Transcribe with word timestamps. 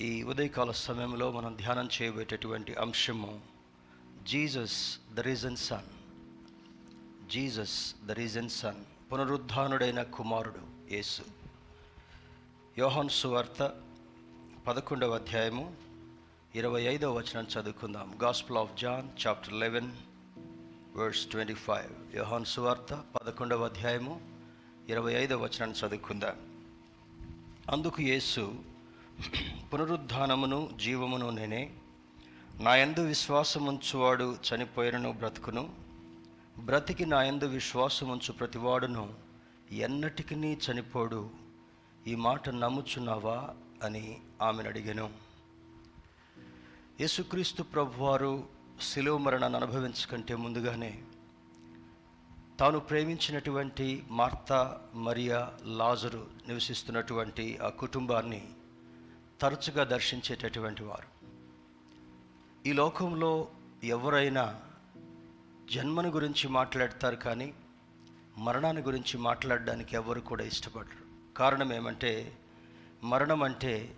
ఈ 0.00 0.22
ఉదయకాల 0.22 0.70
సమయంలో 0.70 1.32
మనం 1.32 1.56
ధ్యానం 1.56 1.88
చేయబోయేటటువంటి 2.02 2.74
అంశము 2.74 3.40
Jesus 4.22 4.98
the 5.14 5.20
reason 5.20 5.56
son 5.56 5.88
Jesus 7.30 7.94
the 8.06 8.10
reason 8.10 8.48
son 8.48 9.12
పునరుద్ధానుడైన 9.12 10.02
కుమారుడు 10.02 10.92
యేసు. 10.94 11.22
యోహన్ 12.78 13.08
సువార్త 13.08 13.72
పదకొండవ 14.66 15.14
అధ్యాయము 15.14 15.74
ఇరవై 16.54 16.82
ఐదవ 16.82 17.18
వచనం 17.18 17.46
చదువుకుందాం. 17.60 18.18
Gospel 18.22 18.58
of 18.58 18.78
John 18.78 19.26
chapter 19.26 19.52
eleven 19.52 19.92
verse 20.96 21.26
twenty 21.26 21.54
five 21.54 22.16
Yohan 22.16 22.44
సువార్త 22.44 22.94
పదకొండవ 22.94 23.64
అధ్యాయము 23.64 24.20
ఇరవై 24.88 25.12
ఐదవ 25.12 25.44
వచనాన్ని 25.44 25.86
చదువుకుందాం. 25.86 26.36
అందుకు 27.70 28.02
యేసు 28.02 28.62
పునరుద్ధానమును 29.72 30.70
జీవమును 30.80 31.30
నేనే. 31.30 31.74
నా 32.60 32.76
యందు 32.76 33.00
విశ్వాసముంచువాడు 33.00 34.36
చనిపోయినను 34.48 35.12
బ్రతుకును. 35.12 35.72
బ్రతికి 36.58 37.06
నా 37.06 37.22
యందు 37.22 37.44
విశ్వాసముంచు 37.44 38.32
ప్రతివాడును. 38.32 39.14
ఎన్నటికి 39.70 40.34
చనిపోడు. 40.34 41.30
ఈ 42.06 42.14
మాట 42.14 42.48
నమ్ముచున్నావా? 42.48 43.54
అని 43.84 44.18
ఆమెను 44.42 44.68
అడిగాను 44.68 45.10
యేసుక్రీస్తు 47.00 47.62
ప్రభువారు 47.62 48.44
శిలువ 48.80 49.18
మరణాన్ని 49.18 49.58
అనుభవించకంటే 49.58 50.34
ముందుగానే 50.34 51.02
తాను 52.60 52.80
ప్రేమించినటువంటి 52.80 54.02
మార్తా 54.10 54.80
మరియా 54.94 55.52
లాజరు 55.64 56.26
నివసిస్తున్నటువంటి 56.48 57.58
ఆ 57.58 57.68
కుటుంబాన్ని 57.68 58.48
తరచుగా 59.40 59.84
దర్శించేటటువంటి 59.84 60.82
వారు. 60.82 61.18
ఈ 62.68 62.72
లోకంలో 62.72 63.48
ఎవరైనా 63.84 64.60
జన్మను 65.70 66.08
గురించి 66.08 66.48
మాట్లాడతారు 66.48 67.16
కానీ 67.16 67.54
మరణాన్ని 68.38 68.82
గురించి 68.82 69.18
మాట్లాడడానికి 69.18 69.96
ఎవరు 69.96 70.20
కూడా 70.20 70.44
ఇష్టపడరు. 70.44 71.34
కారణం 71.34 71.72
ఏమంటే 71.72 72.38
మరణం 73.04 73.42
అంటే 73.42 73.96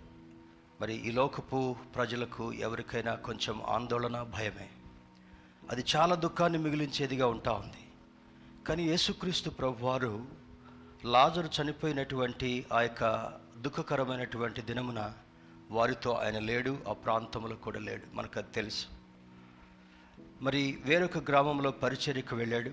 మరి 0.80 0.94
ఈ 0.94 1.10
లోకపు 1.10 1.77
ప్రజలకు 1.94 2.52
ఎవరికైనా 2.52 3.14
కొంచెం 3.14 3.62
ఆందోళన 3.62 4.22
భయమే. 4.22 4.70
అది 5.70 5.84
చాలా 5.97 6.14
దుఃఖాన్ని 6.14 6.58
మిగిలించేదిగా 6.58 7.27
ఉంటా 7.27 7.52
ఉంది. 7.52 7.92
కానీ 8.66 8.82
యేసుక్రీస్తు 8.82 9.50
ప్రభువారు 9.50 10.27
లాజరు 11.04 11.62
చనిపోయినటువంటి 11.62 12.66
ఆ 12.72 12.82
యొక్క 12.82 13.32
దుఃఖకరమైనటువంటి 13.58 14.62
దినమున 14.62 15.12
వారితో 15.70 16.12
ఆయన 16.12 16.38
లేడు 16.38 16.78
ఆ 16.88 16.92
ప్రాంతంలో 16.92 17.56
కూడా 17.56 17.80
లేడు. 17.80 18.16
మనకు 18.16 18.38
అది 18.38 18.52
తెలుసు. 18.54 18.86
మరి 20.42 20.78
వేరొక 20.84 21.18
గ్రామంలో 21.18 21.70
పరిచర్యకు 21.70 22.36
వెళ్ళాడు. 22.36 22.70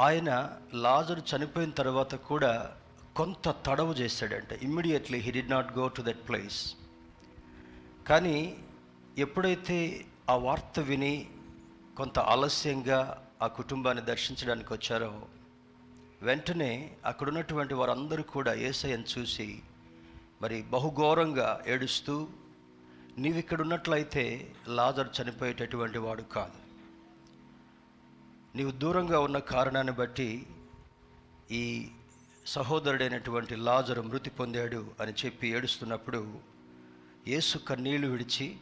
ఆయన 0.00 0.56
లాజరు 0.74 1.20
చనిపోయిన 1.20 1.70
తర్వాత 1.70 2.14
కూడా 2.14 2.76
కొంత 3.16 3.54
తడవు 3.66 3.92
చేశాడంటే. 3.92 4.60
Immediately 4.62 5.18
he 5.18 5.30
did 5.30 5.50
not 5.50 5.78
go 5.78 5.88
to 5.88 6.02
that 6.02 6.28
place 6.28 6.74
కానీ 8.06 8.56
ఎప్పుడైతే 9.18 10.04
ఆ 10.30 10.36
వార్త 10.36 10.80
విని 10.80 11.30
కొంత 11.96 12.18
ఆలస్యంగా 12.18 13.28
ఆ 13.42 13.46
కుటుంబాన్ని 13.46 14.04
దర్శించడానికి 14.04 14.72
వచ్చారో 14.72 15.22
వెంటనే 16.22 16.96
అక్కడ 17.04 17.28
ఉన్నటువంటి 17.28 17.74
వారందరూ 17.74 18.22
కూడా 18.22 18.54
ఏసయ్యను 18.54 19.04
చూసి 19.18 19.62
మరి 20.42 20.62
బహుఘోరంగా 20.62 21.64
ఏడుస్తూ 21.66 22.28
నీవు 23.18 23.38
ఇక్కడ 23.38 23.60
ఉన్నట్లయితే 23.60 24.54
లాజర్ 24.68 25.08
చనిపోయేటటువంటి 25.22 25.98
వాడు 25.98 26.22
కాదు. 26.22 26.58
నీవు 28.56 28.70
దూరంగా 28.70 29.20
ఉన్న 29.20 29.38
కారణాన్ని 29.38 29.92
బట్టి 29.92 30.46
ఈ 31.50 31.88
సహోదరుడైనటువంటి 32.46 33.56
లాజరు 33.56 34.02
మృతి 34.02 34.30
పొందాడు 34.30 34.90
అని 35.00 35.12
చెప్పి 35.12 35.48
ఏడుస్తున్నప్పుడు 35.48 36.38
యేసు 37.28 37.58
కన్నీళ్ళు 37.58 38.08
విడిచి 38.08 38.56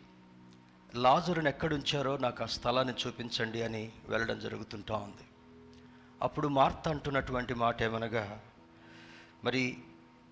లాజరుని 0.94 1.48
ఎక్కడుంచారో 1.48 2.16
నాకు 2.16 2.42
ఆ 2.42 2.46
స్థలాన్ని 2.46 2.94
చూపించండి 3.06 3.62
అని 3.62 3.92
వెళ్ళడం 4.08 4.38
జరుగుతుంటా 4.38 4.96
ఉంది. 4.96 5.26
అప్పుడు 6.22 6.48
మార్త 6.48 6.88
అంటున్నటువంటి 6.88 7.54
మాట 7.54 7.82
ఏమనగా 7.82 8.40
మరి 9.44 9.78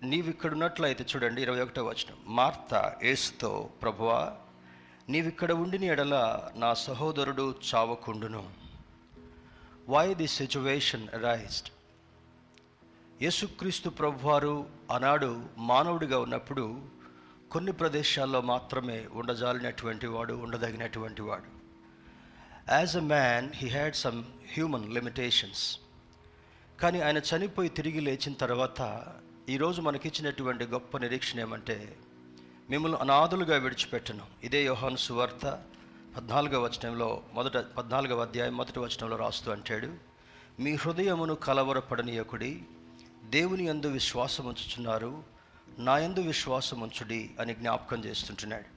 నీవు 0.03 0.29
ఇక్కడ 0.29 0.51
ఉన్నట్లయితే 0.51 1.05
చూడండి 1.15 1.41
ఇరవై 1.41 1.61
ఒకటో 1.61 1.83
వచనం. 1.83 2.17
మార్త 2.25 2.93
ఏసుతో 3.03 3.69
ప్రభువా 3.81 4.33
నీవిక్కడ 5.09 5.51
ఉండిన 5.51 5.83
ఎడల 5.83 6.15
నా 6.55 6.73
సహోదరుడు 6.73 7.55
చావకుండును. 7.69 8.49
Why 9.89 10.13
the 10.13 10.27
situation 10.27 11.07
raised 11.23 11.69
Yesukristu 13.23 13.89
ప్రభువారు 13.89 14.65
ఆనాడు 14.91 15.45
మానవుడిగా 15.57 16.19
ఉన్నప్పుడు 16.19 16.81
కొన్ని 17.51 17.71
ప్రదేశాల్లో 17.71 18.41
మాత్రమే 18.41 19.07
ఉండజాలినటువంటి 19.11 20.07
వాడు 20.07 20.33
ఉండదగినటువంటి 20.33 21.21
వాడు. 21.21 21.49
As 22.73 22.95
a 22.97 22.99
man 22.99 23.49
he 23.55 23.67
had 23.69 23.95
some 23.95 24.23
human 24.53 24.93
limitations 24.93 25.77
కానీ 26.81 26.99
ఆయన 26.99 27.17
చనిపోయి 27.17 27.69
తిరిగి 27.69 27.99
లేచిన 27.99 28.33
తర్వాత 28.33 28.81
ఈరోజు 29.49 29.81
మనకిచ్చినటువంటి 29.81 30.65
గొప్ప 30.65 30.97
నిరీక్షణ 30.97 31.39
ఏమంటే 31.39 31.97
మిమ్మల్ని 32.69 32.97
అనాథులుగా 32.97 33.57
విడిచిపెట్టను. 33.57 34.25
ఇదే 34.43 34.65
యోహాను 34.65 34.95
సువార్త 34.95 35.63
పద్నాలుగవ 36.17 36.63
వచనంలో 36.63 37.23
మొదట 37.33 37.57
పద్నాలుగవ 37.57 38.21
అధ్యాయం 38.21 38.57
మొదటి 38.57 38.79
వచనంలో 38.79 39.15
రాస్తూ 39.15 39.51
అంటాడు 39.51 39.93
మీ 40.59 40.75
హృదయమును 40.75 41.35
కలవరపడనీయకుడి 41.35 42.63
దేవుని 43.23 43.67
యందు 43.67 43.87
విశ్వాసం 43.87 44.45
ఉంచుచున్నారు 44.45 45.23
నా 45.77 45.97
యందు 45.97 46.19
విశ్వాసం 46.19 46.81
ఉంచుడి 46.81 47.31
అని 47.39 47.53
జ్ఞాపకం 47.53 48.05
చేస్తుంటున్నాడు. 48.05 48.69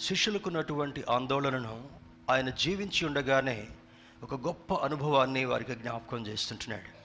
శిష్యులకున్నటువంటి 0.00 1.04
ఆందోళనను 1.10 1.88
ఆయన 2.30 2.50
జీవించి 2.50 3.06
ఉండగానే 3.06 3.68
ఒక 4.22 4.34
గొప్ప 4.34 4.74
అనుభవాన్ని 4.74 5.44
వారికి 5.44 5.74
జ్ఞాపకం 5.74 6.26
చేస్తుంటున్నాడు. 6.26 6.97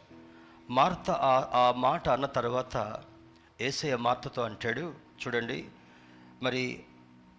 మార్త 0.69 1.12
ఆ 1.12 1.50
ఆ 1.53 1.74
మాట 1.78 2.09
అన్న 2.09 2.25
తర్వాత 2.25 3.03
ఏసయ్య 3.62 3.96
మార్తతో 3.96 4.41
అంటాడు 4.41 4.94
చూడండి 5.28 5.66
మరి 6.44 6.84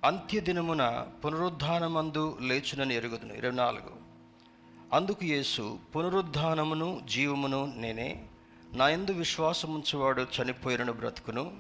అంత్యదినమున 0.05 1.07
పునరుద్ధానమందు 1.25 2.39
లేచునని 2.41 2.95
ఎరుగుదును. 2.95 3.33
ఇరవై 3.33 3.55
నాలుగు. 3.55 3.97
అందుకు 4.93 5.25
యేసు 5.25 5.79
పునరుద్ధానమును 5.97 7.01
జీవమును 7.05 7.73
నేనే 7.77 8.27
నా 8.73 8.89
ఎందు 8.89 9.11
విశ్వాసముంచువాడు 9.11 10.23
చనిపోయినను 10.23 10.93
బ్రతుకును. 10.93 11.57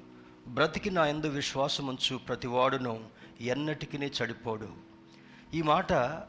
బ్రతికి 0.48 0.91
నా 0.91 1.06
ఎందు 1.06 1.26
విశ్వాసముంచు 1.26 2.16
ప్రతివాడును 2.16 3.04
ఎన్నటికినే 3.41 4.06
చడిపోడు. 4.06 4.69
ఈ 5.54 5.62
మాట 5.62 6.22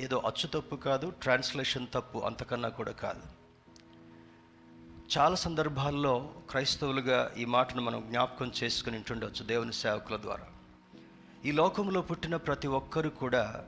ఏదో 0.00 0.18
అచ్చు 0.18 0.46
తప్పు 0.46 0.76
కాదు 0.76 1.10
ట్రాన్స్లేషన్ 1.10 1.86
తప్పు 1.94 2.18
అంతకన్నా 2.18 2.68
కూడా 2.68 2.92
కాదు. 2.92 3.39
చాలా 5.18 5.34
సందర్భాల్లో 5.34 6.30
క్రైస్తవులుగా 6.50 7.34
ఈ 7.38 7.44
మాటను 7.44 7.82
మనం 7.82 8.00
జ్ఞాపకం 8.08 8.52
చేసుకుని 8.62 8.96
ఉంటుండొచ్చు 8.96 9.44
దేవుని 9.44 9.72
సేవకుల 9.72 10.16
ద్వారా. 10.16 10.46
ఈ 11.44 11.52
లోకంలో 11.52 12.00
పుట్టిన 12.00 12.36
ప్రతి 12.36 12.68
ఒక్కరు 12.68 13.08
కూడా 13.08 13.64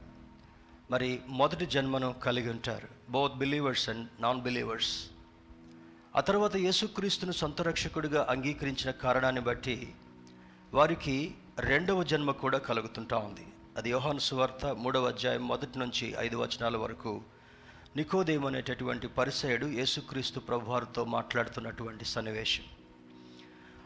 మరి 0.91 1.21
మొదటి 1.29 1.67
జన్మను 1.67 2.13
కలిగి 2.13 2.51
ఉంటారు. 2.51 2.89
Both 3.11 3.35
believers 3.35 3.89
and 3.89 4.09
non 4.21 4.41
believers 4.41 5.07
ఆ 6.17 6.21
తర్వాత 6.21 6.57
యేసుక్రీస్తును 6.57 7.33
సొంత 7.33 7.63
రక్షకుడిగా 7.63 8.27
అంగీకరించిన 8.31 8.91
కారణాన్ని 8.91 9.41
బట్టి 9.41 9.95
వారికి 10.75 11.35
రెండవ 11.59 12.03
జన్మ 12.03 12.31
కూడా 12.31 12.59
కలుగుతుంటా 12.59 13.17
ఉంది. 13.17 13.47
అది 13.77 13.91
యోహాను 13.91 14.19
సువార్త 14.19 14.67
మూడవ 14.67 15.09
అధ్యాయం 15.09 15.49
మొదటి 15.49 15.79
నుంచి 15.79 16.15
ఐదు 16.19 16.37
వచనాల 16.37 16.77
వరకు 16.77 17.23
నికోదేము 17.97 18.47
అనేటటువంటి 18.47 19.09
పరిసయుడు 19.09 19.67
యేసుక్రీస్తు 19.67 20.41
ప్రభువారితో 20.41 21.05
మాట్లాడుతున్నటువంటి 21.05 22.05
సన్నివేశం. 22.05 22.62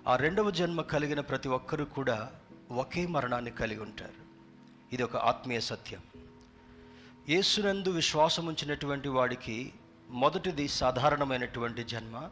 ఆ 0.06 0.16
రెండవ 0.16 0.50
జన్మ 0.50 0.82
కలిగిన 0.82 1.20
ప్రతి 1.20 1.48
ఒక్కరూ 1.48 1.84
కూడా 1.84 2.32
ఒకే 2.70 3.06
మరణాన్ని 3.06 3.50
కలిగి 3.50 3.80
ఉంటారు. 3.80 4.26
ఇది 4.92 5.02
ఒక 5.02 5.16
ఆత్మీయ 5.16 5.60
సత్యం. 5.60 6.00
యేసునందు 7.28 7.88
విశ్వాసం 7.88 8.46
ఉంచినటువంటి 8.46 9.08
వాడికి 9.08 9.72
మొదటిది 10.10 10.68
సాధారణమైనటువంటి 10.68 11.84
జన్మ 11.84 12.30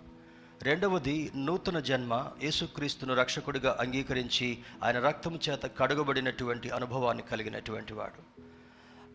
రెండవది 0.62 1.32
నూతన 1.36 1.80
జన్మ 1.80 2.30
యేసుక్రీస్తును 2.42 3.14
రక్షకుడిగా 3.14 3.76
అంగీకరించి 3.80 4.58
ఆయన 4.82 5.00
రక్తము 5.00 5.38
చేత 5.48 5.62
కడగబడినటువంటి 5.78 6.70
అనుభవాన్ని 6.70 7.22
కలిగినటువంటి 7.22 7.92
వాడు. 7.92 8.44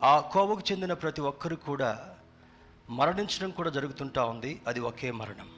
ఆ 0.05 0.19
కోవకు 0.19 0.61
చెందిన 0.71 0.93
ప్రతి 0.93 1.21
ఒక్కరు 1.21 1.55
కూడా 1.55 2.15
మరణించడం 2.89 3.49
కూడా 3.49 3.69
జరుగుతుంటా 3.69 4.23
ఉంది. 4.23 4.61
అది 4.67 4.79
ఒకే 4.79 5.11
మరణం. 5.11 5.49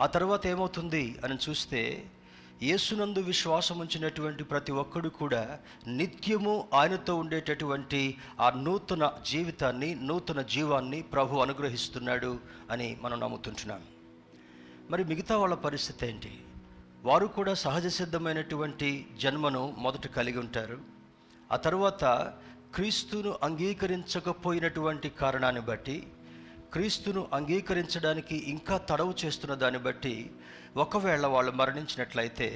ఆ 0.00 0.06
తర్వాత 0.06 0.46
ఏమవుతుంది 0.46 1.18
అని 1.24 1.38
చూస్తే 1.48 2.10
యేసునందు 2.62 3.18
విశ్వాసం 3.18 3.78
ఉంచినటువంటి 3.78 4.44
ప్రతి 4.44 4.72
ఒక్కడు 4.72 5.08
కూడా 5.08 5.58
నిత్యము 5.86 6.68
ఆయనతో 6.74 7.16
ఉండేటటువంటి 7.16 8.16
ఆ 8.40 8.50
నూతన 8.50 9.12
జీవితాన్ని 9.26 9.94
నూతన 9.94 10.42
జీవాన్ని 10.42 11.02
ప్రభు 11.02 11.36
అనుగ్రహిస్తున్నాడు 11.36 12.38
అని 12.70 12.98
మనం 13.02 13.20
నమ్ముతుంటున్నాం. 13.20 13.82
మరి 14.90 15.04
మిగతా 15.04 15.36
వాళ్ళ 15.36 15.54
పరిస్థితి 15.54 16.06
ఏంటి? 16.06 16.40
వారు 17.02 17.26
కూడా 17.26 17.54
సహజ 17.54 17.86
సిద్ధమైనటువంటి 17.86 19.06
జన్మను 19.16 19.74
మొదట 19.78 20.06
కలిగి 20.06 20.38
ఉంటారు. 20.38 20.78
ఆ 21.52 21.56
తర్వాత 21.56 22.32
క్రీస్తును 22.74 23.38
అంగీకరించకపోయినటువంటి 23.42 25.08
కారణాన్ని 25.10 25.60
బట్టి 25.60 26.06
క్రీస్తును 26.72 27.28
అంగీకరించడానికి 27.32 28.36
ఇంకా 28.50 28.76
తడవు 28.78 29.14
చేస్తున్న 29.24 29.54
దాన్ని 29.54 29.80
బట్టి 29.80 30.30
ఒకవేళ 30.76 31.26
వాళ్ళు 31.26 31.52
మరణించినట్లయితే 31.52 32.48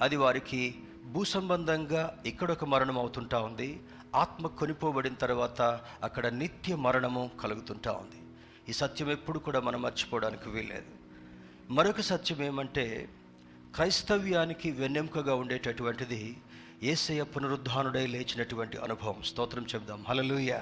అది 0.00 0.16
వారికి 0.16 0.74
భూ 1.12 1.24
సంబంధంగా 1.24 2.02
ఇక్కడొక 2.26 2.64
మరణం 2.64 2.98
అవుతుంటా 2.98 3.38
ఉంది. 3.38 3.80
ఆత్మ 4.14 4.46
కొనిపోబడిన 4.46 5.14
తర్వాత 5.14 5.80
అక్కడ 6.02 6.26
నిత్య 6.26 6.76
మరణము 6.76 7.30
కలుగుతుంటా 7.40 7.92
ఉంది. 7.92 8.20
ఈ 8.68 8.72
సత్యం 8.72 9.10
ఎప్పుడు 9.10 9.38
కూడా 9.38 9.60
మనం 9.60 9.82
మర్చిపోవడానికి 9.82 10.48
వీల్లేదు. 10.50 10.90
మరొక 11.72 12.00
సత్యం 12.00 12.42
ఏమంటే 12.42 13.08
క్రైస్తవ్యానికి 13.74 14.70
వెన్నెముకగా 14.70 15.34
ఉండేటటువంటిది 15.34 16.36
ఏసయ 16.82 17.22
పునరుద్ధానుడై 17.22 18.06
లేచినటువంటి 18.06 18.78
అనుభవం. 18.78 19.22
స్తోత్రం 19.24 19.66
చెబుదాం. 19.74 20.04
హలలుయ 20.08 20.58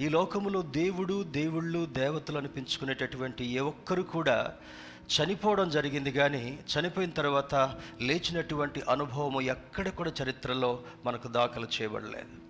ఈ 0.00 0.08
లోకములో 0.08 0.62
దేవుడు 0.62 1.22
దేవుళ్ళు 1.22 1.86
దేవతలు 1.86 2.38
అనిపించుకునేటటువంటి 2.38 3.44
ఏ 3.44 3.58
ఒక్కరు 3.58 4.02
కూడా 4.02 4.54
చనిపోవడం 5.12 5.70
జరిగింది 5.70 6.12
కానీ 6.12 6.58
చనిపోయిన 6.72 7.10
తర్వాత 7.10 7.54
లేచినటువంటి 8.00 8.82
అనుభవము 8.88 9.40
ఎక్కడ 9.40 9.88
కూడా 9.88 10.12
చరిత్రలో 10.22 10.82
మనకు 11.04 11.28
దాఖలు 11.28 11.66
చేయబడలేదు. 11.66 12.42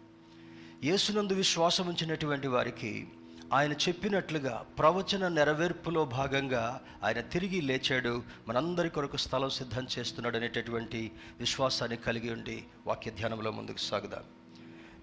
యేసునందు 0.86 1.32
విశ్వాసం 1.32 1.86
ఉంచినటువంటి 1.86 2.48
వారికి 2.48 3.08
ఆయన 3.52 3.72
చెప్పినట్లుగా 3.72 4.66
ప్రవచన 4.78 5.28
నెరవేర్పులో 5.28 6.04
భాగంగా 6.04 6.80
ఆయన 7.04 7.20
తిరిగి 7.20 7.60
లేచాడు. 7.60 8.22
మనందరి 8.48 8.88
కొరకు 8.88 9.16
స్థలం 9.16 9.50
సిద్ధం 9.50 9.86
చేస్తున్నాడు 9.98 10.36
అనేటటువంటి 10.36 11.12
విశ్వాసాన్ని 11.38 11.96
కలిగి 11.96 12.30
ఉండి 12.32 12.64
వాక్య 12.86 13.10
ధ్యానంలో 13.10 13.50
ముందుకు 13.50 13.76
సాగుదాం. 13.76 14.24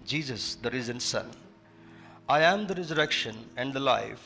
Jesus 0.07 0.57
the 0.61 0.67
reason 0.67 0.99
son. 0.99 1.31
I 2.31 2.43
am 2.43 2.65
the 2.67 2.71
resurrection 2.71 3.59
and 3.59 3.73
the 3.73 3.77
life 3.77 4.19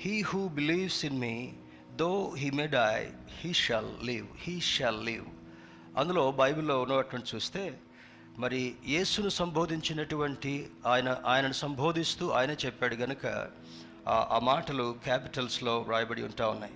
he 0.00 0.22
who 0.22 0.48
believes 0.48 1.04
in 1.04 1.20
me 1.20 1.52
though 1.96 2.34
he 2.38 2.50
may 2.50 2.66
die 2.66 3.10
he 3.40 3.52
shall 3.52 4.06
live 4.06 4.26
he 4.38 4.60
shall 4.60 5.06
live 5.06 5.26
అందులో 5.98 6.30
బైబిల్లో 6.32 6.82
ఉన్నటువంటి 6.82 7.36
చూస్తే 7.36 7.80
మరి 8.40 8.74
యేసును 8.86 9.28
సంబోధించినటువంటి 9.28 10.70
ఆయన 10.86 11.16
ఆయనను 11.24 11.52
సంబోధిస్తూ 11.52 12.30
ఆయన 12.30 12.50
చెప్పాడు 12.50 12.94
గనుక 12.94 13.26
ఆ- 14.08 14.38
మాటలు 14.42 14.96
క్యాపిటల్స్లో 15.04 15.78
వ్రాయబడి 15.78 16.22
ఉంటా 16.22 16.48
ఉన్నాయి. 16.48 16.72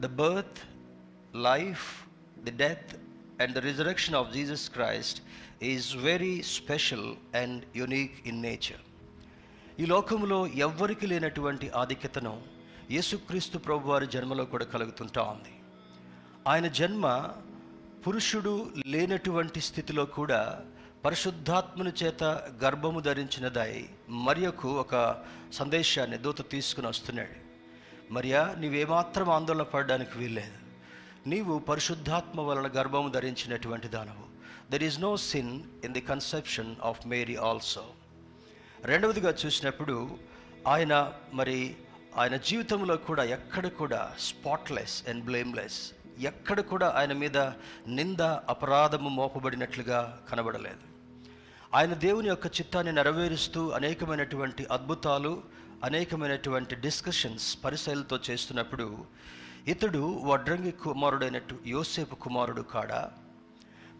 The 0.00 0.06
birth 0.06 0.60
life 1.36 1.84
the 2.38 2.50
death 2.50 2.92
and 3.42 3.54
the 3.54 3.58
resurrection 3.58 4.14
of 4.14 4.32
Jesus 4.32 4.70
Christ 4.70 5.22
is 5.62 5.96
very 5.96 6.42
special 6.42 7.36
and 7.36 7.64
unique 7.76 8.28
in 8.28 8.42
nature 8.42 8.82
ఈ 9.80 9.86
లోకంలో 9.86 10.46
ఎవ్వరికి 10.46 11.06
లేనటువంటి 11.06 11.70
ఆధిక్యతను 11.70 12.42
యేసుక్రీస్తు 12.90 13.58
ప్రభు 13.58 13.88
వారి 13.88 14.06
జన్మలో 14.06 14.44
కూడా 14.44 14.64
కలుగుతుంటా 14.64 15.22
ఉంది. 15.22 15.54
ఆయన 16.48 16.66
జన్మ 16.66 17.28
పురుషుడు 18.06 18.70
లేనటువంటి 18.86 19.60
స్థితిలో 19.60 20.04
కూడా 20.04 20.64
పరిశుద్ధాత్మని 21.04 21.92
చేత 22.02 22.24
గర్భము 22.64 23.00
ధరించినదై 23.00 23.88
మరియకు 24.08 24.68
ఒక 24.80 25.24
సందేశాన్ని 25.52 26.18
దూత 26.18 26.50
తీసుకుని 26.50 26.86
వస్తున్నాడు. 26.86 27.36
మరియా 28.12 28.54
నీవేమాత్రం 28.58 29.30
ఆందోళన 29.30 29.62
పడడానికి 29.62 30.18
వీల్లేదు. 30.18 30.58
నీవు 31.28 31.58
పరిశుద్ధాత్మ 31.58 32.40
వలన 32.40 32.70
గర్భము 32.76 33.08
ధరించినటువంటి 33.08 33.88
దానవు. 33.88 34.26
There 34.70 34.82
is 34.82 35.00
no 35.00 35.16
sin 35.16 35.62
in 35.84 35.92
the 35.92 36.00
conception 36.00 36.76
of 36.82 37.06
Mary 37.06 37.36
also 37.36 37.84
రెండవదిగా 38.84 39.34
చూసినప్పుడు 39.46 40.18
ఆయన 40.68 41.12
మరి 41.32 41.76
ఆయన 42.18 42.36
జీవితంలో 42.36 42.96
కూడా 42.96 43.24
ఎక్కడ 43.24 43.66
కూడా 43.68 44.12
స్పాట్లెస్ 44.18 45.08
అండ్ 45.08 45.24
బ్లేమ్లెస్ 45.24 45.92
ఎక్కడ 46.20 46.60
కూడా 46.60 46.88
ఆయన 46.96 47.12
మీద 47.12 47.38
నింద 47.88 48.20
అపరాధము 48.20 49.08
మోపబడినట్లుగా 49.08 50.22
కనబడలేదు. 50.30 50.91
ఆయన 51.76 51.94
దేవుని 51.94 52.28
యొక్క 52.28 52.46
చిత్తాన్ని 52.46 52.92
నెరవేరుస్తూ 52.92 53.70
అనేకమైనటువంటి 53.70 54.66
అద్భుతాలు 54.70 55.42
అనేకమైనటువంటి 55.84 56.74
డిస్కషన్స్ 56.74 57.58
పరిశైలతో 57.64 58.18
చేస్తున్నప్పుడు 58.30 58.86
ఇతడు 59.66 60.02
వడ్రంగి 60.24 60.70
కుమారుడైనట్టు 60.70 61.54
యోసేపు 61.66 62.14
కుమారుడు 62.14 62.62
కాడా? 62.62 63.10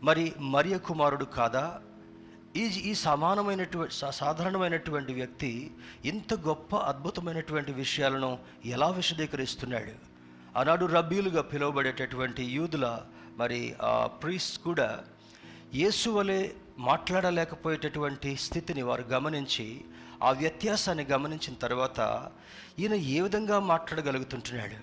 మరి 0.03 0.33
మరియ 0.39 0.77
కుమారుడు 0.77 1.25
కాదా? 1.25 1.81
ఈ 2.57 2.65
ఈ 2.65 2.95
సమానమైనటువంటి 2.95 3.95
సాధారణమైనటువంటి 3.95 5.13
వ్యక్తి 5.13 5.71
ఇంత 6.05 6.35
గొప్ప 6.35 6.77
అద్భుతమైనటువంటి 6.77 7.73
విషయాలను 7.73 8.39
ఎలా 8.65 8.89
విశదీకరిస్తున్నాడు? 8.89 9.95
ఆనాడు 10.59 10.87
రబ్బీలుగా 10.87 11.43
పిలువబడేటటువంటి 11.43 12.45
యూదుల 12.45 12.87
మరి 13.37 13.75
ఆ 13.83 14.07
ప్రీస్ 14.07 14.59
కూడా 14.59 14.89
యేసు 15.75 16.11
వలె 16.11 16.41
మాట్లాడలేకపోయేటటువంటి 16.89 18.31
స్థితిని 18.37 18.83
వారు 18.83 19.03
గమనించి 19.03 19.67
ఆ 20.23 20.31
వ్యత్యాసాన్ని 20.31 21.05
గమనించిన 21.05 21.55
తర్వాత 21.55 22.01
ఈయన 22.79 22.95
ఏ 22.95 23.21
విధంగా 23.21 23.59
మాట్లాడగలుగుతుంటున్నాడు? 23.73 24.79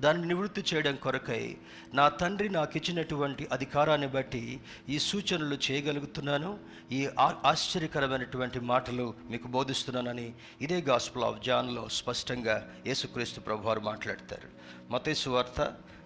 దాన్ని 0.00 0.28
నివృత్తి 0.28 0.62
చేయడం 0.70 0.96
కొరకై 0.96 1.56
నా 1.94 2.08
తండ్రి 2.20 2.48
నాకు 2.48 2.76
ఇచ్చినటువంటి 2.76 3.48
అధికారాన్ని 3.52 4.08
బట్టి 4.08 4.60
ఈ 4.88 4.98
సూచనలు 4.98 5.56
చేయగలుగుతున్నాను 5.66 6.58
ఈ 6.92 7.08
ఆశ్చర్యకరమైనటువంటి 7.44 8.60
మాటలు 8.60 9.14
మీకు 9.30 9.48
బోధిస్తున్నానని 9.48 10.28
ఇదే 10.60 10.78
గాస్పుల్ 10.80 11.24
ఆఫ్ 11.24 11.40
జాన్లో 11.46 11.88
స్పష్టంగా 11.88 12.56
యేసుక్రీస్తు 12.86 13.40
ప్రభు 13.40 13.66
వారు 13.68 13.80
మాట్లాడతారు. 13.80 14.48
మతేసు 14.92 15.30
వార్త 15.30 15.60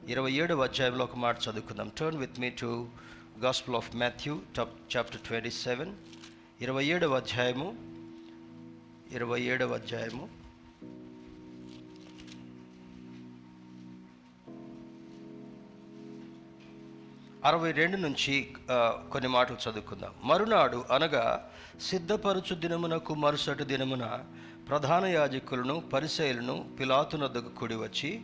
ఇరవై 0.09 0.33
ఏడవ 0.33 0.63
అధ్యాయంలో 0.63 1.05
ఒక 1.05 1.17
మాట 1.17 1.37
చదువుకుందాం. 1.51 1.91
Turn 1.99 2.21
with 2.21 2.41
me 2.41 2.51
to 2.51 2.89
gospel 3.43 3.77
of 3.77 3.97
Matthew 3.97 4.35
chapter 4.57 5.21
twenty 5.21 5.51
seven 5.51 5.95
ఇరవై 6.61 6.85
ఏడవ 6.85 7.17
అధ్యాయము 7.17 7.67
ఇరవై 9.11 9.41
ఏడవ 9.43 9.75
అధ్యాయము. 9.75 10.29
అరవై 17.45 17.73
రెండు 17.73 17.97
నుంచి 17.97 18.55
కొన్ని 19.13 19.29
మాటలు 19.29 19.71
చదువుకుందాం. 19.71 20.11
మరునాడు 20.25 20.85
అనగా 20.91 21.51
సిద్ధపరచు 21.81 22.55
దినమునకు 22.55 23.15
మరుసటి 23.15 23.65
దినమున 23.65 24.25
ప్రధాన 24.69 25.05
యాజకులను 25.05 25.81
పరిశైలను 25.81 26.71
పిలాతునద్దకు 26.81 27.49
కూడి 27.49 27.75
వచ్చి 27.75 28.21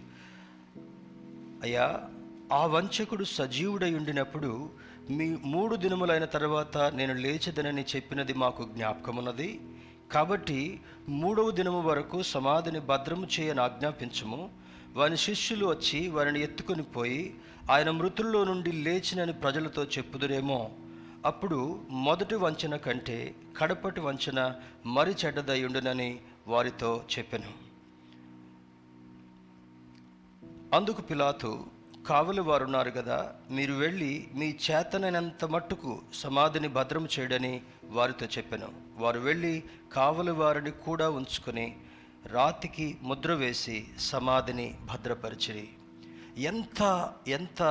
అయ్యా 1.63 2.09
ఆ 2.53 2.67
వంచకుడు 2.67 3.25
సజీవుడై 3.25 3.95
ఉండినప్పుడు 3.95 4.82
మీ 5.11 5.37
మూడు 5.45 5.77
దినములైన 5.77 6.25
తర్వాత 6.25 6.79
నేను 6.79 7.15
లేచదనని 7.15 7.85
చెప్పినది 7.97 8.33
మాకు 8.33 8.65
జ్ఞాపకమున్నది. 8.65 9.61
కాబట్టి 10.13 10.81
మూడవ 11.09 11.51
దినము 11.51 11.81
వరకు 11.81 12.23
సమాధిని 12.23 12.81
భద్రము 12.81 13.27
చేయని 13.41 13.61
ఆజ్ఞాపించము. 13.61 14.51
వాని 14.93 15.17
శిష్యులు 15.17 15.67
వచ్చి 15.67 16.09
వారిని 16.09 16.43
ఎత్తుకొని 16.43 16.83
పోయి 16.83 17.35
ఆయన 17.71 17.91
మృతుల్లో 17.91 18.45
నుండి 18.45 18.73
లేచినని 18.73 19.33
ప్రజలతో 19.33 19.85
చెప్పుదురేమో. 19.85 20.71
అప్పుడు 21.27 21.81
మొదటి 21.89 22.35
వంచన 22.35 22.77
కంటే 22.77 23.35
కడపటి 23.57 24.01
వంచన 24.01 24.55
మరి 24.87 25.15
చెడ్డదయ్యుండునని 25.25 26.21
వారితో 26.49 27.05
చెప్పెను. 27.19 27.73
అందుకు 30.77 31.03
పిలాతు 31.03 31.67
కావలి 32.09 32.41
వారు 32.41 32.65
ఉన్నారు 32.65 32.91
కదా 32.91 33.33
మీరు 33.51 33.75
వెళ్ళి 33.75 34.29
మీ 34.35 34.49
చేతనైనంత 34.67 35.45
మట్టుకు 35.45 35.93
సమాధిని 36.15 36.69
భద్రం 36.69 37.09
చేయడని 37.15 37.61
వారితో 37.91 38.27
చెప్పాను. 38.27 38.69
వారు 38.97 39.21
వెళ్ళి 39.21 39.63
కావలి 39.93 40.31
వారిని 40.31 40.71
కూడా 40.71 41.11
ఉంచుకొని 41.11 41.67
రాతికి 42.27 42.99
ముద్ర 43.03 43.33
వేసి 43.35 43.77
సమాధిని 43.99 44.75
భద్రపరిచిరి. 44.83 45.69
ఎంత 46.39 47.11
ఎంత 47.29 47.63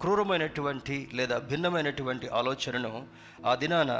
క్రూరమైనటువంటి 0.00 0.96
లేదా 1.14 1.38
భిన్నమైనటువంటి 1.38 2.28
ఆలోచనను 2.28 3.06
ఆ 3.46 3.54
దినాన 3.54 3.92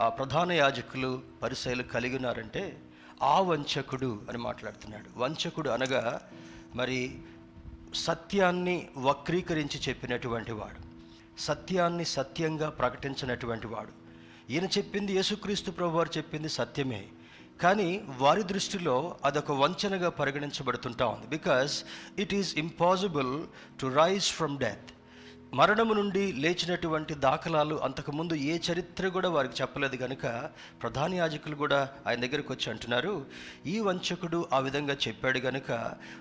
ఆ 0.00 0.08
ప్రధాన 0.08 0.52
యాజకులు 0.52 1.22
పరిశైలు 1.42 1.82
కలిగి 1.82 2.16
ఉన్నారంటే 2.16 2.62
ఆ 3.22 3.40
వంచకుడు 3.40 4.22
అని 4.28 4.38
మాట్లాడుతున్నాడు. 4.38 5.08
వంచకుడు 5.16 5.70
అనగా 5.70 6.04
మరి 6.74 7.18
సత్యాన్ని 7.94 8.88
వక్రీకరించి 8.96 9.80
చెప్పినటువంటి 9.88 10.52
వాడు. 10.52 10.90
సత్యాన్ని 11.40 12.04
సత్యంగా 12.04 12.70
ప్రకటించినటువంటి 12.70 13.66
వాడు. 13.66 14.10
ఈయన 14.52 14.64
చెప్పింది 14.64 15.12
యేసుక్రీస్తు 15.12 15.70
ప్రభు 15.70 15.96
వారు 15.96 16.18
చెప్పింది 16.18 16.48
సత్యమే. 16.48 17.04
కానీ 17.60 18.04
వారి 18.16 18.42
దృష్టిలో 18.42 19.16
అదొక 19.24 19.52
వంచనగా 19.52 20.08
పరిగణించబడుతుంటా 20.08 21.06
ఉంది. 21.06 21.26
Because 21.26 21.84
it 22.18 22.34
is 22.34 22.58
impossible 22.58 23.46
to 23.80 23.86
rise 23.86 24.24
from 24.24 24.58
death 24.58 24.90
మరణము 25.52 25.92
నుండి 25.94 26.22
లేచినటువంటి 26.34 27.14
దాఖలాలు 27.24 27.76
అంతకుముందు 27.86 28.34
ఏ 28.44 28.52
చరిత్ర 28.66 29.08
కూడా 29.08 29.28
వారికి 29.28 29.56
చెప్పలేదు 29.60 29.96
కనుక 29.96 30.26
ప్రధాన 30.82 31.14
యాజకులు 31.14 31.56
కూడా 31.56 31.80
ఆయన 32.06 32.20
దగ్గరికి 32.20 32.50
వచ్చి 32.52 32.68
అంటున్నారు 32.70 33.14
ఈ 33.66 33.74
వంచకుడు 33.80 34.40
ఆ 34.54 34.58
విధంగా 34.58 34.94
చెప్పాడు 35.04 35.40
కనుక 35.40 35.70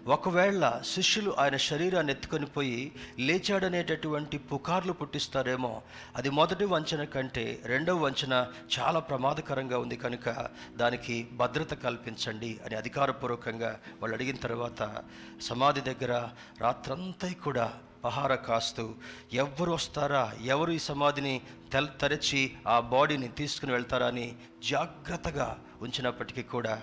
ఒకవేళ 0.09 0.71
శిష్యులు 0.91 1.31
ఆయన 1.39 1.57
శరీరాన్ని 1.65 2.13
ఎత్తుకొని 2.13 2.48
పోయి 2.48 2.79
లేచాడనేటటువంటి 3.19 4.39
పుకార్లు 4.51 4.93
పుట్టిస్తారేమో 4.93 5.74
అది 6.17 6.31
మొదటి 6.31 6.65
వంచన 6.65 7.03
కంటే 7.13 7.45
రెండవ 7.65 8.00
వంచన 8.00 8.33
చాలా 8.77 9.01
ప్రమాదకరంగా 9.09 9.79
ఉంది 9.79 9.98
కనుక 9.98 10.27
దానికి 10.77 11.17
భద్రత 11.39 11.74
కల్పించండి 11.83 12.51
అని 12.65 12.77
అధికారపూర్వకంగా 12.77 13.71
వాళ్ళు 14.01 14.15
అడిగిన 14.15 14.39
తర్వాత 14.39 14.81
సమాధి 15.41 15.83
దగ్గర 15.83 16.13
రాత్రంతా 16.62 17.29
కూడా 17.43 17.67
పహార 18.03 18.34
కాస్తూ 18.41 18.84
ఎవరు 19.34 19.72
వస్తారా 19.72 20.24
ఎవరు 20.46 20.72
ఈ 20.72 20.82
సమాధిని 20.86 21.34
తెల్ 21.74 21.89
తరచి 22.01 22.41
ఆ 22.68 22.77
బాడీని 22.94 23.29
తీసుకుని 23.32 23.72
వెళ్తారా 23.72 24.08
అని 24.08 24.27
జాగ్రత్తగా 24.70 25.50
ఉంచినప్పటికీ 25.82 26.44
కూడా 26.51 26.75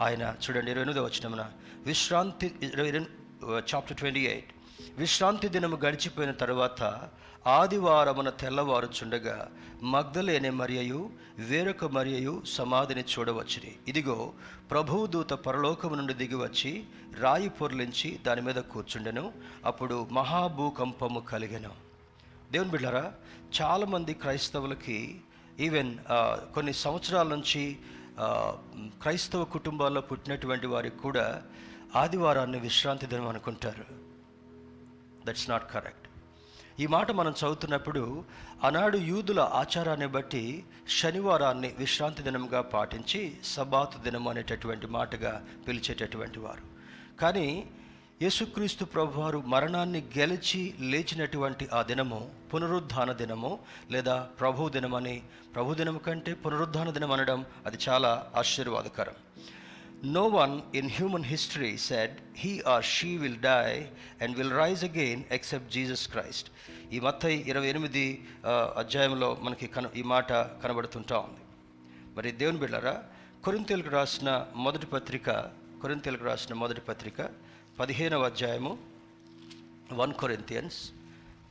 ఆయన 0.00 0.22
చూడండి 0.42 0.70
ఇరవై 0.70 0.84
ఎనిమిదో 0.84 1.04
వచ్చినమున 1.04 1.42
విశ్రాంతి 1.86 2.46
ఇరవై 2.66 2.90
చాప్టర్ 3.70 3.98
ట్వంటీ 3.98 4.22
ఎయిట్ 4.26 4.50
విశ్రాంతి 4.98 5.48
దినము 5.48 5.76
గడిచిపోయిన 5.84 6.32
తర్వాత 6.34 6.82
ఆదివారమున 7.46 8.30
తెల్లవారుచుండగా 8.30 9.50
మగ్ధలేని 9.82 10.50
మరియయు 10.50 11.10
వేరొక 11.38 11.84
మరియయు 11.84 12.42
సమాధిని 12.46 13.04
చూడవచ్చుని 13.12 13.72
ఇదిగో 13.88 14.32
ప్రభువు 14.70 15.06
దూత 15.06 15.32
పరలోకము 15.46 15.94
నుండి 15.94 16.14
దిగివచ్చి 16.14 16.84
రాయి 17.18 17.48
పొర్లించి 17.48 18.20
దాని 18.26 18.40
మీద 18.40 18.54
కూర్చుండెను. 18.54 19.32
అప్పుడు 19.64 20.06
మహాభూకంపము 20.10 21.20
కలిగెను. 21.20 21.72
దేవుని 22.52 22.70
బిడ్డారా 22.70 23.12
చాలామంది 23.60 24.14
క్రైస్తవులకి 24.14 25.20
ఈవెన్ 25.60 25.98
కొన్ని 26.54 26.72
సంవత్సరాల 26.72 27.26
నుంచి 27.28 27.78
క్రైస్తవ 29.02 29.44
కుటుంబాల్లో 29.44 30.00
పుట్టినటువంటి 30.00 30.66
వారికి 30.66 30.96
కూడా 30.96 31.42
ఆదివారాన్ని 31.96 32.58
విశ్రాంతి 32.58 33.06
దినం 33.06 33.28
అనుకుంటారు. 33.28 33.84
దట్స్ 35.26 35.50
నాట్ 35.50 35.72
కరెక్ట్ 35.72 36.01
ఈ 36.80 36.86
మాట 36.86 37.12
మనం 37.12 37.30
చదువుతున్నప్పుడు 37.30 38.24
ఆనాడు 38.64 38.98
యూదుల 38.98 39.40
ఆచారాన్ని 39.40 40.06
బట్టి 40.06 40.64
శనివారాన్ని 41.00 41.74
విశ్రాంతి 41.78 42.22
దినంగా 42.22 42.60
పాటించి 42.60 43.38
సబాతు 43.44 43.98
దినం 43.98 44.28
అనేటటువంటి 44.28 44.86
మాటగా 44.86 45.46
పిలిచేటటువంటి 45.68 46.38
వారు. 46.38 46.64
కానీ 47.20 47.70
యేసుక్రీస్తు 48.22 48.84
ప్రభువారు 48.84 49.38
మరణాన్ని 49.46 50.02
గెలిచి 50.18 50.74
లేచినటువంటి 50.80 51.68
ఆ 51.72 51.82
దినము 51.82 52.30
పునరుద్ధాన 52.54 53.12
దినము 53.12 53.58
లేదా 53.90 54.26
ప్రభు 54.40 54.68
దినమని 54.68 55.22
ప్రభు 55.54 55.74
దినం 55.74 55.98
కంటే 55.98 56.34
పునరుద్ధాన 56.34 56.90
దినం 56.90 57.12
అనడం 57.12 57.44
అది 57.66 57.78
చాలా 57.88 58.26
ఆశీర్వాదకరం. 58.36 59.14
No 60.02 60.26
one 60.26 60.62
in 60.72 60.88
human 60.88 61.22
history 61.22 61.76
said 61.76 62.20
he 62.34 62.60
or 62.62 62.82
she 62.82 63.18
will 63.18 63.36
die 63.40 63.88
and 64.18 64.36
will 64.36 64.50
rise 64.50 64.82
again 64.82 65.24
except 65.30 65.70
Jesus 65.70 66.08
Christ. 66.08 66.46
ఈ 66.92 66.98
మత్తయి 67.00 67.36
ఇరవై 67.50 67.68
ఎనిమిది 67.72 68.02
అధ్యాయంలో 68.82 69.28
మనకి 69.46 69.66
కన 69.74 69.86
ఈ 70.00 70.02
మాట 70.12 70.30
కనబడుతుంటా 70.62 71.18
ఉంది 71.28 71.42
మరి 72.16 72.30
దేవుని 72.40 72.58
బిళ్ళరా 72.62 72.94
కొరింతేలకు 73.44 73.92
రాసిన 73.96 74.30
మొదటి 74.64 74.88
పత్రిక 74.94 75.28
కొరింతేలకు 75.82 76.26
రాసిన 76.30 76.56
మొదటి 76.62 76.82
పత్రిక 76.90 77.18
పదిహేనవ 77.80 78.26
అధ్యాయము 78.32 78.72
one 80.02 80.14
Corinthians 80.22 80.80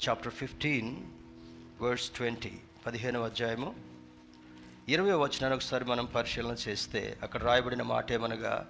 chapter 0.05 0.37
fifteen 0.41 0.91
verse 1.85 2.09
twenty 2.19 2.53
పదిహేనవ 2.85 3.25
అధ్యాయము 3.31 3.71
ఇరవై 4.89 5.11
వచనాన్ని 5.11 5.53
ఒకసారి 5.53 5.85
మనం 5.85 6.05
పరిశీలన 6.05 6.55
చేస్తే 6.67 7.17
అక్కడ 7.23 7.43
రాయబడిన 7.43 7.81
మాట 7.81 8.11
ఏమనగా 8.11 8.67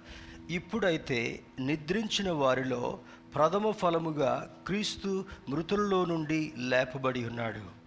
ఇప్పుడైతే 0.50 1.40
నిద్రించిన 1.60 2.30
వారిలో 2.30 2.98
ప్రథమ 3.34 3.70
ఫలముగా 3.70 4.56
క్రీస్తు 4.66 5.24
మృతుల్లో 5.48 6.04
నుండి 6.04 6.52
లేపబడి 6.58 7.24
ఉన్నాడు. 7.24 7.82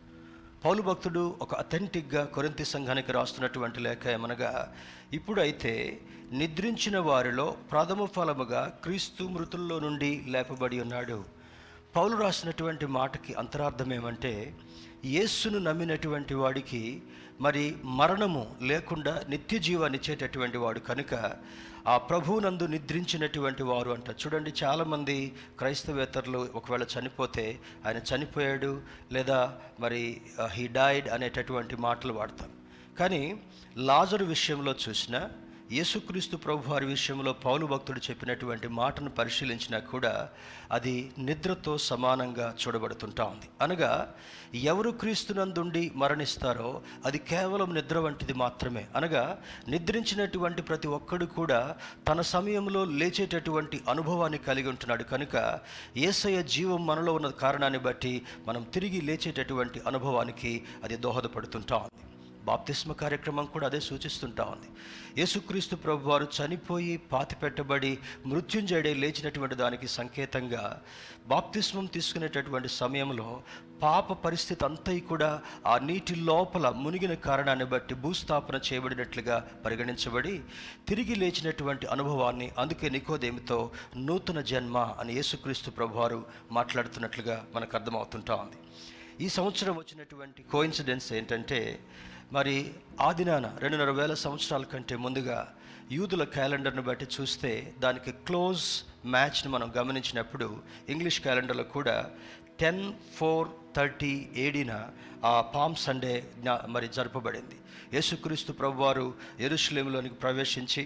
పౌలు 0.66 0.82
భక్తుడు 0.82 1.36
ఒక 1.42 1.56
అథెంటిక్గా 1.56 2.26
కొరింతి 2.26 2.66
సంఘానికి 2.66 3.12
రాస్తున్నటువంటి 3.12 3.80
లేఖ 3.80 4.08
ఏమనగా 4.08 4.76
ఇప్పుడైతే 5.14 6.02
నిద్రించిన 6.32 7.00
వారిలో 7.00 7.56
ప్రథమ 7.72 8.06
ఫలముగా 8.06 8.80
క్రీస్తు 8.84 9.24
మృతుల్లో 9.24 9.80
నుండి 9.80 10.24
లేపబడి 10.28 10.80
ఉన్నాడు. 10.80 11.35
పౌలు 11.96 12.16
రాసినటువంటి 12.16 12.86
మాటకి 12.86 13.34
అంతరార్థం 13.34 13.94
ఏమంటే 13.94 14.54
యేస్సును 15.06 15.60
నమ్మినటువంటి 15.60 16.34
వాడికి 16.34 17.02
మరి 17.42 17.76
మరణము 17.84 18.56
లేకుండా 18.62 19.24
నిత్య 19.30 19.58
జీవాన్ని 19.58 20.00
ఇచ్చేటటువంటి 20.00 20.58
వాడు 20.58 20.80
కనుక 20.80 21.34
ఆ 21.88 21.98
ప్రభువునందు 21.98 22.64
నిద్రించినటువంటి 22.64 23.64
వారు 23.64 23.92
అంట. 23.92 24.10
చూడండి 24.12 24.54
చాలామంది 24.64 25.36
క్రైస్తవేతరులు 25.60 26.50
ఒకవేళ 26.56 26.84
చనిపోతే 26.84 27.60
ఆయన 27.86 27.98
చనిపోయాడు 27.98 28.82
లేదా 29.12 29.58
మరి 29.80 30.22
హీ 30.52 30.68
డైడ్ 30.68 31.10
అనేటటువంటి 31.10 31.76
మాటలు 31.76 32.14
వాడతాం. 32.14 32.52
కానీ 33.00 33.42
లాజరు 33.78 34.26
విషయంలో 34.26 34.76
చూసినా 34.90 35.30
యేసుక్రీస్తు 35.72 36.38
ప్రభు 36.38 36.72
వారి 36.72 36.86
విషయంలో 36.86 37.34
పౌలు 37.34 37.66
భక్తుడు 37.66 38.00
చెప్పినటువంటి 38.00 38.68
మాటను 38.68 39.10
పరిశీలించినా 39.10 39.80
కూడా 39.80 40.30
అది 40.72 41.12
నిద్రతో 41.20 41.78
సమానంగా 41.78 42.56
చూడబడుతుంటా 42.62 43.24
ఉంది. 43.24 43.50
అనగా 43.62 44.16
ఎవరు 44.56 44.92
క్రీస్తునందుండి 44.92 45.92
మరణిస్తారో 45.96 46.82
అది 47.06 47.18
కేవలం 47.18 47.74
నిద్ర 47.74 47.98
వంటిది 47.98 48.34
మాత్రమే. 48.34 48.88
అనగా 48.96 49.42
నిద్రించినటువంటి 49.68 50.62
ప్రతి 50.62 50.88
ఒక్కడు 50.88 51.26
కూడా 51.26 51.76
తన 52.08 52.22
సమయంలో 52.22 52.86
లేచేటటువంటి 52.86 53.82
అనుభవాన్ని 53.90 54.38
కలిగి 54.38 54.68
ఉంటున్నాడు. 54.68 55.04
కనుక 55.04 55.60
ఏసయ 55.98 56.44
జీవం 56.44 56.86
మనలో 56.86 57.14
ఉన్న 57.14 57.28
కారణాన్ని 57.28 57.80
బట్టి 57.80 58.22
మనం 58.48 58.64
తిరిగి 58.64 59.02
లేచేటటువంటి 59.02 59.82
అనుభవానికి 59.88 60.64
అది 60.84 60.98
దోహదపడుతుంటా 60.98 61.76
ఉంది. 61.76 62.15
బాప్తిస్మ 62.50 62.94
కార్యక్రమం 63.02 63.46
కూడా 63.54 63.66
అదే 63.70 63.80
సూచిస్తుంటా 63.90 64.44
ఉంది. 64.54 64.70
యేసుక్రీస్తు 65.20 65.76
ప్రభు 65.84 66.10
వారు 66.10 66.28
చనిపోయి 66.38 66.96
పాతి 67.12 67.36
పెట్టబడి 67.42 67.92
మృత్యుంజయుడే 68.32 68.94
లేచినటువంటి 69.04 69.56
దానికి 69.64 69.88
సంకేతంగా 69.98 70.64
బాప్తిస్మం 71.34 71.86
తీసుకునేటటువంటి 71.96 72.70
సమయంలో 72.82 73.30
పాప 73.82 74.14
పరిస్థితి 74.26 74.64
అంతా 74.66 74.92
కూడా 75.12 75.30
ఆ 75.72 75.74
నీటి 75.88 76.14
లోపల 76.30 76.66
మునిగిన 76.84 77.14
కారణాన్ని 77.28 77.68
బట్టి 77.74 77.94
భూస్థాపన 78.04 78.60
చేయబడినట్లుగా 78.68 79.38
పరిగణించబడి 79.66 80.36
తిరిగి 80.90 81.16
లేచినటువంటి 81.22 81.88
అనుభవాన్ని 81.96 82.48
అందుకే 82.64 82.90
నికోదేమితో 82.96 83.60
నూతన 84.08 84.42
జన్మ 84.52 84.78
అని 85.02 85.14
యేసుక్రీస్తు 85.20 85.72
ప్రభువారు 85.80 86.20
మాట్లాడుతున్నట్లుగా 86.60 87.38
మనకు 87.56 87.76
అర్థమవుతుంటా 87.80 88.36
ఉంది. 88.44 88.60
ఈ 89.22 89.28
సంవత్సరం 89.30 89.76
వచ్చినటువంటి 89.78 90.42
కోయిన్సిడెన్స్ 90.44 91.14
ఏంటంటే 91.14 91.60
మరి 92.34 92.56
ఆదినాన 93.02 93.46
రెండున్నర 93.60 93.92
వేల 93.92 94.14
సంవత్సరాల 94.14 94.64
కంటే 94.64 94.96
ముందుగా 94.96 95.38
యూదుల 95.92 96.24
క్యాలెండర్ను 96.24 96.82
బట్టి 96.82 97.06
చూస్తే 97.16 97.52
దానికి 97.80 98.12
క్లోజ్ 98.28 98.66
మ్యాచ్ని 99.06 99.52
మనం 99.52 99.74
గమనించినప్పుడు 99.78 100.48
ఇంగ్లీష్ 100.90 101.22
క్యాలెండర్లో 101.22 101.64
కూడా 101.64 101.96
టెన్ 102.60 102.94
ఫోర్ 103.18 103.48
థర్టీ 103.76 104.30
ఏడిన 104.36 104.74
ఆ 105.26 105.42
పామ్ 105.56 105.76
సండే 105.76 106.14
జ్ఞా 106.40 106.62
మరి 106.68 106.88
జరపబడింది. 106.88 107.58
యేసుక్రీస్తు 107.94 108.52
ప్రభువారు 108.52 109.08
ఎరుషులేములోనికి 109.40 110.16
ప్రవేశించి 110.16 110.84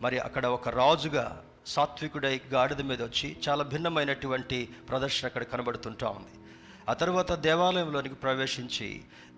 మరి 0.00 0.18
అక్కడ 0.18 0.46
ఒక 0.46 0.68
రాజుగా 0.68 1.26
సాత్వికుడై 1.66 2.40
గాడిద 2.52 2.80
మీద 2.80 3.02
వచ్చి 3.02 3.36
చాలా 3.48 3.64
భిన్నమైనటువంటి 3.64 4.68
ప్రదర్శన 4.88 5.26
అక్కడ 5.26 5.42
కనబడుతుంటా 5.42 6.08
ఉంది. 6.08 6.34
ఆ 6.92 6.94
తర్వాత 7.00 7.32
దేవాలయంలోనికి 7.46 8.16
ప్రవేశించి 8.22 8.88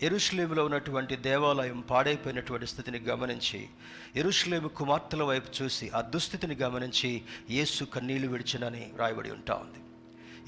ఎరుషులేములో 0.02 0.64
ఉన్నటువంటి 0.64 1.16
దేవాలయం 1.26 1.80
పాడైపోయినటువంటి 1.90 2.66
స్థితిని 2.66 2.98
గమనించి 3.08 3.60
ఎరుషులేము 4.16 4.68
కుమార్తెల 4.68 5.22
వైపు 5.22 5.50
చూసి 5.58 5.90
ఆ 5.90 6.00
దుస్థితిని 6.14 6.54
గమనించి 6.54 7.10
యేసు 7.50 7.84
కన్నీళ్ళు 7.84 8.28
విడిచినని 8.28 8.84
రాయబడి 8.96 9.30
ఉంటా 9.30 9.54
ఉంది. 9.54 9.80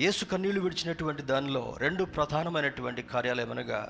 యేసు 0.05 0.25
కన్నీళ్ళు 0.25 0.61
విడిచినటువంటి 0.61 1.23
దానిలో 1.23 1.77
రెండు 1.79 2.05
ప్రధానమైనటువంటి 2.05 3.03
కార్యాలయమనగా 3.03 3.81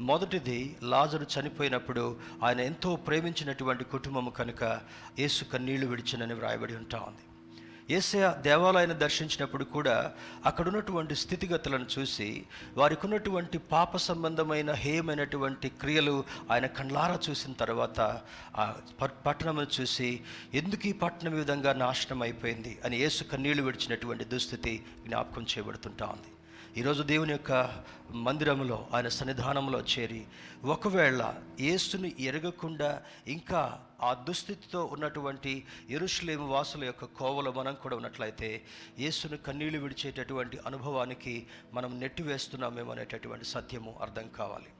మొదటిది 0.00 0.58
లాజరు 0.82 1.26
చనిపోయినప్పుడు 1.34 2.04
ఆయన 2.42 2.60
ఎంతో 2.60 2.96
ప్రేమించినటువంటి 3.06 3.84
కుటుంబము 3.84 4.30
కనుక 4.30 4.64
యేసు 5.18 5.44
కన్నీళ్ళు 5.44 5.86
విడిచినని 5.86 6.34
వ్రాయబడి 6.34 6.76
ఉంటా 6.76 6.98
ఉంది. 6.98 7.24
ఏసయ 7.88 8.32
దేవాలయాన్ని 8.42 8.94
దర్శించినప్పుడు 8.94 9.64
కూడా 9.64 10.12
అక్కడ 10.44 10.68
ఉన్నటువంటి 10.68 11.14
స్థితిగతులను 11.14 11.86
చూసి 11.98 12.46
వారికి 12.76 13.06
ఉన్నటువంటి 13.06 13.58
పాప 13.58 13.96
సంబంధమైన 13.96 14.72
హేయమైనటువంటి 14.72 15.68
క్రియలు 15.68 16.24
ఆయన 16.50 16.66
కండ్లారా 16.66 17.18
చూసిన 17.28 17.52
తర్వాత 17.52 18.00
ఆ 18.56 18.74
పట్టణమును 19.26 19.80
చూసి 19.80 20.20
ఎందుకు 20.54 20.88
ఈ 20.88 20.92
పట్టణం 20.92 21.34
ఈ 21.34 21.36
విధంగా 21.36 21.72
నాశనం 21.72 22.22
అయిపోయింది 22.22 22.78
అని 22.84 22.96
యేసు 22.96 23.24
కన్నీళ్ళు 23.24 23.62
విడిచినటువంటి 23.62 24.24
దుస్థితి 24.24 24.84
జ్ఞాపకం 25.06 25.42
చేయబడుతుంటా 25.42 26.06
ఉంది. 26.06 26.33
ఈరోజు 26.76 27.02
దేవుని 27.02 27.32
యొక్క 27.32 27.52
మందిరంలో 28.26 28.78
ఆయన 28.94 29.08
సన్నిధానంలో 29.08 29.80
చేరి 29.92 30.22
ఒకవేళ 30.64 31.20
యేసును 31.60 32.08
ఎరగకుండా 32.20 32.88
ఇంకా 33.26 33.60
ఆ 34.02 34.10
దుస్థితితో 34.26 34.84
ఉన్నటువంటి 34.84 35.52
ఎరుషులేము 35.90 36.46
వాసుల 36.46 36.84
యొక్క 36.84 37.04
కోవలో 37.20 37.52
మనం 37.52 37.74
కూడా 37.74 37.96
ఉన్నట్లయితే 37.96 38.50
యేసును 39.00 39.36
కన్నీళ్ళు 39.46 39.78
విడిచేటటువంటి 39.78 40.58
అనుభవానికి 40.66 41.34
మనం 41.74 42.00
నెట్టివేస్తున్నామేమో 42.00 42.92
అనేటటువంటి 42.92 43.44
సత్యము 43.44 43.94
అర్థం 44.00 44.28
కావాలి. 44.38 44.70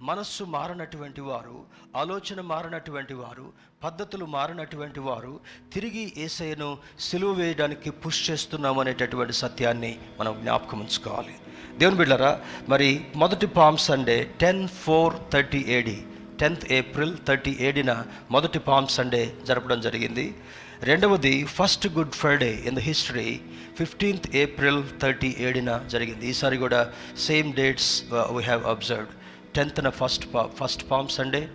మనస్సు 0.00 0.44
మారినటువంటి 0.44 1.20
వారు 1.20 1.64
ఆలోచన 1.96 2.40
మారినటువంటి 2.40 3.14
వారు 3.14 3.52
పద్ధతులు 3.84 4.24
మారినటువంటి 4.24 5.00
వారు 5.00 5.40
తిరిగి 5.72 6.12
ఏసయ్యను 6.18 6.78
సిలువ 7.00 7.32
వేయడానికి 7.32 7.90
పుష్ 7.90 8.30
చేస్తున్నాం 8.30 8.78
అనేటటువంటి 8.78 9.32
సత్యాన్ని 9.32 9.98
మనం 10.20 10.38
జ్ఞాపకం 10.40 10.80
ఉంచుకోవాలి. 10.80 11.34
దేవుని 11.78 11.96
బిడ్డరా 11.96 12.40
మరి 12.68 13.06
మొదటి 13.16 13.46
palm 13.46 13.78
Sunday 13.78 14.30
ten 14.40 14.68
four 14.68 15.14
thirty 15.32 15.64
AD 15.68 15.98
tenth 16.40 16.72
April 16.72 17.16
thirty 17.28 17.56
ఏడిన 17.60 18.04
మొదటి 18.30 18.58
పామ్ 18.58 18.88
సండే 18.88 19.34
జరపడం 19.44 19.80
జరిగింది. 19.80 20.34
రెండవది 20.82 21.44
first 21.44 21.86
good 21.88 22.12
Friday 22.12 22.52
in 22.66 22.76
the 22.76 22.78
history 22.78 23.40
fifteenth 23.78 24.36
April 24.36 24.82
thirty 25.02 25.36
ఏడిన 25.38 25.78
జరిగింది. 25.78 26.28
ఈసారి 26.28 26.56
కూడా 26.56 26.92
same 27.18 27.54
dates 27.54 28.04
we 28.12 28.42
have 28.42 28.64
observed 28.64 29.14
టెన్త్న 29.54 29.88
first 29.88 30.34
పా 30.34 30.50
first 30.60 30.90
palm 30.90 31.08
Sunday 31.08 31.48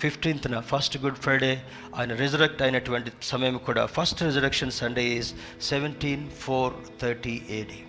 ఫిఫ్టీన్త్న 0.00 0.60
first 0.60 0.98
good 0.98 1.14
Friday 1.14 1.62
ఆయన 1.96 2.14
resurrect 2.14 2.62
అయినటువంటి 2.62 3.12
సమయం 3.22 3.56
కూడా 3.56 3.86
first 3.86 4.22
resurrection 4.22 4.70
Sunday 4.70 5.04
is 5.04 5.34
seventeen 5.62 6.30
four 6.30 6.74
thirty 7.02 7.42
AD 7.50 7.84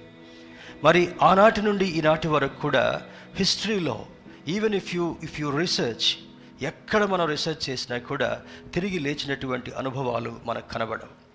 మరి 0.84 1.12
ఆనాటి 1.22 1.62
నుండి 1.62 1.86
ఈనాటి 1.86 2.28
వరకు 2.28 2.62
కూడా 2.62 3.02
హిస్టరీలో 3.36 4.06
even 4.48 4.74
if 4.74 4.96
you 4.96 5.18
if 5.24 5.42
you 5.42 5.58
research 5.58 6.16
ఎక్కడ 6.64 7.04
మనం 7.04 7.26
రీసెర్చ్ 7.28 7.70
చేసినా 7.70 7.98
కూడా 7.98 8.42
తిరిగి 8.74 9.00
లేచినటువంటి 9.00 9.72
అనుభవాలు 9.72 10.40
మనకు 10.46 10.70
కనబడవు. 10.70 11.30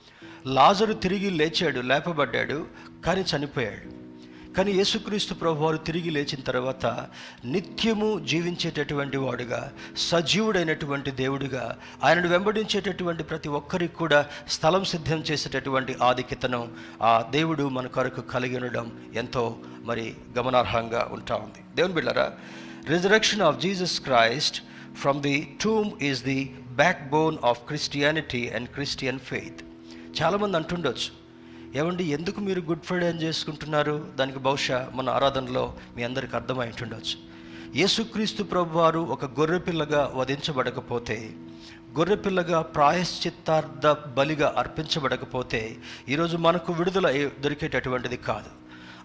లాజరు 0.49 0.93
తిరిగి 0.93 1.31
లేచాడు 1.31 1.81
లేపబడ్డాడు 1.81 2.66
కానీ 3.07 3.21
చనిపోయాడు. 3.21 4.03
కానీ 4.56 4.73
యేసుక్రీస్తు 4.73 5.34
ప్రభు 5.34 5.64
వారు 5.64 5.76
తిరిగి 5.76 6.11
లేచిన 6.11 6.40
తర్వాత 6.40 6.87
నిత్యము 7.44 8.18
జీవించేటటువంటి 8.26 9.16
వాడుగా 9.16 9.73
సజీవుడైనటువంటి 9.96 11.11
దేవుడిగా 11.11 11.78
ఆయనను 12.04 12.28
వెంబడించేటటువంటి 12.28 13.23
ప్రతి 13.23 13.49
ఒక్కరికి 13.49 13.94
కూడా 13.94 14.26
స్థలం 14.49 14.84
సిద్ధం 14.84 15.18
చేసేటటువంటి 15.18 15.96
ఆధిక్యతను 16.02 16.68
ఆ 17.02 17.25
దేవుడు 17.30 17.68
మన 17.68 17.87
కొరకు 17.87 18.20
కలిగి 18.20 18.56
ఉండడం 18.56 19.11
ఎంతో 19.14 19.56
మరి 19.82 20.14
గమనార్హంగా 20.38 21.08
ఉంటా 21.12 21.37
ఉంది. 21.37 21.76
దేవుని 21.76 21.94
బిళ్ళరా 21.94 22.32
resurrection 22.88 23.42
of 23.42 23.61
Jesus 23.61 24.00
Christ 24.00 24.62
from 25.00 25.23
the 25.23 25.56
tomb 25.62 26.02
is 26.02 26.25
the 26.25 26.54
backbone 27.11 27.38
of 27.44 27.61
Christianity 27.66 28.49
and 28.49 28.68
Christian 28.68 29.18
faith. 29.18 29.62
చాలామంది 30.23 30.56
అంటుండొచ్చు 30.56 31.24
ఏమండి 31.76 32.04
ఎందుకు 32.04 32.40
మీరు 32.40 32.61
గుడ్ 32.61 32.83
ఫ్రైడే 32.83 33.09
అని 33.09 33.23
చేసుకుంటున్నారు? 33.23 34.09
దానికి 34.16 34.38
బహుశా 34.38 34.90
మన 34.95 35.11
ఆరాధనలో 35.11 35.75
మీ 35.97 36.02
అందరికి 36.02 36.37
అర్థమై 36.37 36.66
ఉంటుండొచ్చు 36.66 37.16
యేసుక్రీస్తు 37.76 38.43
ప్రభు 38.43 38.78
వారు 38.78 38.99
ఒక 38.99 39.25
గొర్రెపిల్లగా 39.25 40.12
వధించబడకపోతే 40.14 41.31
గొర్రెపిల్లగా 41.99 42.62
ప్రాయశ్చిత్తార్థ 42.62 43.87
బలిగా 44.19 44.54
అర్పించబడకపోతే 44.58 45.76
ఈరోజు 46.08 46.37
మనకు 46.37 46.73
విడుదల 46.73 47.30
దొరికేటటువంటిది 47.41 48.17
కాదు. 48.17 48.50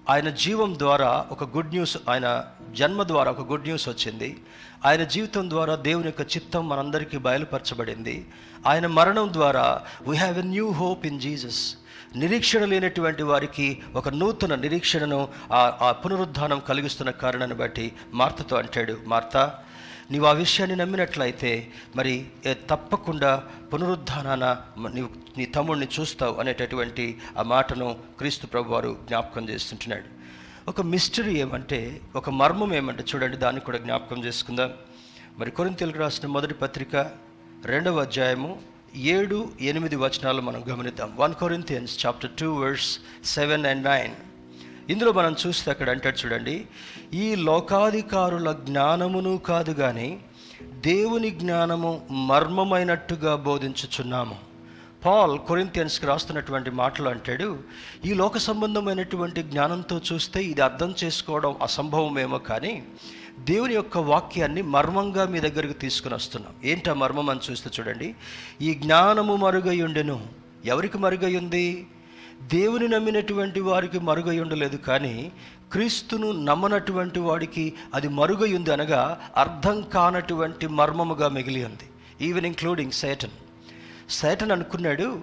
ఆయన 0.10 0.30
జీవం 0.30 0.80
ద్వారా 0.80 1.26
ఒక 1.32 1.44
గుడ్ 1.58 1.70
న్యూస్ 1.70 1.98
ఆయన 2.10 2.46
జన్మ 2.72 3.04
ద్వారా 3.04 3.32
ఒక 3.32 3.52
గుడ్ 3.52 3.64
న్యూస్ 3.64 3.90
వచ్చింది. 3.90 4.38
ఆయన 4.86 5.04
జీవితం 5.04 5.50
ద్వారా 5.50 5.76
దేవుని 5.76 6.06
యొక్క 6.06 6.22
చిత్తం 6.22 6.70
మనందరికీ 6.70 7.18
బయలుపరచబడింది. 7.18 8.28
ఆయన 8.68 8.88
మరణం 8.88 9.34
ద్వారా 9.34 9.82
we 10.08 10.16
have 10.16 10.40
a 10.40 10.42
new 10.42 10.72
hope 10.72 11.06
in 11.06 11.20
Jesus 11.20 11.76
నిరీక్షణ 12.16 12.66
లేనటువంటి 12.66 13.24
వారికి 13.24 13.82
ఒక 13.96 14.10
నూతన 14.10 14.56
నిరీక్షణను 14.56 15.28
ఆ 15.52 15.78
ఆ 15.82 15.92
పునరుద్ధానం 15.92 16.60
కలిగిస్తున్న 16.60 17.12
కారణాన్ని 17.12 17.58
బట్టి 17.58 17.94
మార్తతో 18.14 18.58
అంటాడు. 18.58 18.98
మార్త 19.06 19.38
నీవు 20.12 20.26
ఆ 20.26 20.32
విషయాన్ని 20.32 20.78
నమ్మినట్లయితే 20.78 21.72
మరి 21.96 22.26
తప్పకుండా 22.70 23.44
పునరుద్ధానాన 23.74 24.58
నీవు 24.94 25.10
నీ 25.38 25.46
తమ్ముడిని 25.46 25.88
చూస్తావు 26.00 26.40
అనేటటువంటి 26.40 27.18
ఆ 27.38 27.42
మాటను 27.42 27.96
క్రీస్తు 28.18 28.48
ప్రభు 28.48 28.74
వారు 28.74 28.98
జ్ఞాపకం 29.08 29.50
చేస్తుంటున్నాడు. 29.50 30.04
ఒక 30.70 30.82
మిస్టరీ 30.82 31.34
ఏమంటే 31.34 32.02
ఒక 32.16 32.30
మర్మం 32.30 32.74
ఏమంటే 32.74 33.04
చూడండి 33.16 33.38
దాన్ని 33.38 33.62
కూడా 33.62 33.78
జ్ఞాపకం 33.78 34.26
చేసుకుందాం. 34.26 34.74
మరి 35.38 35.52
కొరింతలకు 35.52 36.00
రాసిన 36.00 36.28
మొదటి 36.30 36.54
పత్రిక 36.54 36.96
రెండవ 37.66 38.02
అధ్యాయము 38.02 38.69
ఏడు 38.96 39.50
ఎనిమిది 39.62 39.96
వచనాలు 39.96 40.42
మనం 40.42 40.64
గమనిద్దాం. 40.70 41.14
One 41.18 41.34
Corinthians 41.34 42.06
chapter 42.06 42.32
two 42.40 42.54
verse 42.54 43.00
seven 43.26 43.66
and 43.66 43.84
nine 43.84 44.14
ఇందులో 44.90 45.12
మనం 45.12 45.36
చూస్తే 45.48 45.72
అక్కడ 45.72 45.90
అంటాడు 45.90 46.18
చూడండి 46.18 46.68
ఈ 47.14 47.36
లోకాధికారుల 47.36 48.52
జ్ఞానమును 48.52 49.38
కాదు 49.38 49.72
కానీ 49.72 50.20
దేవుని 50.62 51.30
జ్ఞానము 51.30 52.02
మర్మమైనట్టుగా 52.12 53.36
బోధించుచున్నాము. 53.36 54.38
పాల్ 55.06 55.40
కొరింతియన్స్కి 55.40 56.06
రాస్తున్నటువంటి 56.06 56.70
మాటలు 56.70 57.10
అంటాడు 57.10 57.60
ఈ 58.06 58.14
లోక 58.14 58.38
సంబంధమైనటువంటి 58.38 59.44
జ్ఞానంతో 59.44 60.02
చూస్తే 60.14 60.44
ఇది 60.44 60.62
అర్థం 60.62 60.96
చేసుకోవడం 61.04 61.56
అసంభవమేమో 61.62 62.38
కానీ 62.38 62.84
దేవుని 63.40 63.74
యొక్క 63.74 63.98
వాక్యాన్ని 63.98 64.62
మర్మంగా 64.62 65.26
మీ 65.26 65.40
దగ్గరికి 65.40 65.74
తీసుకుని 65.74 66.16
వస్తున్నాం. 66.16 66.54
ఏంటా 66.64 66.94
మర్మం 66.94 67.30
అని 67.30 67.40
చూస్తే 67.52 67.70
చూడండి. 67.80 68.16
ఈ 68.62 68.74
జ్ఞానము 68.74 69.36
మరుగయుండెను. 69.36 70.28
ఎవరికి 70.66 70.98
మరుగయుంది? 70.98 71.88
దేవుని 72.42 72.88
నమ్మినటువంటి 72.88 73.60
వారికి 73.60 74.00
మరుగై 74.00 74.40
ఉండలేదు 74.40 74.76
కానీ 74.76 75.32
క్రీస్తును 75.72 76.32
నమ్మనటువంటి 76.32 77.20
వాడికి 77.20 77.74
అది 77.94 78.08
మరుగై 78.08 78.54
ఉంది 78.54 78.74
అనగా 78.74 79.20
అర్థం 79.38 79.82
కానటువంటి 79.82 80.68
మర్మముగా 80.68 81.28
మిగిలి 81.28 81.66
ఉంది. 81.66 81.90
ఈవెన్ 82.26 82.46
ఇంక్లూడింగ్ 82.46 82.92
సేటన్ 82.92 83.30
సేటన్ 84.10 84.52
అనుకున్నాడు 84.52 85.22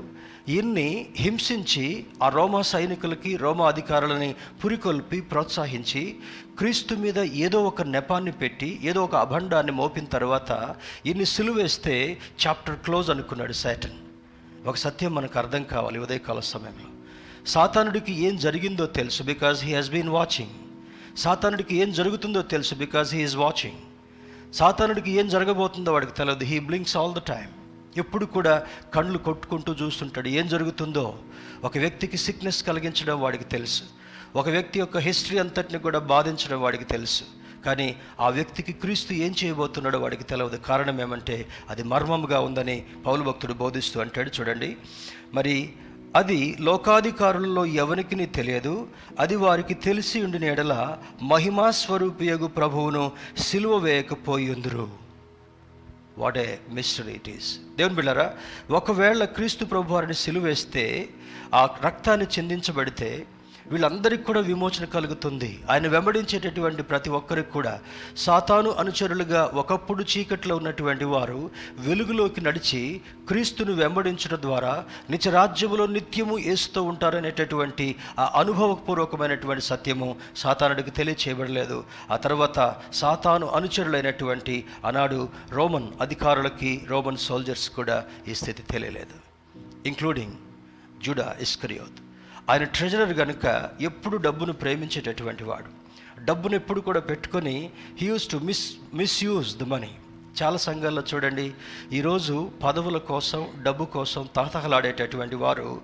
ఈయన్ని 0.48 1.06
హింసించి 1.16 2.06
ఆ 2.22 2.28
రోమా 2.28 2.62
సైనికులకి 2.62 3.36
రోమా 3.36 3.68
అధికారులని 3.68 4.34
పురికొల్పి 4.64 5.20
ప్రోత్సహించి 5.20 6.16
క్రీస్తు 6.58 6.94
మీద 6.94 7.18
ఏదో 7.18 7.64
ఒక 7.64 7.82
నెపాన్ని 7.82 8.32
పెట్టి 8.32 8.80
ఏదో 8.82 9.04
ఒక 9.04 9.14
అభండాన్ని 9.14 9.72
మోపిన 9.72 10.04
తర్వాత 10.04 10.76
ఇన్ని 11.06 11.26
సిలువేస్తే 11.26 12.18
చాప్టర్ 12.46 12.76
క్లోజ్ 12.76 13.10
అనుకున్నాడు 13.10 13.52
సాటన్. 13.52 13.98
ఒక 14.66 14.76
సత్యం 14.76 15.14
మనకు 15.14 15.38
అర్థం 15.38 15.62
కావాలి 15.62 15.98
ఉదయకాల 15.98 16.40
సమయంలో. 16.40 16.90
సాతానుడికి 17.46 18.12
ఏం 18.20 18.36
జరిగిందో 18.36 18.86
తెలుసు 18.86 19.22
because 19.22 19.64
he 19.64 19.74
has 19.74 19.90
been 19.90 20.08
watching 20.08 20.50
సాతానుడికి 21.18 21.76
ఏం 21.76 21.92
జరుగుతుందో 21.92 22.42
తెలుసు 22.42 22.74
బికాజ్ 22.74 23.14
హీ 23.14 23.22
ఈజ్ 23.22 23.36
వాచింగ్ 23.36 23.78
సాతానుడికి 24.54 25.10
ఏం 25.10 25.28
జరగబోతుందో 25.28 25.92
వాడికి 25.92 26.12
తెలియదు 26.12 26.44
he 26.44 26.58
blinks 26.58 26.96
all 26.96 27.14
the 27.14 27.18
time 27.18 27.52
ఎప్పుడు 27.98 28.26
కూడా 28.26 28.66
కళ్ళు 28.94 29.18
కొట్టుకుంటూ 29.18 29.72
చూస్తుంటాడు. 29.72 30.28
ఏం 30.28 30.48
జరుగుతుందో 30.48 31.18
ఒక 31.64 31.78
వ్యక్తికి 31.78 32.16
సిక్నెస్ 32.16 32.62
కలిగించడం 32.62 33.20
వాడికి 33.20 33.44
తెలుసు. 33.44 33.82
ఒక 34.36 34.48
వ్యక్తి 34.48 34.78
యొక్క 34.78 34.96
హిస్టరీ 34.96 35.38
అంతటిని 35.38 35.78
కూడా 35.78 35.98
బాధించడం 35.98 36.62
వాడికి 36.62 36.84
తెలుసు. 36.84 37.22
కానీ 37.64 37.96
ఆ 38.20 38.28
వ్యక్తికి 38.28 38.72
క్రీస్తు 38.72 39.12
ఏం 39.12 39.34
చేయబోతున్నాడో 39.44 39.98
వాడికి 39.98 40.24
తెలియదు 40.24 40.56
కారణం 40.56 41.00
ఏమంటే 41.00 41.48
అది 41.70 41.82
మర్మముగా 41.82 42.40
ఉందని 42.40 42.84
పౌలు 43.06 43.22
భక్తుడు 43.22 43.52
బోధిస్తూ 43.52 44.00
అంటాడు 44.00 44.30
చూడండి. 44.40 44.76
మరి 45.34 45.72
అది 46.16 46.56
లోకాధికారులలో 46.60 47.66
ఎవరికి 47.66 48.26
తెలియదు. 48.26 48.88
అది 49.20 49.36
వారికి 49.36 49.74
తెలిసి 49.74 50.22
ఉండిన 50.22 50.44
ఎడల 50.44 50.98
మహిమాస్వరూపియగు 51.22 52.46
ప్రభువును 52.46 53.12
సిలువ 53.38 53.76
వేయకపోయిందురు. 53.76 54.90
What 56.18 56.38
a 56.38 56.56
mystery 56.70 57.12
it 57.12 57.28
is 57.28 57.58
దేవుని 57.76 57.94
బిళ్ళారా 57.94 58.34
ఒకవేళ 58.70 59.24
క్రీస్తు 59.24 59.64
ప్రభు 59.64 59.94
వారిని 59.94 60.14
సిలువేస్తే 60.14 61.08
ఆ 61.54 61.68
రక్తాన్ని 61.84 62.26
చెందించబడితే 62.38 63.26
వీళ్ళందరికీ 63.70 64.22
కూడా 64.22 64.40
విమోచన 64.40 64.84
కలుగుతుంది. 64.84 65.64
ఆయన 65.70 65.88
వెంబడించేటటువంటి 65.88 66.82
ప్రతి 66.82 67.10
ఒక్కరికి 67.10 67.50
కూడా 67.50 67.80
సాతాను 68.16 68.70
అనుచరులుగా 68.70 69.50
ఒకప్పుడు 69.54 70.04
చీకట్లో 70.16 70.56
ఉన్నటువంటి 70.56 71.04
వారు 71.04 71.50
వెలుగులోకి 71.78 72.40
నడిచి 72.40 73.00
క్రీస్తును 73.28 73.72
వెంబడించడం 73.72 74.42
ద్వారా 74.42 74.84
నిత్యరాజ్యములో 75.10 75.86
నిత్యము 75.86 76.38
ఏస్తూ 76.38 76.82
ఉంటారనేటటువంటి 76.82 77.96
ఆ 78.18 78.32
అనుభవపూర్వకమైనటువంటి 78.40 79.62
సత్యము 79.62 80.16
సాతానుడికి 80.36 80.90
తెలియచేయబడలేదు. 80.90 81.84
ఆ 82.10 82.16
తర్వాత 82.16 82.76
సాతాను 82.92 83.46
అనుచరులైనటువంటి 83.46 84.64
ఆనాడు 84.84 85.28
రోమన్ 85.50 85.88
అధికారులకి 86.00 86.82
రోమన్ 86.88 87.16
సోల్జర్స్ 87.16 87.70
కూడా 87.70 88.04
ఈ 88.28 88.34
స్థితి 88.34 88.62
తెలియలేదు. 88.62 89.16
Including 89.86 90.32
Judas 91.04 91.36
Iscariot. 91.40 92.05
ఆయన 92.50 92.64
ట్రెజరర్ 92.64 93.14
కనుక 93.14 93.70
ఎప్పుడు 93.80 94.16
డబ్బును 94.16 94.52
ప్రేమించేటటువంటి 94.52 95.44
వాడు. 95.44 95.70
డబ్బును 96.24 96.54
ఎప్పుడు 96.54 96.80
కూడా 96.80 97.00
పెట్టుకొని 97.00 97.70
he 97.98 98.06
use 98.06 98.28
to 98.28 98.36
miss 98.36 98.76
misuse 98.94 99.56
the 99.56 99.62
money 99.62 99.90
చాలా 100.42 100.56
సంఘాల్లో 100.56 101.02
చూడండి 101.14 101.54
ఈరోజు 101.92 102.50
పదవుల 102.64 102.98
కోసం 102.98 103.46
డబ్బు 103.62 103.84
కోసం 103.84 104.28
తహతహలాడేటటువంటి 104.36 105.36
వారు 105.36 105.80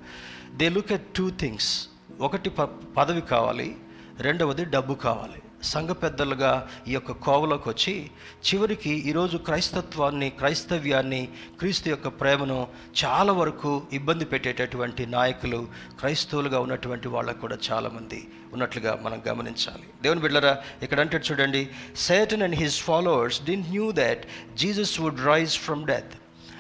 they 0.55 0.69
look 0.69 0.93
at 0.93 1.15
two 1.17 1.31
things 1.31 1.89
ఒకటి 2.21 2.51
ప 2.51 2.63
పదవి 2.97 3.21
కావాలి 3.21 3.77
రెండవది 4.21 4.65
డబ్బు 4.65 4.95
కావాలి. 4.95 5.43
సంఘ 5.63 5.91
పెద్దలుగా 5.91 6.69
ఈ 6.89 6.93
యొక్క 6.93 7.13
కోవలోకి 7.13 7.69
వచ్చి 7.69 8.11
చివరికి 8.49 8.91
ఈరోజు 8.91 9.37
క్రైస్తత్వాన్ని 9.37 10.31
క్రైస్తవ్యాన్ని 10.31 11.29
క్రీస్తు 11.59 11.89
యొక్క 11.89 12.09
ప్రేమను 12.09 12.67
చాలా 13.05 13.33
వరకు 13.33 13.83
ఇబ్బంది 13.93 14.25
పెట్టేటటువంటి 14.25 15.07
నాయకులు 15.07 15.69
క్రైస్తవులుగా 16.01 16.61
ఉన్నటువంటి 16.61 17.09
వాళ్ళకు 17.09 17.41
కూడా 17.41 17.59
చాలామంది 17.73 18.29
ఉన్నట్లుగా 18.53 19.01
మనం 19.03 19.23
గమనించాలి. 19.29 19.87
దేవుని 20.03 20.21
బిడ్డరా 20.21 20.63
ఇక్కడ 20.83 21.01
అంటే 21.01 21.17
చూడండి 21.17 21.69
Satan 21.97 22.43
and 22.43 22.57
his 22.57 22.81
followers 22.81 23.45
didn't 23.45 23.71
knew 23.71 23.93
that 23.93 24.27
Jesus 24.57 25.01
would 25.01 25.25
rise 25.27 25.59
from 25.59 25.87
death 25.87 26.15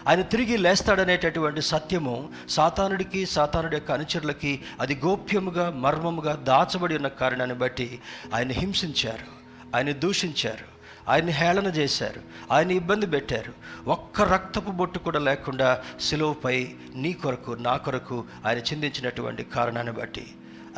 ఆయన 0.09 0.23
తిరిగి 0.23 0.57
లేస్తాడనేటటువంటి 0.57 1.62
సత్యము 1.62 2.17
సాతానుడికి 2.49 3.21
సాతానుడి 3.27 3.77
యొక్క 3.77 3.91
అనుచరులకి 3.93 4.53
అది 4.81 4.95
గోప్యముగా 5.05 5.71
మర్మముగా 5.85 6.35
దాచబడి 6.51 6.97
ఉన్న 6.97 7.09
కారణాన్ని 7.23 7.57
బట్టి 7.57 7.88
ఆయన 8.35 8.53
హింసించారు 8.53 9.29
ఆయన 9.77 9.93
దూషించారు 10.05 10.69
ఆయన్ని 11.09 11.33
హేళన 11.33 11.67
చేశారు 11.67 12.21
ఆయన 12.53 12.71
ఇబ్బంది 12.71 13.07
పెట్టారు. 13.07 13.53
ఒక్క 13.91 14.23
రక్తపు 14.23 14.71
బొట్టు 14.71 14.99
కూడా 14.99 15.21
లేకుండా 15.29 15.69
సిలువపై 16.01 16.57
నీ 16.95 17.12
కొరకు 17.12 17.53
నా 17.61 17.75
కొరకు 17.77 18.25
ఆయన 18.47 18.59
చిందించినటువంటి 18.59 19.45
కారణాన్ని 19.57 19.93
బట్టి. 19.93 20.27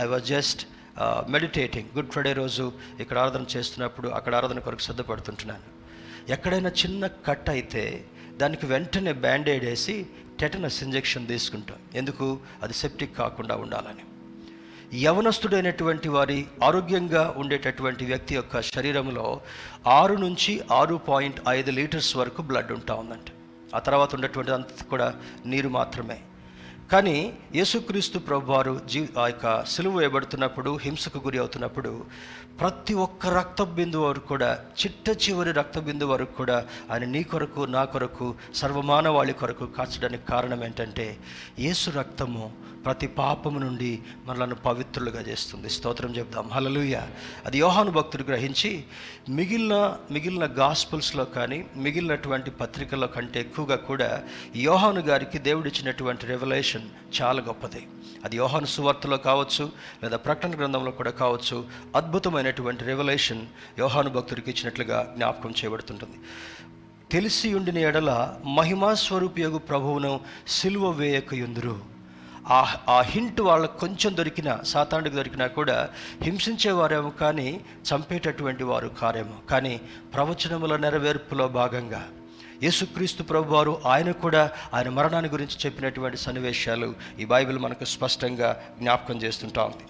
I 0.01 0.05
was 0.05 0.25
just 0.25 0.63
meditating 1.29 1.89
good 1.97 2.11
Friday 2.11 2.33
రోజు 2.33 2.73
ఇక్కడ 3.01 3.19
ఆరాధన 3.19 3.45
చేస్తున్నప్పుడు 3.57 4.09
అక్కడ 4.09 4.35
ఆరాధన 4.35 4.59
కొరకు 4.59 4.81
సిద్ధపడుతుంటున్నాను. 4.81 5.67
ఎక్కడైనా 6.33 6.71
చిన్న 6.83 7.07
కట్ 7.07 7.51
అయితే 7.51 7.85
దానికి 8.37 8.67
వెంటనే 8.67 9.13
బ్యాండేడ్ 9.13 9.65
వేసి 9.65 10.07
టెటనస్ 10.41 10.83
ఇంజెక్షన్ 10.83 11.27
తీసుకుంటాం. 11.27 11.77
ఎందుకు? 11.95 12.39
అది 12.63 12.73
సెప్టిక్ 12.73 13.17
కాకుండా 13.17 13.57
ఉండాలని. 13.57 14.05
యవనస్తుడైనటువంటి 15.03 16.09
వారి 16.09 16.47
ఆరోగ్యంగా 16.65 17.35
ఉండేటటువంటి 17.37 18.05
వ్యక్తి 18.05 18.35
యొక్క 18.35 18.63
శరీరంలో 18.63 19.41
ఆరు 19.87 20.15
నుంచి 20.15 20.63
ఆరు 20.73 20.95
పాయింట్ 20.95 21.41
ఐదు 21.49 21.71
లీటర్స్ 21.71 22.17
వరకు 22.17 22.43
బ్లడ్ 22.43 22.73
ఉంటా 22.73 22.95
ఉందంట. 22.95 23.31
ఆ 23.75 23.79
తర్వాత 23.79 24.15
ఉండేటువంటి 24.15 24.51
అంత 24.53 24.85
కూడా 24.91 25.15
నీరు 25.47 25.69
మాత్రమే. 25.69 26.19
కానీ 26.93 27.33
యేసుక్రీస్తు 27.55 28.19
ప్రభువారు 28.19 28.81
జీ 28.87 29.09
ఆ 29.19 29.27
యొక్క 29.27 29.65
సిలువ 29.65 29.97
వేయబడుతున్నప్పుడు 29.97 30.77
హింసకు 30.77 31.19
గురి 31.19 31.39
అవుతున్నప్పుడు 31.39 32.05
ప్రతి 32.59 32.95
ఒక్క 32.95 33.27
రక్త 33.29 33.63
బిందు 33.77 33.99
వరకు 33.99 34.27
కూడా 34.27 34.49
చిట్ట 34.79 35.07
చివరి 35.23 35.53
రక్త 35.53 35.79
బిందు 35.79 36.07
వరకు 36.07 36.35
కూడా 36.37 36.59
ఆయన 36.91 37.05
నీ 37.05 37.23
కొరకు 37.23 37.63
నా 37.69 37.83
కొరకు 37.85 38.27
సర్వమానవాళి 38.55 39.33
కొరకు 39.33 39.67
కాచడానికి 39.77 40.25
కారణం 40.27 40.61
ఏంటంటే 40.65 41.07
యేసు 41.59 41.91
రక్తము 41.99 42.45
ప్రతి 42.85 43.07
పాపము 43.07 43.59
నుండి 43.59 43.99
మనలను 44.27 44.55
పవిత్రులుగా 44.55 45.21
చేస్తుంది. 45.21 45.71
స్తోత్రం 45.71 46.17
చెప్దాం. 46.17 46.49
హలలుయ 46.49 47.01
అది 47.47 47.59
యోహాను 47.59 47.91
భక్తుడు 47.91 48.23
గ్రహించి 48.23 48.85
మిగిలిన 49.29 49.97
మిగిలిన 50.11 50.47
గాస్పుల్స్లో 50.47 51.25
కానీ 51.25 51.67
మిగిలినటువంటి 51.77 52.51
పత్రికల్లో 52.51 53.07
కంటే 53.07 53.41
ఎక్కువగా 53.41 53.77
కూడా 53.77 54.23
యోహాను 54.57 55.01
గారికి 55.01 55.39
దేవుడిచ్చినటువంటి 55.39 56.27
రెవల్యూషన్ 56.27 56.89
చాలా 57.23 57.43
గొప్పది. 57.43 57.87
అది 58.25 58.37
యోహాను 58.37 58.67
సువార్తలో 58.67 59.17
కావచ్చు 59.17 59.71
లేదా 60.03 60.17
ప్రకటన 60.17 60.51
గ్రంథంలో 60.57 60.91
కూడా 60.91 61.11
కావచ్చు 61.11 61.65
అద్భుతమైనటువంటి 61.97 62.85
రెవల్యూషన్ 62.85 63.47
యోహాను 63.79 64.11
భక్తుడికి 64.11 64.51
ఇచ్చినట్లుగా 64.51 65.15
జ్ఞాపకం 65.17 65.51
చేయబడుతుంటుంది. 65.51 66.17
తెలిసి 67.13 67.55
ఉండిన 67.55 67.79
ఎడల 67.79 68.37
మహిమా 68.47 68.95
స్వరూపియగు 68.95 69.59
ప్రభువును 69.59 70.21
వేయక 70.67 70.99
వేయకయుందురు 70.99 71.94
ఆ 72.49 72.77
ఆ 72.89 73.01
హింట్ 73.01 73.41
వాళ్ళకు 73.41 73.79
కొంచెం 73.79 74.17
దొరికిన 74.17 74.59
సాతానుడికి 74.65 75.17
దొరికినా 75.17 75.47
కూడా 75.47 75.89
హింసించేవారేమో 76.23 77.11
కానీ 77.11 77.61
చంపేటటువంటి 77.95 78.65
వారు 78.65 78.89
కారేమో. 78.89 79.35
కానీ 79.51 79.81
ప్రవచనముల 80.15 80.77
నెరవేర్పులో 80.77 81.49
భాగంగా 81.49 82.09
యేసుక్రీస్తు 82.63 83.23
ప్రభు 83.23 83.55
వారు 83.55 83.83
ఆయన 83.87 84.11
కూడా 84.11 84.53
ఆయన 84.75 84.89
మరణాన్ని 84.89 85.31
గురించి 85.31 85.57
చెప్పినటువంటి 85.67 86.17
సన్నివేశాలు 86.17 86.95
ఈ 87.21 87.25
బైబిల్ 87.25 87.59
మనకు 87.59 87.85
స్పష్టంగా 87.85 88.63
జ్ఞాపకం 88.79 89.23
చేస్తుంటా 89.23 89.65
ఉంది. 89.65 89.85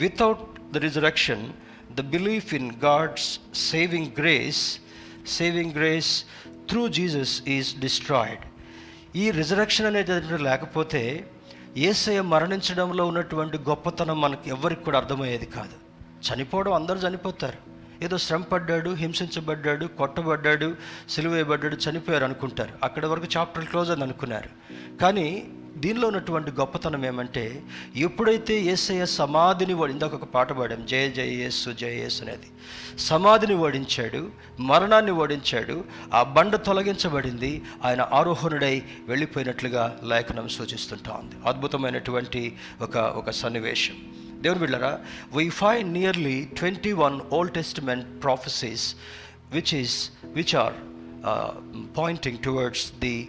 Without 0.00 0.72
the 0.72 0.76
resurrection 0.76 1.52
the 1.92 2.00
belief 2.00 2.54
in 2.54 2.72
God's 2.84 3.40
saving 3.54 4.06
grace 4.18 4.78
saving 5.26 5.72
grace 5.72 6.24
through 6.48 6.88
Jesus 6.88 7.42
is 7.48 7.80
destroyed 7.80 8.40
ఈ 9.16 9.30
రిజరక్షన్ 9.30 9.86
అనేది 9.86 10.42
లేకపోతే 10.42 11.30
ఏసయ 11.76 12.20
మరణించడంలో 12.20 13.06
ఉన్నటువంటి 13.06 13.58
గొప్పతనం 13.58 14.20
మనకి 14.20 14.50
ఎవరికి 14.50 14.84
కూడా 14.84 14.98
అర్థమయ్యేది 14.98 15.46
కాదు. 15.46 15.88
చనిపోవడం 16.32 16.72
అందరూ 16.72 16.98
చనిపోతారు. 16.98 17.78
ఏదో 18.04 18.18
శ్రమ 18.18 18.42
పడ్డాడు 18.42 18.90
హింసించబడ్డాడు 18.90 19.86
కొట్టబడ్డాడు 19.86 20.76
సిలువేయబడ్డాడు 21.08 21.76
చనిపోయారు 21.76 22.24
అనుకుంటారు. 22.24 22.70
అక్కడ 22.82 23.06
వరకు 23.06 23.26
చాప్టర్ 23.36 23.64
క్లోజ్ 23.64 23.90
అని 23.90 24.02
అనుకున్నారు. 24.02 24.48
కానీ 24.98 25.48
దీనిలో 25.80 26.06
ఉన్నటువంటి 26.08 26.50
గొప్పతనం 26.50 27.06
ఏమంటే 27.06 27.62
ఎప్పుడైతే 27.96 28.54
ఏసయ్య 28.62 29.06
సమాధిని 29.06 29.74
వాడి 29.74 29.92
ఇందాక 29.92 30.14
ఒక 30.14 30.24
పాట 30.24 30.52
పాడాం 30.52 30.86
జయ 30.86 31.10
జయ 31.10 31.32
యేసు 31.42 31.70
జయ 31.70 31.94
యేసు 32.02 32.22
అనేది. 32.22 32.48
సమాధిని 32.98 33.54
ఓడించాడు 33.54 34.30
మరణాన్ని 34.60 35.12
ఓడించాడు 35.12 35.84
ఆ 36.14 36.22
బండ 36.22 36.56
తొలగించబడింది 36.56 37.62
ఆయన 37.84 38.08
ఆరోహణుడై 38.12 38.82
వెళ్ళిపోయినట్లుగా 39.06 39.84
లేఖనం 40.04 40.48
సూచిస్తుంటా 40.48 41.12
ఉంది. 41.12 41.34
అద్భుతమైనటువంటి 41.48 42.56
ఒక 42.80 42.96
ఒక 42.96 43.30
సన్నివేశం. 43.30 43.94
దేవుని 44.42 44.60
బిళ్ళరా 44.60 44.98
we 45.32 45.48
find 45.48 45.88
nearly 45.92 46.36
twenty 46.58 46.92
one 46.92 47.20
old 47.32 47.54
testament 47.54 48.22
prophecies 48.22 48.96
which 49.52 49.74
is 49.74 50.10
which 50.24 50.56
are 50.56 50.74
pointing 51.96 52.38
towards 52.38 52.92
the 52.98 53.28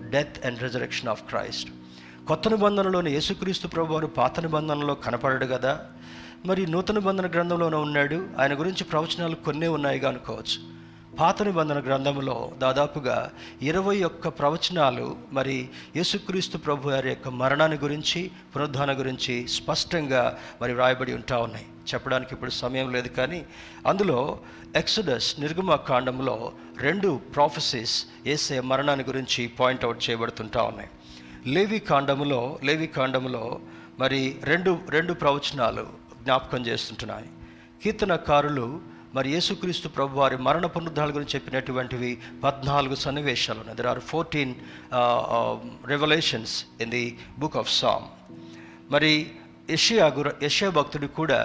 death 0.00 0.46
and 0.46 0.62
resurrection 0.62 1.08
of 1.08 1.22
Christ 1.22 1.70
కొత్త 2.28 2.48
నిబంధనలోని 2.48 3.10
యేసుక్రీస్తు 3.12 3.68
ప్రభు 3.68 3.92
వారు 3.92 4.06
పాత 4.06 4.40
నిబంధనలో 4.40 4.94
కనపడడు 4.94 5.46
కదా 5.46 5.80
మరి 6.46 6.66
నూతన 6.66 6.98
బంధన 6.98 7.30
గ్రంథంలోనే 7.30 7.76
ఉన్నాడు. 7.76 8.28
ఆయన 8.38 8.58
గురించి 8.58 8.84
ప్రవచనాలు 8.84 9.34
కొన్నే 9.34 9.68
ఉన్నాయిగా 9.68 10.08
అనుకోవచ్చు. 10.08 10.81
పాత 11.18 11.42
నిబంధన 11.42 11.80
గ్రంథంలో 11.80 12.52
దాదాపుగా 12.58 13.30
ఇరవై 13.62 14.02
ఒక్క 14.02 14.28
ప్రవచనాలు 14.28 15.16
మరి 15.32 15.68
యేసుక్రీస్తు 15.96 16.58
ప్రభు 16.58 16.88
వారి 16.88 17.08
యొక్క 17.08 17.28
మరణాన్ని 17.28 17.78
గురించి 17.78 18.30
పునరుద్ధాన 18.56 18.98
గురించి 18.98 19.48
స్పష్టంగా 19.48 20.38
మరి 20.62 20.72
వ్రాయబడి 20.72 21.14
ఉంటా 21.14 21.38
ఉన్నాయి. 21.38 21.66
చెప్పడానికి 21.94 22.34
ఇప్పుడు 22.34 22.50
సమయం 22.50 22.92
లేదు 22.92 23.08
కానీ 23.08 23.44
అందులో 23.86 24.38
ఎక్సడస్ 24.76 25.40
నిర్గమ 25.40 25.74
కాండంలో 25.74 26.52
రెండు 26.78 27.20
ప్రాఫెసీస్ 27.34 28.06
ఏసే 28.26 28.60
మరణాన్ని 28.60 29.04
గురించి 29.04 29.46
పాయింట్అవుట్ 29.46 30.10
చేయబడుతుంటా 30.10 30.62
ఉన్నాయి. 30.62 30.90
లేవి 31.46 31.78
కాండములో 31.78 32.58
లేవి 32.64 32.86
కాండములో 32.86 33.60
మరి 33.98 34.36
రెండు 34.42 34.78
రెండు 34.88 35.12
ప్రవచనాలు 35.12 35.86
జ్ఞాపకం 36.22 36.66
చేస్తుంటున్నాయి. 36.66 37.28
కీర్తనకారులు 37.82 38.91
మరి 39.16 39.28
యేసుక్రీస్తు 39.34 39.88
ప్రభు 39.96 40.18
వారి 40.20 40.36
మరణ 40.46 40.66
పునరుద్ధాల 40.74 41.10
గురించి 41.16 41.34
చెప్పినటువంటివి 41.36 42.10
పద్నాలుగు 42.44 42.96
సన్నివేశాలు 43.04 43.58
ఉన్నాయి. 43.62 43.78
There 43.80 43.90
are 43.92 44.00
fourteen 44.12 44.52
revolutions 45.92 46.54
in 46.84 46.92
the 46.96 47.04
book 47.42 47.58
of 47.62 47.70
Psalm 47.80 48.06
మరి 48.94 49.12
యషియా 49.70 50.06
గుర 50.18 50.28
యషియా 50.46 50.70
భక్తుడు 50.78 51.08
కూడా 51.20 51.40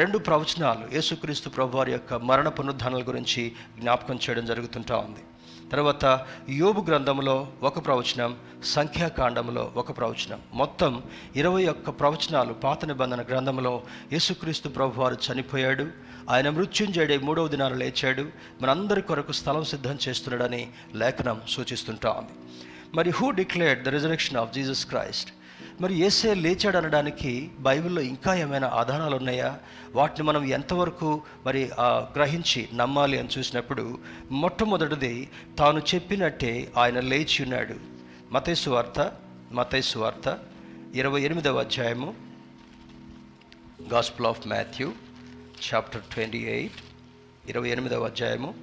రెండు 0.00 0.18
ప్రవచనాలు 0.28 0.84
యేసుక్రీస్తు 0.96 1.48
ప్రభు 1.56 1.78
వారి 1.78 1.92
యొక్క 1.96 2.14
మరణ 2.30 2.48
పునరుద్ధానాల 2.58 3.02
గురించి 3.10 3.42
జ్ఞాపకం 3.80 4.18
చేయడం 4.24 4.44
జరుగుతుంటా 4.50 4.96
ఉంది. 5.06 5.22
తర్వాత 5.72 6.26
యోబు 6.50 6.80
గ్రంథంలో 6.80 7.48
ఒక 7.62 7.86
ప్రవచనం 7.86 8.36
సంఖ్యాకాండంలో 8.64 9.72
ఒక 9.76 9.96
ప్రవచనం. 9.98 10.40
మొత్తం 10.54 11.02
ఇరవై 11.36 11.66
ఒక్క 11.66 11.90
ప్రవచనాలు 11.90 12.52
పాత 12.52 12.84
నిబంధన 12.84 13.22
గ్రంథంలో 13.22 13.82
యేసుక్రీస్తు 14.12 14.68
ప్రభు 14.68 15.00
వారు 15.00 15.16
చనిపోయాడు. 15.28 15.86
ఆయన 16.30 16.50
మృత్యుంజయుడై 16.50 17.18
మూడవ 17.18 17.48
దినాలు 17.48 17.74
లేచాడు. 17.74 18.26
మనందరి 18.62 19.02
కొరకు 19.02 19.32
స్థలం 19.32 19.64
సిద్ధం 19.64 19.98
చేస్తున్నాడని 20.08 20.68
లేఖనం 20.94 21.40
సూచిస్తుంటాము 21.48 22.28
మరి 22.94 23.10
who 23.10 23.30
declared 23.30 23.84
the 23.84 23.88
resurrection 23.88 24.36
of 24.36 24.52
Jesus 24.52 24.86
Christ? 24.86 25.30
మరి 25.80 25.94
ఏసే 25.98 26.34
లేచాడు 26.34 26.76
అనడానికి 26.76 27.50
బైబిల్లో 27.60 28.02
ఇంకా 28.02 28.34
ఏమైనా 28.34 28.68
ఆధారాలు 28.68 29.16
ఉన్నాయా 29.16 29.58
వాటిని 29.94 30.28
మనం 30.28 30.44
ఎంతవరకు 30.44 31.22
మరి 31.46 31.70
గ్రహించి 32.16 32.68
నమ్మాలి 32.74 33.18
అని 33.18 33.28
చూసినప్పుడు 33.38 33.98
మొట్టమొదటిది 34.30 35.28
తాను 35.58 35.80
చెప్పినట్టే 35.94 36.72
ఆయన 36.78 37.00
లేచి 37.00 37.38
ఉన్నాడు. 37.44 37.76
మతేసు 38.32 38.70
వార్త 38.70 39.12
మతేసు 39.52 39.98
వార్త 39.98 40.38
ఇరవై 40.94 41.20
ఎనిమిదవ 41.22 41.58
అధ్యాయము 41.58 42.14
gospel 43.92 44.26
of 44.26 44.46
Matthew 44.46 44.88
chapter 45.66 46.02
twenty 46.02 46.38
eight 46.38 46.80
ఇరవై 47.50 47.68
ఎనిమిదవ 47.68 48.04
అధ్యాయము. 48.04 48.54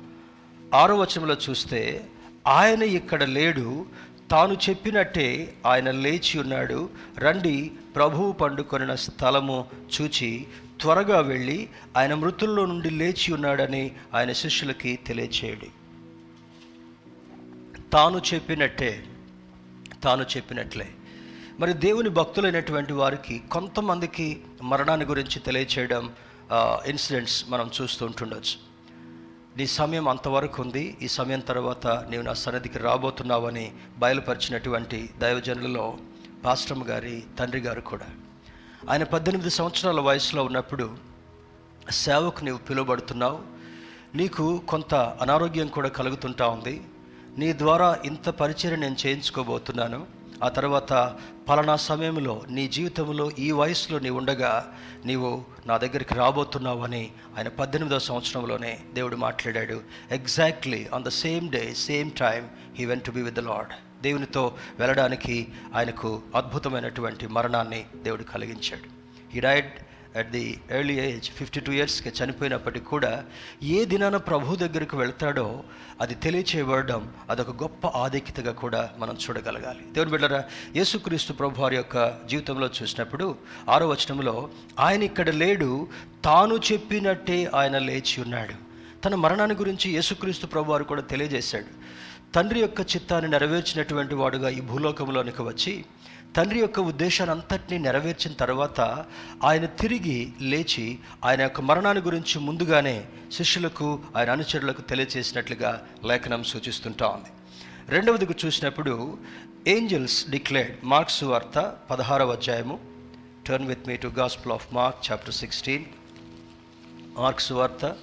ఆరో 0.74 0.96
వచనంలో 0.98 1.36
చూస్తే 1.50 1.82
ఆయన 2.48 2.84
ఇక్కడ 2.84 3.24
లేడు 3.24 3.86
తాను 4.32 4.54
చెప్పినట్టే 4.54 5.28
ఆయన 5.65 5.92
లేచి 5.92 6.39
ఉన్నాడు 6.39 6.89
రండి 7.18 7.72
ప్రభువు 7.96 8.32
పండుకొనిన 8.32 8.96
స్థలము 8.96 9.65
చూచి 9.96 10.48
త్వరగా 10.82 11.20
వెళ్ళి 11.20 11.70
ఆయన 11.98 12.13
మృతుల్లో 12.13 12.65
నుండి 12.65 12.89
లేచి 12.89 13.34
ఉన్నాడని 13.34 13.96
ఆయన 14.13 14.32
శిష్యులకి 14.32 15.00
తెలియచేయడి. 15.08 15.70
తాను 17.94 18.22
చెప్పినట్టే 18.34 19.04
తాను 20.04 20.24
చెప్పినట్లే. 20.36 20.88
మరి 21.60 21.74
దేవుని 21.74 22.10
భక్తులైనటువంటి 22.10 22.94
వారికి 22.94 23.36
కొంతమందికి 23.52 24.42
మరణాన్ని 24.63 25.06
గురించి 25.06 25.39
తెలియచేయడం 25.39 26.04
ఇన్సిడెంట్స్ 26.88 27.46
మనం 27.50 27.72
చూస్తూ 27.82 28.06
ఉంటుండొచ్చు. 28.06 28.58
నీ 29.58 29.65
సమయం 29.68 30.08
అంతవరకు 30.08 30.62
ఉంది 30.62 30.98
ఈ 31.02 31.08
సమయం 31.08 31.39
తర్వాత 31.39 31.88
నీవు 31.88 32.24
నా 32.24 32.34
సన్నిధికి 32.34 32.80
రాబోతున్నావని 32.80 33.72
బయలుపరిచినటువంటి 33.98 35.10
దైవజనులలో 35.18 35.98
పాస్టమ్ 36.46 36.84
గారి 36.84 37.24
తండ్రి 37.39 37.62
గారు 37.62 37.82
కూడా. 37.82 38.10
ఆయన 38.89 39.04
పద్దెనిమిది 39.04 39.49
సంవత్సరాల 39.49 39.99
వయసులో 39.99 40.43
ఉన్నప్పుడు 40.43 40.97
సేవకు 41.89 42.43
నీవు 42.43 42.58
పిలువబడుతున్నావు. 42.58 43.39
నీకు 44.15 44.62
కొంత 44.67 44.95
అనారోగ్యం 44.95 45.67
కూడా 45.67 45.89
కలుగుతుంటా 45.89 46.47
ఉంది. 46.47 46.82
నీ 47.38 47.54
ద్వారా 47.54 47.99
ఇంత 48.06 48.30
పరిచయం 48.30 48.80
నేను 48.80 48.95
చేయించుకోబోతున్నాను. 49.06 50.08
ఆ 50.43 50.49
తర్వాత 50.49 51.15
పలానా 51.49 51.75
సమయంలో 51.75 52.41
నీ 52.49 52.67
జీవితంలో 52.67 53.32
ఈ 53.39 53.52
వయసులో 53.52 53.99
నీ 53.99 54.10
ఉండగా 54.10 54.73
నీవు 55.06 55.45
నా 55.65 55.78
దగ్గరికి 55.78 56.13
రాబోతున్నావు 56.13 56.84
అని 56.84 57.12
ఆయన 57.38 57.47
పద్దెనిమిదవ 57.47 57.99
సంవత్సరంలోనే 57.99 58.80
దేవుడు 58.93 59.15
మాట్లాడాడు. 59.15 59.82
Exactly 60.12 60.88
on 60.93 61.04
the 61.04 61.10
same 61.10 61.49
day 61.49 61.73
same 61.73 62.12
time 62.12 62.49
he 62.75 62.86
went 62.86 63.04
to 63.04 63.12
be 63.12 63.21
with 63.21 63.36
the 63.36 63.39
Lord 63.39 63.73
దేవునితో 64.01 64.55
వెళ్ళడానికి 64.79 65.47
ఆయనకు 65.75 66.21
అద్భుతమైనటువంటి 66.35 67.27
మరణాన్ని 67.27 67.85
దేవుడు 68.03 68.23
కలిగించాడు. 68.23 68.88
He 69.38 69.39
died 69.39 69.71
at 70.17 70.31
the 70.31 70.62
early 70.71 70.99
age 70.99 71.31
fifty 71.31 71.59
two 71.59 71.71
ఇయర్స్కి 71.71 72.09
చనిపోయినప్పటికీ 72.09 72.85
కూడా 72.85 73.23
ఏ 73.63 73.85
దినాన 73.85 74.17
ప్రభు 74.17 74.55
దగ్గరికి 74.55 74.95
వెళ్తాడో 74.95 75.63
అది 76.01 76.15
తెలియచేయబడడం 76.15 77.13
అదొక 77.29 77.63
గొప్ప 77.63 77.88
ఆధిక్యతగా 77.88 78.51
కూడా 78.51 78.89
మనం 78.97 79.17
చూడగలగాలి. 79.29 79.79
దేవుని 79.91 80.12
బిడ్డరా 80.12 80.43
యేసుక్రీస్తు 80.75 81.33
ప్రభు 81.33 81.62
వారి 81.62 81.75
యొక్క 81.75 82.21
జీవితంలో 82.25 82.69
చూసినప్పుడు 82.81 83.35
ఆరో 83.69 83.88
వచనంలో 83.88 84.49
ఆయన 84.79 85.03
ఇక్కడ 85.03 85.29
లేడు 85.29 85.88
తాను 86.25 86.55
చెప్పినట్టే 86.71 87.51
ఆయన 87.55 87.77
లేచి 87.77 88.21
ఉన్నాడు. 88.21 88.69
తన 89.01 89.15
మరణాన్ని 89.15 89.55
గురించి 89.57 89.91
యేసుక్రీస్తు 89.91 90.45
ప్రభు 90.45 90.71
వారు 90.71 90.83
కూడా 90.83 91.01
తెలియజేశాడు. 91.01 91.79
తండ్రి 92.36 92.60
యొక్క 92.60 92.82
చిత్తాన్ని 92.82 93.32
నెరవేర్చినటువంటి 93.32 94.15
వాడుగా 94.15 94.50
ఈ 94.50 94.60
భూలోకంలోనికి 94.62 95.42
వచ్చి 95.42 95.86
తండ్రి 96.36 96.60
యొక్క 96.60 96.80
ఉద్దేశాన్ని 96.80 97.36
అంతటినీ 97.36 97.78
నెరవేర్చిన 97.78 98.34
తర్వాత 98.34 99.06
ఆయన 99.44 99.65
తిరిగి 99.65 100.34
లేచి 100.42 101.00
ఆయన 101.26 101.42
యొక్క 101.42 101.62
మరణాన్ని 101.62 102.04
గురించి 102.04 102.39
ముందుగానే 102.39 103.06
శిష్యులకు 103.32 104.00
ఆయన 104.15 104.30
అనుచరులకు 104.32 104.82
తెలియచేసినట్లుగా 104.82 105.88
లేఖనం 106.06 106.44
సూచిస్తుంటా 106.44 107.08
ఉంది. 107.08 107.32
రెండవదికి 107.89 108.36
చూసినప్పుడు 108.46 109.18
ఏంజల్స్ 109.68 110.30
డిక్లేర్డ్ 110.30 110.78
మార్క్స్ 110.84 111.24
వార్త 111.24 111.78
పదహారవ 111.92 112.32
అధ్యాయము. 112.32 112.80
Turn 113.48 113.68
with 113.68 113.88
me 113.88 113.98
to 113.98 114.08
gospel 114.08 114.54
of 114.54 114.74
Mark 114.74 115.12
chapter 115.12 115.34
sixteen 115.34 115.86
Mark's 117.18 117.52
వార్త 117.52 117.96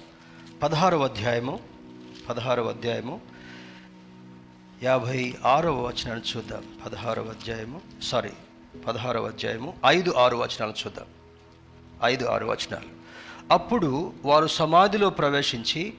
పదహారవ 0.63 1.03
అధ్యాయము 1.03 1.59
పదహారవ 2.29 2.69
అధ్యాయము. 2.69 3.36
యాభై 4.83 5.35
ఆరవ 5.45 5.87
వచనాన్ని 5.87 6.37
చూద్దాం. 6.37 6.63
పదహారవ 6.85 7.23
అధ్యాయము 7.23 7.81
సారీ 8.01 8.29
పదహారవ 8.87 9.25
అధ్యాయము 9.25 9.73
ఐదు 9.85 10.11
ఆరు 10.11 10.37
వచనాలు 10.37 10.71
చూద్దాం. 10.71 11.05
ఐదు 12.03 12.25
ఆరు 12.25 12.45
వచనాలు. 12.45 12.89
అప్పుడు 13.51 14.13
వారు 14.25 14.47
సమాధిలో 14.47 15.09
ప్రవేశించి 15.09 15.93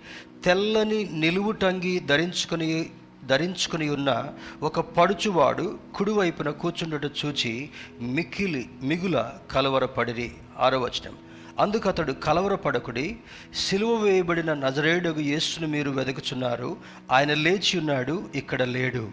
తెల్లని 0.44 1.04
నిలువుటంగి 1.04 2.00
ధరించుకొని 2.00 2.90
ధరించుకుని 3.26 3.90
ఉన్న 3.90 4.28
ఒక 4.62 4.80
పడుచువాడు 4.80 5.78
కుడివైపున 5.94 6.50
కూర్చుండట 6.50 7.04
చూచి 7.04 7.70
మిక్కిలి 8.00 8.70
మిగుల 8.82 9.32
కలవరపడిరి. 9.50 10.32
ఆరవచనం 10.58 11.16
అందుకు 11.58 11.88
అతడు 11.88 12.12
కలవరపడకుడి 12.12 13.16
సిలువ 13.54 13.94
వేయబడిన 13.94 14.54
నజరేడుగు 14.54 15.20
యేసును 15.20 15.66
మీరు 15.66 15.90
వెతుకుచున్నారు 15.90 16.76
ఆయన 17.10 17.34
లేచి 17.34 17.78
ఉన్నాడు 17.78 18.30
ఇక్కడ 18.34 18.62
లేడు. 18.62 19.10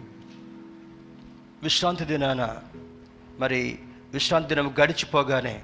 విశ్రాంతి 1.62 2.04
దినాన 2.04 2.56
మరి 3.38 3.78
విశ్రాంతి 4.12 4.48
దినం 4.48 4.74
గడిచిపోగానే 4.82 5.62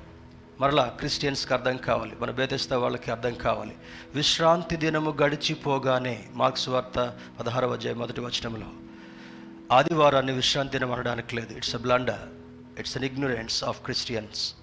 మరలా 0.60 0.84
క్రిస్టియన్స్కి 0.84 1.54
అర్థం 1.54 1.76
కావాలి. 1.76 2.12
మన 2.20 2.30
బేతస్తా 2.30 2.78
వాళ్ళకి 2.78 3.10
అర్థం 3.10 3.34
కావాలి. 3.34 3.76
విశ్రాంతి 4.14 4.76
దినము 4.76 5.10
గడిచిపోగానే 5.22 6.24
మార్క్స్ 6.32 6.68
వార్త 6.68 7.18
పదహారవ 7.40 7.72
అధ్యాయం 7.72 7.98
మొదటి 7.98 8.20
వచనంలో 8.20 8.66
ఆదివారాన్ని 9.72 10.32
విశ్రాంతి 10.32 10.78
దినం 10.78 10.92
అనడానికి 10.92 11.36
లేదు. 11.36 11.56
It's 11.56 11.74
a 11.74 11.78
blunder 11.78 12.28
it's 12.78 12.96
an 12.96 13.04
ignorance 13.04 13.64
of 13.64 13.80
Christians 13.82 14.54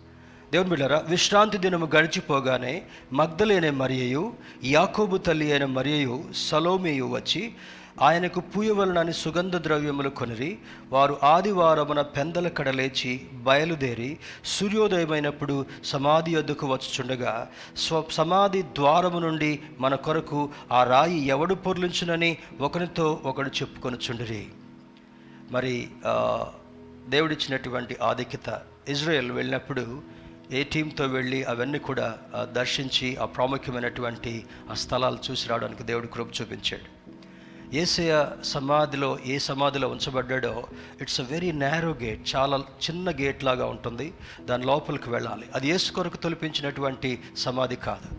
దేవుని 0.53 0.69
బిడ్డారా 0.69 1.03
విశ్రాంతి 1.07 1.57
దినము 1.57 1.87
గడిచిపోగానే 1.95 2.81
మగ్ధలేనే 3.13 3.69
మరియయు 3.69 4.33
యాకోబు 4.63 5.17
తల్లి 5.17 5.51
అయిన 5.51 5.65
మరియయు 5.65 6.23
సలోమియు 6.35 7.05
వచ్చి 7.05 7.53
ఆయనకు 8.01 8.39
పూయవలనని 8.39 9.13
సుగంధ 9.13 9.55
ద్రవ్యములు 9.55 10.09
కొనిరి 10.09 10.57
వారు 10.89 11.17
ఆదివారమున 11.23 12.01
పెందల 12.01 12.47
కడలేచి 12.47 13.27
బయలుదేరి 13.33 14.17
సూర్యోదయమైనప్పుడు 14.45 15.65
సమాధి 15.83 16.35
వద్దకు 16.35 16.67
వచ్చుచుండగా 16.67 17.47
స్వ 17.77 18.03
సమాధి 18.11 18.61
ద్వారము 18.61 19.19
నుండి 19.19 19.59
మన 19.79 19.95
కొరకు 19.95 20.49
ఆ 20.71 20.83
రాయి 20.83 21.19
ఎవడు 21.25 21.55
పొర్లించునని 21.55 22.37
ఒకరితో 22.61 23.19
ఒకడు 23.25 23.49
చెప్పుకొనుచుండిరి. 23.49 24.45
మరి 25.51 25.87
దేవుడిచ్చినటువంటి 27.09 27.97
ఆధిక్యత 28.01 28.61
ఇజ్రాయెల్ 28.89 29.31
వెళ్ళినప్పుడు 29.31 30.18
ఏ 30.51 30.63
టీంతో 30.63 31.05
వెళ్ళి 31.05 31.43
అవన్నీ 31.43 31.79
కూడా 31.79 32.17
దర్శించి 32.51 33.15
ఆ 33.15 33.25
ప్రాముఖ్యమైనటువంటి 33.25 34.45
ఆ 34.71 34.73
స్థలాలు 34.73 35.17
చూసి 35.31 35.49
రావడానికి 35.49 35.83
దేవుడు 35.83 36.07
కృప 36.07 36.27
చూపించాడు. 36.41 36.99
ఏసయ 37.75 38.27
సమాధిలో 38.43 39.19
ఏ 39.25 39.37
సమాధిలో 39.37 39.87
ఉంచబడ్డాడో 39.87 40.67
it's 41.01 41.21
a 41.21 41.23
very 41.23 41.51
narrow 41.51 41.91
gate 41.91 42.35
చాలా 42.35 42.57
చిన్న 42.57 43.11
గేట్ 43.11 43.43
లాగా 43.43 43.65
ఉంటుంది. 43.65 44.13
దాని 44.41 44.65
లోపలికి 44.65 45.09
వెళ్ళాలి. 45.09 45.45
అది 45.55 45.67
ఏసు 45.67 45.91
కొరకు 45.91 46.17
తొలిపించినటువంటి 46.17 47.19
సమాధి 47.37 47.75
కాదు. 47.75 48.17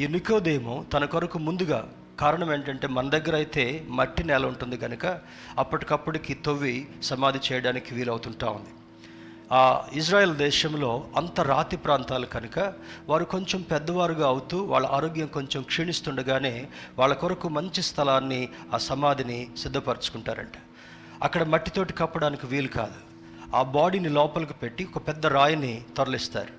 ఈ 0.00 0.06
నికోదేమో 0.06 0.84
తన 0.92 1.04
కొరకు 1.04 1.38
ముందుగా 1.38 1.92
కారణం 2.20 2.52
ఏంటంటే 2.54 2.86
మన 2.86 3.08
దగ్గర 3.08 3.34
అయితే 3.34 3.84
మట్టి 3.88 4.24
నేల 4.24 4.46
ఉంటుంది 4.46 4.76
కనుక 4.76 5.20
అప్పటికప్పటికి 5.58 6.34
తవ్వి 6.34 6.88
సమాధి 7.02 7.38
చేయడానికి 7.52 7.94
వీలవుతుంటా 7.94 8.46
ఉంది. 8.50 8.68
ఆ 9.52 9.86
ఇజ్రాయెల్ 9.92 10.36
దేశంలో 10.36 11.06
అంత 11.16 11.40
రాతి 11.40 11.76
ప్రాంతాలు 11.76 12.26
కనుక 12.26 12.74
వారు 13.08 13.24
కొంచెం 13.24 13.62
పెద్దవారుగా 13.62 14.26
అవుతూ 14.26 14.62
వాళ్ళ 14.62 14.86
ఆరోగ్యం 14.86 15.26
కొంచెం 15.26 15.62
క్షీణిస్తుండగానే 15.62 16.68
వాళ్ళ 16.98 17.14
కొరకు 17.14 17.48
మంచి 17.48 17.82
స్థలాన్ని 17.82 18.48
ఆ 18.74 18.78
సమాధిని 18.78 19.48
సిద్ధపరచుకుంటారంట. 19.58 20.56
అక్కడ 21.22 21.42
మట్టితోటి 21.42 21.92
కప్పడానికి 21.92 22.46
వీలు 22.46 22.68
కాదు. 22.68 23.00
ఆ 23.56 23.62
బాడీని 23.62 24.08
లోపలికి 24.08 24.54
పెట్టి 24.54 24.84
ఒక 24.84 25.08
పెద్ద 25.08 25.26
రాయిని 25.26 25.84
తరలిస్తారు. 25.96 26.52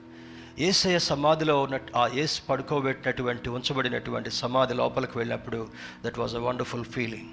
ఏసయ 0.60 1.00
సమాధిలో 1.00 1.62
ఉన్న 1.62 1.80
ఆ 1.96 2.08
ఏసు 2.08 2.42
పడుకోబెట్టినటువంటి 2.50 3.50
ఉంచబడినటువంటి 3.50 4.32
సమాధి 4.32 4.74
లోపలికి 4.74 5.18
వెళ్ళినప్పుడు 5.18 5.68
that 6.06 6.20
was 6.20 6.36
a 6.36 6.40
wonderful 6.40 6.86
feeling 6.86 7.28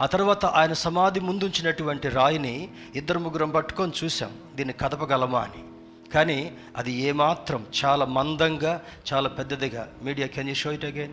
ఆ 0.00 0.06
తర్వాత 0.06 0.46
ఆయన 0.46 0.72
సమాధి 0.72 1.20
ముందుంచినటువంటి 1.20 2.08
రాయిని 2.08 2.68
ఇద్దరు 2.94 3.18
ముగ్గురం 3.18 3.50
పట్టుకొని 3.50 3.92
చూసాం 4.04 4.30
దీన్ని 4.54 4.72
కదపగలమా 4.72 5.40
అని. 5.40 5.64
కానీ 6.12 6.52
అది 6.76 6.92
ఏమాత్రం 6.92 7.66
చాలా 7.84 8.04
మందంగా 8.04 8.82
చాలా 9.12 9.28
పెద్దదిగా 9.28 9.88
media 10.02 10.26
can 10.26 10.48
you 10.48 10.54
show 10.54 10.72
it 10.72 10.84
again? 10.84 11.12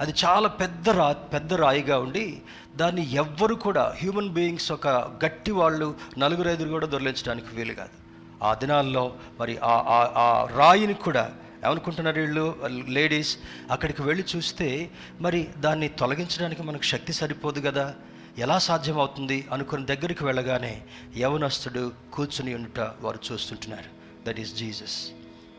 అది 0.00 0.14
చాలా 0.24 0.48
పెద్ద 0.48 0.90
రా 0.90 1.12
పెద్ద 1.12 1.54
రాయిగా 1.54 1.98
ఉండి 1.98 2.42
దాన్ని 2.76 3.12
ఎవ్వరు 3.12 3.54
కూడా 3.54 3.94
హ్యూమన్ 3.98 4.28
బీయింగ్స్ 4.28 4.72
ఒక 4.72 4.88
గట్టి 5.24 5.50
వాళ్ళు 5.50 5.94
నలుగురు 6.18 6.48
ఐదుగురు 6.48 6.70
కూడా 6.70 6.86
దొరలించడానికి 6.86 7.46
వీలు 7.56 7.72
కాదు. 7.72 7.90
ఆ 8.44 8.54
దినాల్లో 8.54 9.12
మరి 9.40 9.58
ఆ 9.58 9.70
ఆ- 9.70 10.12
ఆ 10.16 10.48
రాయిని 10.56 10.94
కూడా 10.94 11.32
ఏమనుకుంటున్నారు 11.66 12.20
వీళ్ళు? 12.20 12.54
లేడీస్ 12.88 13.36
అక్కడికి 13.70 14.02
వెళ్ళి 14.02 14.24
చూస్తే 14.36 14.90
మరి 15.20 15.48
దాన్ని 15.58 15.88
తొలగించడానికి 15.88 16.62
మనకు 16.62 16.82
శక్తి 16.82 17.12
సరిపోదు 17.12 17.60
కదా? 17.60 17.94
ఎలా 18.38 18.58
సాధ్యమవుతుంది 18.58 19.48
అనుకుని 19.52 19.86
దగ్గరికి 19.86 20.24
వెళ్ళగానే 20.24 20.82
యవనస్తుడు 21.18 21.92
కూర్చుని 22.12 22.54
ఉండుట 22.54 22.80
వారు 23.00 23.18
చూస్తుంటున్నారు. 23.32 24.00
దట్ 24.26 24.40
ఈస్ 24.40 24.56
జీసస్ 24.56 25.08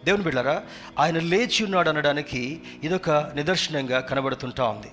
దేవుని 0.05 0.23
బిళ్ళరా 0.23 0.63
ఆయన 0.99 1.19
లేచి 1.19 1.63
ఉన్నాడు 1.63 1.89
అనడానికి 1.89 2.61
ఇదొక 2.83 3.09
నిదర్శనంగా 3.09 3.99
కనబడుతుంటా 3.99 4.63
ఉంది. 4.63 4.87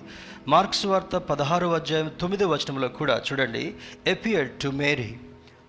మార్క్స్ 0.47 0.85
వార్త 0.85 1.15
పదహారు 1.15 1.67
అధ్యాయం 1.67 2.11
తొమ్మిదో 2.21 2.47
వచనంలో 2.47 2.87
కూడా 2.87 3.21
చూడండి. 3.31 3.75
ఎపియర్ 4.07 4.49
టు 4.49 4.69
మేరీ 4.69 5.17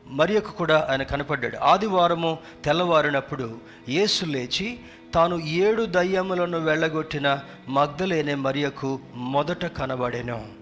మరియకు 0.07 0.51
కూడా 0.51 0.87
ఆయన 0.91 1.03
కనపడ్డాడు. 1.03 1.57
ఆదివారము 1.57 2.39
తెల్లవారినప్పుడు 2.65 3.61
యేసు 3.89 4.25
లేచి 4.25 4.79
తాను 5.15 5.37
ఏడు 5.37 5.83
దయ్యములను 5.83 6.59
వెళ్ళగొట్టిన 6.59 7.41
మగ్ధలేనే 7.69 8.35
మరియకు 8.35 9.01
మొదట 9.15 9.67
కనబడెను. 9.67 10.60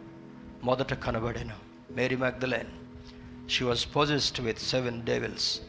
మొదట 0.64 0.94
కనబడాను. 0.94 1.54
Mary 1.90 2.16
Magdalene. 2.16 2.72
She 3.50 3.64
was 3.64 3.96
possessed 3.96 4.40
with 4.40 4.58
seven 4.58 5.02
devils 5.02 5.60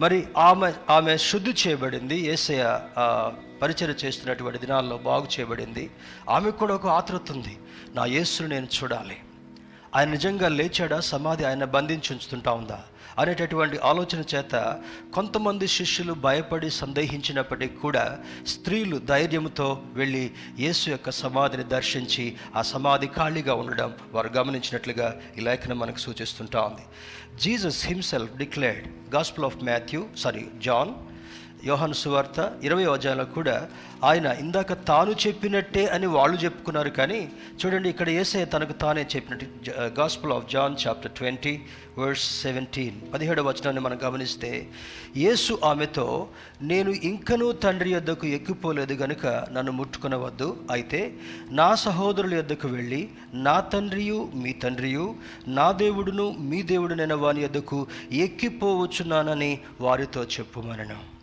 మరి 0.00 0.26
ఆమె 0.38 0.72
ఆమె 0.90 1.16
శుద్ధి 1.16 1.54
చేయబడింది. 1.66 2.20
ఏసయ 2.20 2.80
పరిచయం 3.62 3.94
చేస్తున్నటువంటి 4.04 4.58
దినాల్లో 4.58 4.98
బాగు 4.98 5.24
చేయబడింది. 5.24 5.90
ఆమెకు 6.30 6.56
కూడా 6.56 6.74
ఒక 6.74 6.86
ఆతృత 6.86 7.30
ఉంది. 7.30 7.58
నా 7.94 8.04
యేసును 8.04 8.48
నేను 8.48 8.68
చూడాలి. 8.82 9.16
ఆయన 9.94 10.08
నిజంగా 10.08 10.48
లేచాడా? 10.48 11.00
సమాధి 11.00 11.44
ఆయన 11.44 11.64
బంధించి 11.64 12.08
ఉంచుతుంటా 12.10 12.52
ఉందా? 12.52 12.84
అనేటటువంటి 13.18 13.78
ఆలోచన 13.78 14.24
చేత 14.34 14.80
కొంతమంది 15.14 15.68
శిష్యులు 15.68 16.12
భయపడి 16.12 16.70
సందేహించినప్పటికీ 16.70 17.74
కూడా 17.74 18.18
స్త్రీలు 18.46 18.96
ధైర్యంతో 18.96 19.82
వెళ్ళి 19.92 20.30
యేసు 20.58 20.90
యొక్క 20.90 21.10
సమాధిని 21.10 21.64
దర్శించి 21.64 22.36
ఆ 22.56 22.62
సమాధి 22.62 23.06
ఖాళీగా 23.06 23.54
ఉండడం 23.54 23.94
వారు 24.12 24.30
గమనించినట్లుగా 24.36 25.20
ఈ 25.38 25.40
లేఖనం 25.40 25.78
మనకు 25.78 25.98
సూచిస్తుంటా 25.98 26.60
ఉంది. 26.60 26.84
Jesus 27.42 27.86
himself 27.86 28.36
declared 28.36 29.14
gospel 29.14 29.46
of 29.46 29.56
Matthew 29.64 30.06
sorry 30.16 30.46
John 30.64 30.94
Yohanu 31.64 31.96
సువార్త 32.00 32.38
ఇరవై 32.66 32.84
అధ్యాయంలో 32.94 33.24
కూడా 33.36 33.54
ఆయన 34.08 34.26
ఇందాక 34.42 34.72
తాను 34.88 35.12
చెప్పినట్టే 35.24 35.82
అని 35.94 36.06
వాళ్ళు 36.16 36.36
చెప్పుకున్నారు 36.42 36.90
కానీ 36.98 37.20
చూడండి 37.60 37.88
ఇక్కడ 37.92 38.08
ఏసే 38.20 38.44
తనకు 38.44 38.74
తానే 38.82 39.02
చెప్పినట్టు. 39.14 39.46
Gospel 40.00 40.32
of 40.36 40.50
John 40.54 40.76
chapter 40.84 41.14
twenty 41.18 41.54
verse 41.98 42.26
seventeen 42.42 42.96
పదిహేడవ 43.12 43.48
వచనాన్ని 43.48 43.82
మనం 43.86 43.98
గమనిస్తే 44.04 44.50
యేసు 45.24 45.58
ఆమెతో 45.70 46.28
నేను 46.70 46.90
ఇంకనూ 47.10 47.48
తండ్రి 47.64 47.90
యొద్దకు 47.94 48.26
ఎక్కిపోలేదు 48.26 48.94
గనుక 49.02 49.26
నన్ను 49.26 49.72
ముట్టుకునవద్దు. 49.72 50.48
అయితే 50.70 51.00
నా 51.50 51.68
సహోదరుల 51.86 52.34
యొద్దకు 52.40 52.68
వెళ్ళి 52.68 53.02
నా 53.48 53.56
తండ్రియు 53.74 54.20
మీ 54.44 54.52
తండ్రియు 54.64 55.14
నా 55.58 55.68
దేవుడును 55.72 56.28
మీ 56.52 56.62
దేవుడునైన 56.62 57.14
వాని 57.24 57.40
యొద్దకు 57.40 57.80
ఎక్కిపోవచ్చున్నానని 58.12 59.52
వారితో 59.80 60.24
చెప్పుమనను. 60.24 61.15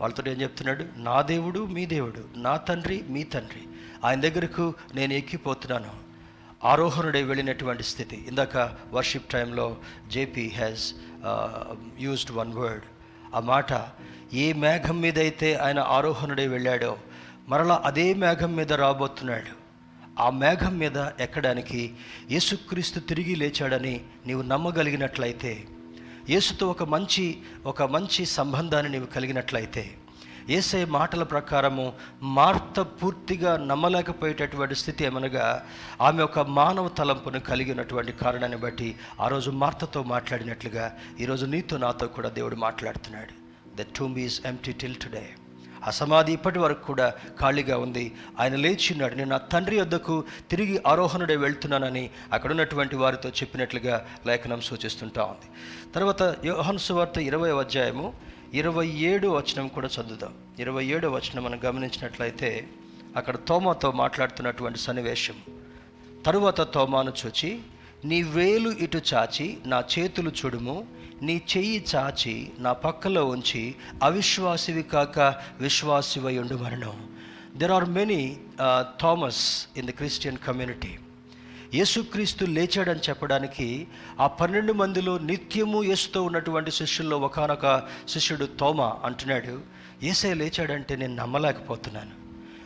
వాళ్ళతో 0.00 0.22
ఏం 0.30 0.40
చెప్తున్నాడు? 0.42 0.84
నా 0.96 1.16
దేవుడు 1.22 1.60
మీ 1.74 1.86
దేవుడు 1.86 2.22
నా 2.36 2.56
తండ్రి 2.68 2.98
మీ 3.08 3.22
తండ్రి. 3.22 3.62
ఆయన 4.04 4.20
దగ్గరకు 4.20 4.74
నేను 4.94 5.12
ఎక్కిపోతున్నాను. 5.12 5.92
ఆరోహణుడే 6.64 7.22
వెళ్ళినటువంటి 7.22 7.82
స్థితి. 7.82 8.16
ఇందాక 8.28 8.56
వర్షిప్ 8.92 9.30
టైంలో 9.32 9.76
JP 10.08 10.48
has 10.56 10.86
used 11.98 12.30
one 12.30 12.52
word 12.52 12.86
ఆ 13.34 13.40
మాట 13.40 13.72
ఏ 14.34 14.52
మేఘం 14.52 14.96
మీద 15.00 15.18
అయితే 15.18 15.48
ఆయన 15.54 15.80
ఆరోహణుడే 15.96 16.46
వెళ్ళాడో 16.46 16.98
మరలా 17.48 17.82
అదే 17.84 18.06
మేఘం 18.14 18.52
మీద 18.56 18.72
రాబోతున్నాడు. 18.72 19.52
ఆ 20.22 20.30
మేఘం 20.30 20.74
మీద 20.78 20.96
ఎక్కడానికి 21.20 21.80
యేసుక్రీస్తు 22.30 23.00
తిరిగి 23.00 23.34
లేచాడని 23.34 23.94
నీవు 24.26 24.42
నమ్మగలిగినట్లయితే 24.42 25.52
యేసుతో 26.30 26.64
ఒక 26.68 26.82
మంచి 26.94 27.24
ఒక 27.66 27.82
మంచి 27.94 28.22
సంబంధాన్ని 28.38 28.90
నీవు 28.92 29.08
కలిగినట్లయితే 29.14 29.84
ఏసే 30.56 30.80
మాటల 30.96 31.22
ప్రకారము 31.22 31.84
మార్త 32.38 32.80
పూర్తిగా 32.80 33.50
నమ్మలేకపోయేటటువంటి 33.70 34.74
స్థితి 34.74 35.04
ఏమనగా 35.04 35.46
ఆమె 36.00 36.22
ఒక 36.22 36.40
మానవ 36.58 36.88
తలంపును 36.98 37.40
కలిగి 37.40 37.70
ఉన్నటువంటి 37.70 38.12
కారణాన్ని 38.12 38.58
బట్టి 38.58 38.88
ఆ 39.20 39.28
రోజు 39.28 39.50
మార్తతో 39.62 40.02
మాట్లాడినట్లుగా 40.14 40.86
ఈరోజు 41.20 41.46
నీతో 41.46 41.76
నాతో 41.76 42.06
కూడా 42.16 42.28
దేవుడు 42.38 42.56
మాట్లాడుతున్నాడు. 42.66 43.34
The 43.78 43.86
tomb 43.98 44.18
is 44.18 44.38
empty 44.46 44.72
till 44.72 45.00
today 45.04 45.24
ఆ 45.86 45.90
సమాధి 45.90 46.32
ఇప్పటి 46.32 46.58
వరకు 46.58 46.84
కూడా 46.84 47.14
ఖాళీగా 47.40 47.78
ఉంది. 47.78 48.12
ఆయన 48.40 48.56
లేచిన్నాడు 48.56 49.14
నేను 49.14 49.30
నా 49.30 49.36
తండ్రి 49.36 49.80
వద్దకు 49.80 50.24
తిరిగి 50.50 50.82
ఆరోహణుడే 50.86 51.36
వెళ్తున్నానని 51.36 52.10
అక్కడ 52.32 52.50
ఉన్నటువంటి 52.50 52.96
వారితో 52.96 53.28
చెప్పినట్లుగా 53.28 54.06
లేఖనం 54.26 54.60
సూచిస్తుంటా 54.60 55.22
ఉంది. 55.22 55.50
తర్వాత 55.92 56.36
యోహన్ 56.44 56.78
సువార్త 56.78 57.18
ఇరవై 57.18 57.50
అధ్యాయము 57.50 58.12
ఇరవై 58.54 58.86
ఏడు 58.86 59.28
వచనం 59.28 59.68
కూడా 59.68 59.88
చదువుదాం. 60.00 60.34
ఇరవై 60.58 60.84
ఏడు 60.84 61.08
వచనం 61.08 61.44
మనం 61.44 61.60
గమనించినట్లయితే 61.64 62.68
అక్కడ 63.16 63.36
తోమాతో 63.36 63.92
మాట్లాడుతున్నటువంటి 63.92 64.78
సన్నివేశం. 64.78 65.34
తరువాత 66.26 66.60
తోమాను 66.60 67.12
చూచి 67.26 67.58
నీ 68.04 68.22
వేలు 68.22 68.70
ఇటు 68.70 69.00
చాచి 69.14 69.58
నా 69.66 69.84
చేతులు 69.98 70.30
చూడుము 70.30 70.86
నీ 71.22 71.42
చెయ్యి 71.56 71.84
చాచి 71.94 72.52
నా 72.58 72.72
పక్కలో 72.72 73.24
ఉంచి 73.24 73.74
అవిశ్వాసివి 74.02 74.82
కాక 74.82 75.18
విశ్వాసివై 75.60 76.38
ఉండు 76.38 76.54
మరణం. 76.54 77.08
There 77.56 77.70
are 77.70 77.88
many 77.88 78.40
Thomas 79.00 79.68
in 79.76 79.86
the 79.86 79.90
Christian 79.90 80.38
community 80.38 80.98
Yesukristu 81.74 82.44
లేచాడని 82.44 83.00
చెప్పడానికి 83.00 83.86
ఆ 84.20 84.26
పన్నెండు 84.26 84.72
మందిలో 84.72 85.18
నిత్యము 85.18 85.82
యేసుతో 85.82 86.22
ఉన్నటువంటి 86.22 86.70
శిష్యుల్లో 86.70 87.18
ఒకనొక 87.18 87.82
శిష్యుడు 88.08 88.44
తోమ 88.60 88.80
అంటున్నాడు 88.80 89.60
ఏసే 90.02 90.34
లేచాడంటే 90.34 90.96
నేను 90.96 91.14
నమ్మలేకపోతున్నాను. 91.14 92.19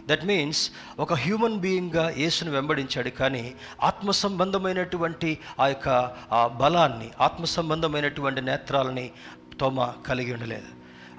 దట్ 0.08 0.24
మీన్స్ 0.24 0.70
ఒక 0.98 1.14
హ్యూమన్ 1.14 1.60
బీయింగ్గా 1.60 2.10
యేసును 2.10 2.50
వెంబడించాడు 2.50 3.08
కానీ 3.08 3.54
ఆత్మ 3.82 4.10
సంబంధమైనటువంటి 4.10 5.38
ఆ 5.60 5.66
యొక్క 5.66 5.88
ఆ 6.32 6.46
బలాన్ని 6.46 7.10
ఆత్మ 7.20 7.44
సంబంధమైనటువంటి 7.44 8.40
నేత్రాలని 8.40 9.10
తోమ 9.60 9.92
కలిగి 10.06 10.32
ఉండలేదు. 10.32 10.66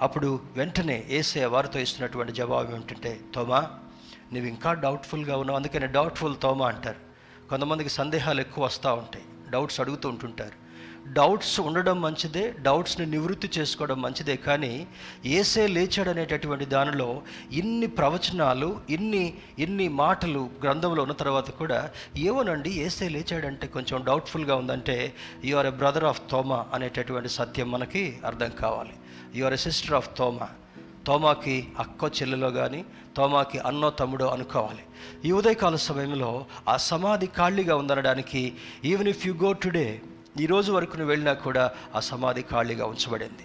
అప్పుడు 0.02 0.40
వెంటనే 0.56 1.06
ఏసే 1.08 1.44
వారితో 1.44 1.78
ఇస్తున్నటువంటి 1.78 2.32
జవాబు 2.32 2.72
ఏమిటంటే 2.72 3.20
తోమా 3.34 3.60
నువ్వు 4.32 4.48
ఇంకా 4.48 4.72
డౌట్ఫుల్గా 4.72 5.36
ఉన్నావు. 5.36 5.56
అందుకని 5.56 5.86
డౌట్ఫుల్ 5.86 6.36
తోమా 6.42 6.68
అంటారు. 6.68 6.96
కొంతమందికి 7.48 7.90
సందేహాలు 7.90 8.40
ఎక్కువ 8.40 8.64
వస్తూ 8.64 8.94
ఉంటాయి. 8.94 9.24
డౌట్స్ 9.50 9.80
అడుగుతూ 9.80 10.08
ఉంటుంటారు. 10.08 10.65
డౌట్స్ 11.12 11.60
ఉండడం 11.60 12.00
మంచిదే 12.00 12.54
డౌట్స్ని 12.58 13.06
నివృత్తి 13.06 13.50
చేసుకోవడం 13.58 14.02
మంచిదే. 14.02 14.36
కానీ 14.36 14.86
ఏసే 15.26 15.66
లేచాడనేటటువంటి 15.66 16.64
దానిలో 16.64 17.22
ఇన్ని 17.52 17.86
ప్రవచనాలు 17.86 18.80
ఇన్ని 18.90 19.34
ఇన్ని 19.58 19.88
మాటలు 19.88 20.50
గ్రంథంలో 20.62 21.02
ఉన్న 21.02 21.12
తర్వాత 21.12 21.50
కూడా 21.50 21.90
ఏమోనండి 22.16 22.70
ఏసే 22.70 23.08
లేచాడంటే 23.08 23.66
కొంచెం 23.66 24.04
డౌట్ఫుల్గా 24.04 24.56
ఉందంటే 24.56 25.14
you 25.44 25.56
are 25.56 25.66
a 25.66 25.70
brother 25.70 26.04
of 26.04 26.22
Toma 26.30 26.66
అనేటటువంటి 26.74 27.28
సత్యం 27.28 27.70
మనకి 27.70 28.18
అర్థం 28.24 28.50
కావాలి. 28.50 28.94
You 29.34 29.44
are 29.44 29.52
a 29.52 29.56
sister 29.56 29.94
of 29.94 30.18
Toma 30.18 30.48
తోమాకి 31.06 31.68
అక్కో 31.78 32.08
చెల్లెలో 32.08 32.50
కానీ 32.50 32.84
తోమాకి 33.16 33.58
అన్నో 33.58 33.90
తమ్ముడో 33.90 34.26
అనుకోవాలి. 34.28 34.82
ఈ 35.28 35.32
ఉదయకాల 35.32 35.76
సమయంలో 35.76 36.46
ఆ 36.68 36.76
సమాధి 36.76 37.26
ఖాళీగా 37.26 37.76
ఉందనడానికి 37.76 38.52
even 38.84 39.08
if 39.08 39.26
you 39.26 39.32
go 39.32 39.52
today 39.52 40.00
ఈ 40.40 40.46
రోజు 40.46 40.72
వరకు 40.72 40.96
నువ్వు 40.96 41.10
వెళ్ళినా 41.10 41.32
కూడా 41.32 41.70
ఆ 41.94 42.00
సమాధి 42.00 42.42
ఖాళీగా 42.42 42.86
ఉంచబడింది. 42.86 43.44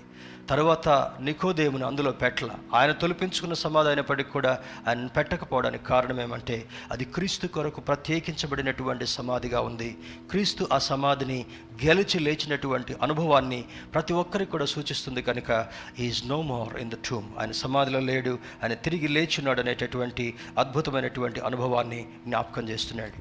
తర్వాత 0.49 0.89
నికోదేవుని 1.19 1.85
అందులో 1.85 2.11
పెట్టల. 2.11 2.49
ఆయన 2.73 2.91
తొలిపించుకున్న 2.91 3.53
సమాధి 3.53 3.89
అయినప్పటికీ 3.89 4.29
కూడా 4.29 4.59
ఆయన 4.87 5.07
పెట్టకపోవడానికి 5.07 5.83
కారణం 5.83 6.21
ఏమంటే 6.21 6.67
అది 6.91 7.05
క్రీస్తు 7.05 7.47
కొరకు 7.47 7.81
ప్రత్యేకించబడినటువంటి 7.81 9.07
సమాధిగా 9.07 9.61
ఉంది. 9.61 9.97
క్రీస్తు 10.31 10.67
ఆ 10.73 10.77
సమాధిని 10.77 11.45
గెలిచి 11.85 12.19
లేచినటువంటి 12.19 12.95
అనుభవాన్ని 13.01 13.63
ప్రతి 13.93 14.13
ఒక్కరికి 14.13 14.51
కూడా 14.51 14.65
సూచిస్తుంది 14.65 15.21
కనుక 15.21 15.67
is 15.99 16.27
no 16.27 16.41
more 16.41 16.77
in 16.77 16.91
the 16.91 16.93
tomb 17.09 17.29
ఆయన 17.39 17.51
సమాధిలో 17.51 17.99
లేడు 17.99 18.39
ఆయన 18.63 18.73
తిరిగి 18.73 19.07
లేచున్నాడు 19.07 19.61
అనేటటువంటి 19.61 20.33
అద్భుతమైనటువంటి 20.57 21.39
అనుభవాన్ని 21.39 22.07
జ్ఞాపకం 22.25 22.69
చేస్తున్నాడు. 22.69 23.17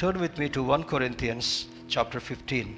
Turn 0.00 0.22
with 0.22 0.40
me 0.40 0.48
to 0.48 0.60
one 0.60 0.82
Corinthians 0.82 1.66
chapter 1.98 2.22
fifteen 2.22 2.74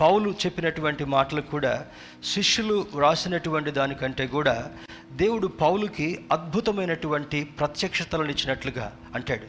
Paulu 0.00 0.30
చెప్పినటువంటి 0.30 1.04
మాటలు 1.04 1.40
కూడా 1.40 1.86
శిష్యులు 2.24 2.86
వ్రాసినటువంటి 2.94 3.70
దానికంటే 3.70 4.26
కూడా 4.26 4.70
దేవుడు 5.12 5.46
పౌలుకి 5.46 6.24
అద్భుతమైనటువంటి 6.32 7.44
ప్రత్యక్షతలను 7.44 8.30
ఇచ్చినట్లుగా 8.30 8.96
అంటాడు. 9.14 9.46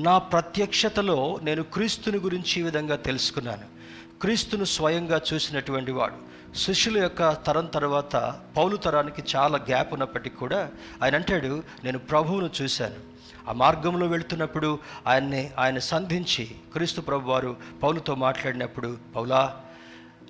నా 0.00 0.18
ప్రత్యక్షతలో 0.18 1.40
నేను 1.42 1.62
క్రీస్తుని 1.62 2.18
గురించి 2.18 2.60
ఈ 2.60 2.62
విధంగా 2.62 2.96
తెలుసుకున్నాను. 2.96 3.64
క్రీస్తును 4.20 4.64
స్వయంగా 4.64 5.20
చూసినటువంటి 5.34 5.92
వాడు. 5.92 6.28
శిష్యుల 6.56 6.98
యొక్క 6.98 7.32
తరం 7.46 7.66
తర్వాత 7.66 8.40
పౌలు 8.56 8.76
తరానికి 8.76 9.22
చాలా 9.36 9.58
గ్యాప్ 9.58 9.92
ఉన్నప్పటికీ 9.92 10.36
కూడా 10.36 10.70
ఆయన 11.02 11.14
అంటాడు 11.14 11.62
నేను 11.84 11.98
ప్రభువును 11.98 12.50
చూశాను. 12.62 13.18
ఆ 13.48 13.52
మార్గంలో 13.52 14.06
వెళుతున్నప్పుడు 14.06 14.78
ఆయన్ని 15.06 15.50
ఆయన 15.58 15.78
సంధించి 15.78 16.44
క్రీస్తు 16.72 17.00
ప్రభు 17.00 17.30
వారు 17.30 17.56
పౌలుతో 17.82 18.14
మాట్లాడినప్పుడు 18.14 18.98
పౌలా 19.16 19.62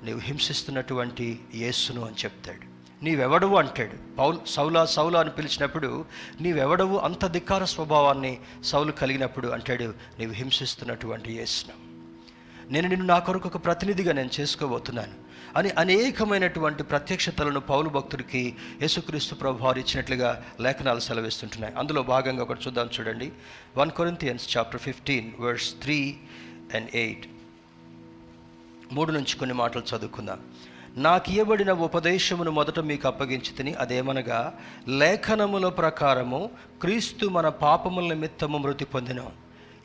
నీవు 0.02 0.18
హింసిస్తున్నటువంటి 0.18 1.40
యేసును 1.54 2.06
అని 2.06 2.16
చెప్తాడు. 2.24 2.78
నీవెవడవు 3.04 3.56
అంటాడు. 3.56 4.16
పౌల్ 4.16 4.38
సౌలా 4.46 4.86
సౌలా 4.86 5.20
అని 5.20 5.30
పిలిచినప్పుడు 5.30 6.04
నీవెవడవు 6.40 6.98
అంత 6.98 7.26
ధిక్కార 7.26 7.64
స్వభావాన్ని 7.64 8.38
సౌలు 8.64 8.92
కలిగినప్పుడు 8.92 9.48
అంటాడు 9.48 9.94
నీవు 10.18 10.32
హింసిస్తున్నటువంటి 10.32 11.32
యేసును. 11.32 11.88
నేను 12.72 12.88
నిన్ను 12.88 13.06
నా 13.06 13.18
కొరకు 13.18 13.48
ఒక 13.48 13.64
ప్రతినిధిగా 13.64 14.12
నేను 14.12 14.30
చేసుకోబోతున్నాను 14.40 15.28
అని 15.56 15.70
అనేకమైనటువంటి 15.70 16.82
ప్రత్యక్షతలను 16.82 17.60
పౌలు 17.60 17.88
భక్తుడికి 17.88 18.56
యేసుక్రీస్తు 18.82 19.34
ప్రభు 19.34 19.64
వారు 19.64 19.78
ఇచ్చినట్లుగా 19.78 20.44
లేఖనాలు 20.60 21.00
సెలవిస్తుంటున్నాయి. 21.00 21.74
అందులో 21.74 22.02
భాగంగా 22.02 22.42
ఒకటి 22.42 22.60
చూద్దాం 22.66 22.90
చూడండి. 23.00 23.32
One 23.76 23.90
Corinthians 23.90 24.56
chapter 24.56 24.80
fifteen 24.80 25.32
verse 25.40 25.74
three 25.82 26.16
and 26.74 26.90
eight. 26.94 27.26
మూడు 28.92 29.12
నుంచి 29.12 29.36
కొన్ని 29.36 29.56
మాటలు 29.56 29.96
చదువుకుందాం. 29.96 30.40
నాకు 30.96 31.30
ఇవ్వబడిన 31.30 31.72
ఉపదేశమును 31.72 32.50
మొదట 32.50 32.80
మీకు 32.80 33.08
అప్పగించి 33.08 33.52
తిని 33.56 33.74
అదేమనగా 33.74 34.54
లేఖనముల 34.88 35.68
ప్రకారము 35.68 36.50
క్రీస్తు 36.80 37.26
మన 37.26 37.48
పాపముల 37.48 38.08
నిమిత్తము 38.08 38.58
మృతి 38.58 38.84
పొందిన. 38.84 39.20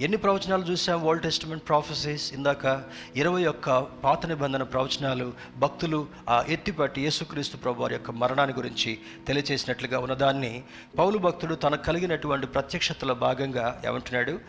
ఎన్ని 0.02 0.18
ప్రవచనాలు 0.18 0.64
చూసాం? 0.64 1.02
ఓల్డ్ 1.02 1.24
టెస్టిమెంట్ 1.24 1.68
ప్రాఫెసీస్ 1.68 2.34
ఇందాక 2.34 2.84
ఇరవై 3.16 3.46
ఒక్క 3.46 3.80
పాత 3.80 4.26
నిబంధన 4.26 4.64
ప్రవచనాలు 4.64 5.34
భక్తులు 5.58 6.08
ఆ 6.30 6.46
ఎత్తిపట్టి 6.48 7.02
యేసుక్రీస్తు 7.02 7.58
ప్రభు 7.58 7.82
వారి 7.82 7.94
యొక్క 7.94 8.12
మరణాన్ని 8.12 8.56
గురించి 8.56 8.98
తెలియచేసినట్లుగా 9.28 10.00
ఉన్నదాన్ని 10.00 10.64
పౌలు 10.98 11.18
భక్తుడు 11.18 11.56
తనకు 11.56 11.84
కలిగినటువంటి 11.84 12.48
ప్రత్యక్షతలో 12.48 13.14
భాగంగా 13.14 13.82
ఏమంటున్నాడు? 13.88 14.40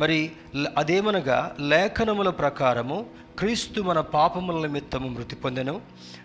మరి 0.00 0.32
అదేమనగా 0.76 1.56
లేఖనముల 1.60 2.30
ప్రకారము 2.30 3.06
క్రీస్తు 3.38 3.80
మన 3.80 4.00
పాపముల 4.00 4.66
నిమిత్తము 4.66 5.08
మృతి 5.08 5.36
పొందెను 5.36 5.80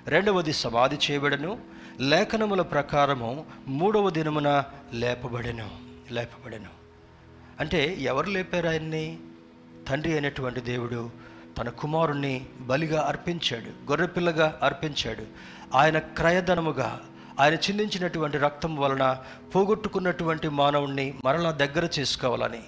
రెండవది 0.07 0.53
సమాధి 0.53 0.97
చేయబడను 1.11 1.59
లేఖనముల 1.99 2.61
ప్రకారము 2.61 3.45
మూడవ 3.67 4.09
దినమున 4.09 4.63
లేపబడెను 4.93 5.69
లేపబడెను. 6.11 6.71
అంటే 7.59 7.97
ఎవరు 7.99 8.29
లేపారు 8.29 8.67
ఆయన్ని? 8.67 9.17
తండ్రి 9.89 10.11
అయినటువంటి 10.11 10.61
దేవుడు 10.61 11.09
తన 11.57 11.69
కుమారుణ్ణి 11.69 12.45
బలిగా 12.61 13.01
అర్పించాడు 13.01 13.91
గొర్రెపిల్లగా 13.91 14.59
అర్పించాడు. 14.63 15.23
ఆయన 15.75 15.97
క్రయధనముగా 15.99 17.01
ఆయన 17.39 17.53
చిందించినటువంటి 17.53 18.37
రక్తం 18.37 18.75
వలన 18.75 19.17
పోగొట్టుకున్నటువంటి 19.55 20.49
మానవుణ్ణి 20.49 21.13
మరలా 21.25 21.51
దగ్గర 21.51 21.87
చేసుకోవాలని 21.99 22.63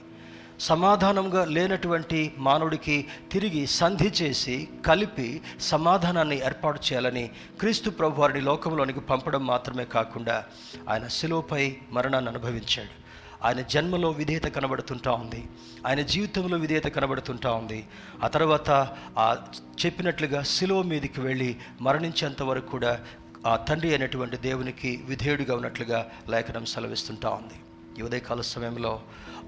సమాధానంగా 0.60 1.45
లేనటువంటి 1.45 2.34
మానవుడికి 2.38 3.05
తిరిగి 3.32 3.68
సంధి 3.68 4.08
చేసి 4.08 4.70
కలిపి 4.86 5.41
సమాధానాన్ని 5.60 6.45
ఏర్పాటు 6.45 6.80
చేయాలని 6.80 7.30
క్రీస్తు 7.60 7.89
ప్రభు 7.89 8.22
వారిని 8.22 8.41
లోకంలోనికి 8.41 8.99
పంపడం 8.99 9.47
మాత్రమే 9.47 9.86
కాకుండా 9.86 10.45
ఆయన 10.89 11.08
శిలువపై 11.08 11.76
మరణాన్ని 11.91 12.32
అనుభవించాడు. 12.32 13.08
ఆయన 13.47 13.62
జన్మలో 13.62 14.10
విధేయత 14.10 14.43
కనబడుతుంటా 14.43 15.12
ఉంది. 15.12 15.43
ఆయన 15.88 16.01
జీవితంలో 16.01 16.58
విధేయత 16.58 16.86
కనబడుతుంటా 16.86 17.51
ఉంది. 17.51 17.88
ఆ 18.24 18.28
తర్వాత 18.28 18.70
ఆ 19.18 19.38
చెప్పినట్లుగా 19.86 20.41
శిలువ 20.41 20.82
మీదకి 20.82 21.22
వెళ్ళి 21.22 21.55
మరణించేంత 21.82 22.43
వరకు 22.43 22.72
కూడా 22.72 22.99
ఆ 23.47 23.55
తండ్రి 23.55 23.89
అయినటువంటి 23.89 24.38
దేవునికి 24.38 25.01
విధేయుడిగా 25.05 25.55
ఉన్నట్లుగా 25.55 26.08
లేఖనం 26.30 26.66
సెలవిస్తుంటా 26.66 27.30
ఉంది. 27.30 27.53
ఈ 27.99 28.01
ఉదయకాల 28.01 28.41
సమయంలో 28.41 29.01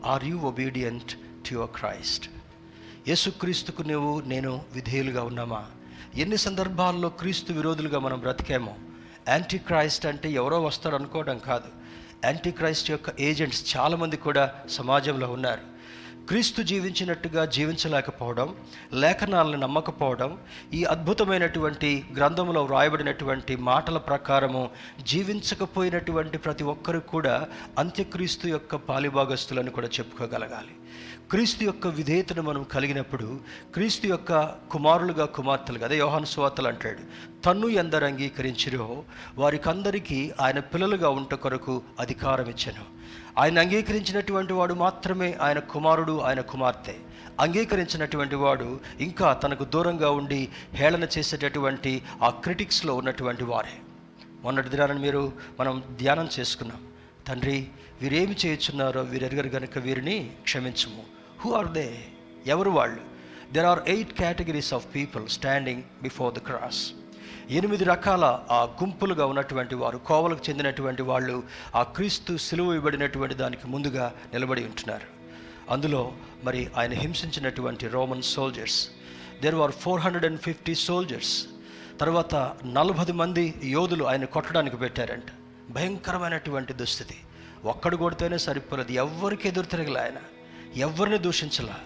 are 0.05 0.23
you 0.23 0.37
obedient 0.37 1.11
to 1.13 1.53
your 1.53 1.69
Christ? 1.69 2.29
యేసుక్రీస్తుకు 3.07 3.81
నువ్వు 3.81 4.19
నేను 4.19 4.61
విధేయులుగా 4.73 5.23
ఉన్నామా? 5.23 5.65
ఎన్ని 6.15 6.37
సందర్భాల్లో 6.37 7.09
క్రీస్తు 7.09 7.53
విరోధులుగా 7.53 7.99
మనం 7.99 8.19
బ్రతికేమో? 8.19 8.75
యాంటీ 9.29 9.57
క్రైస్ట్ 9.57 10.05
అంటే 10.05 10.31
ఎవరో 10.31 10.61
వస్తారు 10.63 10.95
అనుకోవడం 10.95 11.37
కాదు. 11.37 11.67
యాంటీ 12.25 12.51
క్రైస్ట్ 12.51 12.91
యొక్క 12.91 13.21
ఏజెంట్స్ 13.21 13.77
చాలామంది 13.77 14.17
కూడా 14.17 14.53
సమాజంలో 14.69 15.31
ఉన్నారు. 15.31 15.78
క్రీస్తు 16.29 16.61
జీవించినట్టుగా 16.61 17.43
జీవించలేకపోవడం 17.45 18.49
లేఖనాలను 18.93 19.57
నమ్మకపోవడం 19.57 20.31
ఈ 20.73 20.81
అద్భుతమైనటువంటి 20.83 21.89
గ్రంథంలో 22.17 22.61
వ్రాయబడినటువంటి 22.63 23.55
మాటల 23.69 23.97
ప్రకారము 24.09 24.69
జీవించకపోయినటువంటి 25.07 26.37
ప్రతి 26.37 26.63
ఒక్కరు 26.63 26.99
కూడా 27.13 27.47
అంత్యక్రీస్తు 27.77 28.47
యొక్క 28.47 28.75
పాలిభాగస్తులను 28.89 29.71
కూడా 29.71 29.87
చెప్పుకోగలగాలి. 29.87 30.73
క్రీస్తు 31.31 31.63
యొక్క 31.63 31.87
విధేయతను 31.87 32.41
మనం 32.41 32.63
కలిగినప్పుడు 32.63 33.39
క్రీస్తు 33.73 34.07
యొక్క 34.07 34.43
కుమారులుగా 34.45 35.25
కుమార్తెలుగా 35.25 35.85
అదే 35.85 35.97
యోహాను 35.97 36.25
సువార్తలు 36.25 36.67
అంటాడు 36.67 36.99
తన్ను 37.41 37.67
ఎందరు 37.67 38.05
అంగీకరించిరో 38.05 39.03
వారికందరికీ 39.35 40.31
ఆయన 40.41 40.59
పిల్లలుగా 40.59 41.09
ఉంట 41.09 41.33
కొరకు 41.33 41.81
అధికారం 41.99 42.45
ఇచ్చాను. 42.49 42.85
ఆయన 43.37 43.59
అంగీకరించినటువంటి 43.59 44.53
వాడు 44.53 44.73
మాత్రమే 44.73 45.37
ఆయన 45.41 45.59
కుమారుడు 45.59 46.19
ఆయన 46.19 46.41
కుమార్తె. 46.41 46.95
అంగీకరించినటువంటి 47.39 48.35
వాడు 48.35 48.79
ఇంకా 48.99 49.33
తనకు 49.33 49.63
దూరంగా 49.63 50.09
ఉండి 50.09 50.49
హేళన 50.73 51.07
చేసేటటువంటి 51.17 52.03
ఆ 52.21 52.29
క్రిటిక్స్లో 52.29 52.95
ఉన్నటువంటి 52.95 53.43
వారే. 53.43 53.77
మొన్నటి 54.43 54.69
దినాన్ని 54.69 54.99
మీరు 54.99 55.31
మనం 55.59 55.83
ధ్యానం 55.97 56.29
చేసుకున్నాం. 56.39 56.87
తండ్రి 57.27 57.67
వీరేమి 58.01 58.35
చేయుచున్నారో 58.45 59.01
వీరెరగరు 59.01 59.47
గనుక 59.47 59.77
వీరిని 59.77 60.29
క్షమించుము. 60.43 61.18
హూ 61.41 61.53
ఆర్ 61.53 61.67
దే 61.67 61.97
ఎవరు 62.47 62.69
వాళ్ళు? 62.69 63.01
There 63.53 63.65
are 63.65 63.79
eight 63.87 64.13
categories 64.13 64.73
of 64.73 64.95
people 64.95 65.27
standing 65.27 65.83
before 66.03 66.33
the 66.33 66.37
cross 66.37 66.91
ఎనిమిది 67.49 67.83
రకాల 67.83 68.39
ఆ 68.51 68.63
గుంపులుగా 68.63 69.25
ఉన్నటువంటి 69.25 69.75
వారు 69.75 69.97
కోవలకు 69.97 70.49
చెందినటువంటి 70.49 71.01
వాళ్ళు 71.01 71.43
ఆ 71.75 71.83
క్రీస్తు 71.83 72.37
సిలువ 72.37 72.73
ఇవ్వబడినటువంటి 72.73 73.35
దానికి 73.35 73.67
ముందుగా 73.67 74.13
నిలబడి 74.33 74.63
ఉంటున్నారు. 74.63 75.05
అందులో 75.69 76.11
మరి 76.43 76.71
ఆయన 76.77 76.93
హింసించినటువంటి 76.93 77.87
Roman 77.87 78.21
soldiers 78.21 78.89
there 79.41 79.55
are 79.55 79.71
four 79.71 80.01
hundred 80.01 80.25
and 80.25 80.39
fifty 80.39 80.75
soldiers 80.75 81.45
తర్వాత 81.99 82.35
నలభై 82.65 83.13
మంది 83.13 83.53
యోధులు 83.63 84.03
ఆయన 84.03 84.25
కొట్టడానికి 84.25 84.77
పెట్టారంట. 84.77 85.23
భయంకరమైనటువంటి 85.69 86.73
దుస్థితి. 86.73 87.15
ఒక్కడు 87.65 87.95
కొడితేనే 87.95 88.37
సరిపోలేదు. 88.37 88.91
ఎవరికి 88.91 89.47
ఎదురు 89.47 89.65
తిరగలే 89.65 90.01
ఆయన? 90.01 90.19
ఎవరిని 90.77 91.17
దూషించలా? 91.17 91.79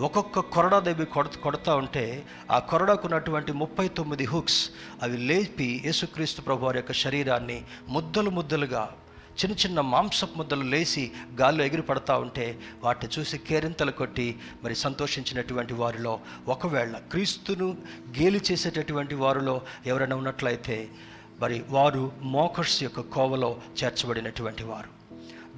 ఒక్కొక్క 0.00 0.38
కొరడా 0.38 0.80
దేవి 0.80 1.06
కొడ 1.06 1.26
కొడతా 1.26 1.76
ఉంటే 1.76 2.26
ఆ 2.50 2.58
కొరడాకున్నటువంటి 2.58 3.52
ముప్పై 3.52 3.88
తొమ్మిది 3.88 4.24
హుక్స్ 4.24 4.70
అవి 5.02 5.18
లేపి 5.18 5.82
యేసుక్రీస్తు 5.86 6.40
ప్రభు 6.40 6.64
వారి 6.64 6.78
యొక్క 6.78 6.92
శరీరాన్ని 6.92 7.64
ముద్దలు 7.88 8.30
ముద్దలుగా 8.30 8.92
చిన్న 9.44 9.56
చిన్న 9.56 9.80
మాంసపు 9.80 10.38
ముద్దలు 10.38 10.62
లేచి 10.62 11.10
గాల్లో 11.40 11.64
ఎగిరి 11.64 11.82
పడతా 11.82 12.18
ఉంటే 12.18 12.58
వాటిని 12.82 13.20
చూసి 13.20 13.38
కేరింతలు 13.38 13.90
కొట్టి 13.90 14.38
మరి 14.64 14.74
సంతోషించినటువంటి 14.74 15.74
వారిలో 15.74 16.20
ఒకవేళ 16.48 16.96
క్రీస్తును 16.96 17.76
గేలి 18.20 18.40
చేసేటటువంటి 18.52 19.14
వారిలో 19.14 19.60
ఎవరైనా 19.86 20.16
ఉన్నట్లయితే 20.16 20.88
మరి 21.40 21.64
వారు 21.70 22.12
మోకర్స్ 22.22 22.82
యొక్క 22.82 23.00
కోవలో 23.00 23.60
చేర్చబడినటువంటి 23.82 24.64
వారు. 24.64 24.95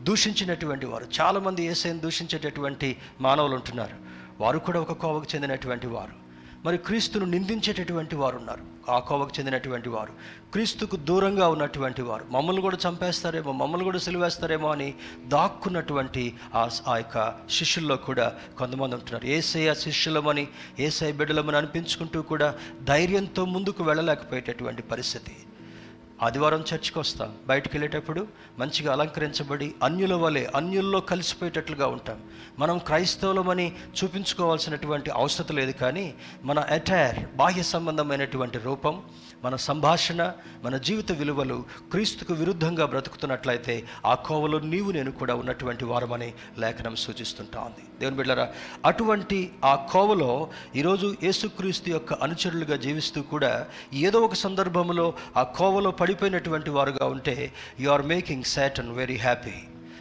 దూషించినటువంటి 0.02 0.86
వారు. 0.86 1.06
చాలామంది 1.20 1.64
ఏసైని 1.64 2.00
దూషించేటటువంటి 2.00 2.96
మానవులు 3.20 3.54
ఉంటున్నారు. 3.54 3.96
వారు 4.40 4.58
కూడా 4.58 4.80
ఒక 4.80 4.92
కోవకు 4.92 5.26
చెందినటువంటి 5.34 5.86
వారు. 5.86 6.28
మరి 6.64 6.78
క్రీస్తును 6.78 7.24
నిందించేటటువంటి 7.24 8.16
వారు 8.16 8.36
ఉన్నారు. 8.36 8.90
ఆ 8.90 8.98
కోవకు 8.98 9.30
చెందినటువంటి 9.38 9.88
వారు. 9.88 10.12
క్రీస్తుకు 10.52 10.96
దూరంగా 10.96 11.48
ఉన్నటువంటి 11.48 12.02
వారు. 12.02 12.24
మమ్మల్ని 12.30 12.62
కూడా 12.62 12.78
చంపేస్తారేమో 12.88 13.52
మమ్మల్ని 13.52 13.84
కూడా 13.84 13.98
సిలువేస్తారేమో 13.98 14.70
అని 14.70 14.94
దాక్కున్నటువంటి 15.26 16.34
ఆ 16.54 16.68
ఆ 16.86 16.96
యొక్క 16.96 17.34
శిష్యుల్లో 17.50 17.96
కూడా 17.96 18.32
కొంతమంది 18.58 18.94
ఉంటున్నారు. 18.94 19.26
ఏసఐ 19.26 19.74
శిష్యులమని 19.74 20.48
ఏసఐ 20.78 21.12
బిడ్డలమని 21.12 21.56
అనిపించుకుంటూ 21.56 22.22
కూడా 22.22 22.54
ధైర్యంతో 22.82 23.44
ముందుకు 23.44 23.84
వెళ్ళలేకపోయేటటువంటి 23.84 24.82
పరిస్థితి. 24.82 25.36
ఆదివారం 26.22 26.60
చర్చికి 26.60 26.98
వస్తాం. 26.98 27.34
బయటికి 27.46 27.76
వెళ్ళేటప్పుడు 27.76 28.26
మంచిగా 28.58 28.92
అలంకరించబడి 28.92 29.74
అన్యుల 29.82 30.14
వలె 30.14 30.46
అన్యుల్లో 30.56 31.00
కలిసిపోయేటట్లుగా 31.00 31.86
ఉంటాం. 31.86 32.22
మనం 32.58 32.78
క్రైస్తవులమని 32.78 33.76
చూపించుకోవాల్సినటువంటి 34.04 35.10
అవసరం 35.10 35.56
లేదు 35.56 35.72
కానీ 35.72 36.14
మన 36.44 36.58
అటైర్ 36.58 37.36
బాహ్య 37.36 37.62
సంబంధమైనటువంటి 37.62 38.58
రూపం 38.58 39.02
మన 39.44 39.56
సంభాషణ 39.56 40.32
మన 40.64 40.76
జీవిత 40.76 41.12
విలువలు 41.12 41.64
క్రీస్తుకు 41.90 42.34
విరుద్ధంగా 42.34 42.86
బ్రతుకుతున్నట్లయితే 42.86 43.86
ఆ 44.06 44.14
కోవలో 44.14 44.58
నీవు 44.58 44.90
నేను 44.90 45.10
కూడా 45.10 45.34
ఉన్నటువంటి 45.34 45.84
వారమని 45.84 46.32
లేఖనం 46.58 46.96
సూచిస్తుంటా 46.96 47.60
ఉంది. 47.60 47.84
దేవుని 48.00 48.16
బిడ్డరా 48.16 48.48
అటువంటి 48.84 49.50
ఆ 49.64 49.74
కోవలో 49.74 50.50
ఈరోజు 50.76 51.14
యేసుక్రీస్తు 51.22 51.90
యొక్క 51.90 52.12
అనుచరులుగా 52.12 52.76
జీవిస్తూ 52.76 53.22
కూడా 53.22 53.66
ఏదో 53.94 54.20
ఒక 54.20 54.34
సందర్భంలో 54.34 55.14
ఆ 55.36 55.42
కోవలో 55.42 55.90
పడిపోయినటువంటి 55.90 56.70
వారుగా 56.70 57.06
ఉంటే 57.06 57.52
you 57.80 57.90
are 57.90 58.06
making 58.06 58.44
Satan 58.44 58.92
very 58.92 59.16
happy 59.16 59.54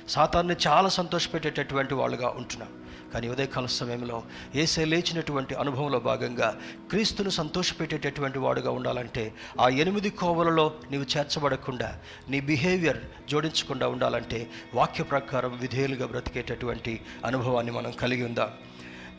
సాతాన్ని 0.09 0.55
చాలా 0.67 0.89
సంతోషపెట్టేటటువంటి 0.89 1.93
వాళ్ళుగా 1.93 2.29
ఉంటున్నాం. 2.37 2.69
కానీ 3.13 3.27
ఉదయకాల 3.27 3.65
సమయంలో 3.65 4.23
ఏసే 4.55 4.85
లేచినటువంటి 4.85 5.55
అనుభవంలో 5.55 5.99
భాగంగా 5.99 6.59
క్రీస్తును 6.89 7.29
సంతోషపెట్టేటటువంటి 7.29 8.39
వాడుగా 8.39 8.71
ఉండాలంటే 8.71 9.33
ఆ 9.61 9.69
ఎనిమిది 9.69 10.09
కోవలలో 10.09 10.73
నీవు 10.91 11.05
చేర్చబడకుండా 11.17 11.99
నీ 12.29 12.39
బిహేవియర్ 12.39 12.97
జోడించకుండా 13.29 13.87
ఉండాలంటే 13.87 14.49
వాక్య 14.73 15.03
ప్రకారం 15.03 15.57
విధేయులుగా 15.57 16.05
బ్రతికేటటువంటి 16.05 17.01
అనుభవాన్ని 17.25 17.71
మనం 17.71 17.91
కలిగి 17.91 18.25
ఉందాం. 18.25 18.49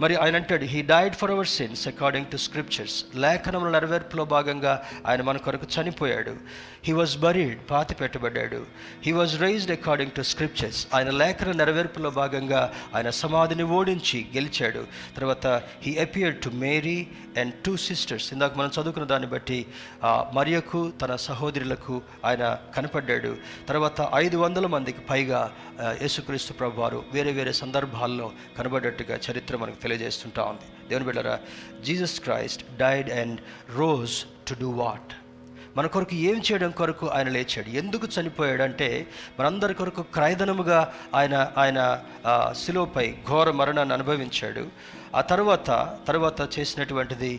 మరి 0.01 0.15
ఆయన 0.17 0.37
అంటాడు 0.37 0.65
he 0.65 0.83
died 0.83 1.15
for 1.15 1.31
our 1.31 1.47
sins 1.47 1.89
according 1.89 2.27
to 2.27 2.37
scriptures 2.37 3.05
లేఖనముల 3.15 3.71
నెరవేర్పులో 3.71 4.25
భాగంగా 4.25 4.85
ఆయన 5.07 5.23
మన 5.23 5.37
కొరకు 5.37 5.67
చనిపోయాడు. 5.81 6.37
హీ 6.89 6.93
వాజ్ 6.99 7.15
బరీడ్ 7.23 7.59
పాతి 7.71 7.95
పెట్టబడ్డాడు. 7.95 8.59
He 9.05 9.11
was 9.13 9.33
raised 9.41 9.73
according 9.73 10.13
to 10.19 10.23
scriptures 10.23 10.79
ఆయన 10.97 11.11
లేఖన 11.23 11.51
నెరవేర్పులో 11.61 12.11
భాగంగా 12.19 12.61
ఆయన 12.97 13.11
సమాధిని 13.23 13.65
ఓడించి 13.79 14.19
గెలిచాడు. 14.37 14.83
తర్వాత 15.17 15.47
he 15.83 15.93
appear 16.05 16.35
to 16.45 16.51
Mary 16.63 16.97
and 17.41 17.55
two 17.67 17.77
sisters 17.89 18.29
ఇందాక 18.33 18.59
మనం 18.61 18.71
చదువుకున్న 18.79 19.09
దాన్ని 19.13 19.29
బట్టి 19.35 19.61
మరియకు 20.39 20.81
తన 21.03 21.17
సహోదరులకు 21.27 21.97
ఆయన 22.25 22.59
కనపడ్డాడు. 22.77 23.35
తర్వాత 23.69 24.09
ఐదు 24.23 24.37
వందల 24.47 24.67
మందికి 24.77 25.05
పైగా 25.13 25.43
యేసుక్రీస్తు 26.03 26.53
ప్రభు 26.53 26.81
వారు 26.81 27.05
వేరే 27.13 27.33
వేరే 27.33 27.53
సందర్భాల్లో 27.63 28.33
కనబడ్డట్టుగా 28.59 29.17
చరిత్ర 29.29 29.57
మనకు 29.57 29.81
తెలియజేస్తుంటా 29.85 30.43
ఉంది. 30.53 30.69
దేవుని 30.89 31.07
బిడ్డరా 31.07 31.39
Jesus 31.87 32.21
Christ 32.21 32.65
died 32.85 33.11
and 33.21 33.41
rose 33.77 34.19
to 34.49 34.55
do 34.65 34.71
what 34.85 35.13
మన 35.79 35.87
కొరకు 35.95 36.17
ఏం 36.31 36.39
చేయడం 36.47 36.71
కొరకు 36.83 37.07
ఆయన 37.17 37.29
లేచాడు. 37.37 37.71
ఎందుకు 37.81 38.07
చనిపోయాడంటే 38.15 38.91
మనందరి 39.39 39.75
కొరకు 39.81 40.03
క్రయధనముగా 40.17 40.79
ఆయన 41.19 41.35
ఆయన 41.63 41.81
శిలువపై 42.63 43.09
ఘోర 43.29 43.51
మరణాన్ని 43.61 43.95
అనుభవించాడు. 43.99 44.65
ఆ 45.19 45.21
తర్వాత 45.31 45.69
తర్వాత 46.09 46.41
చేసినటువంటిది 46.55 47.31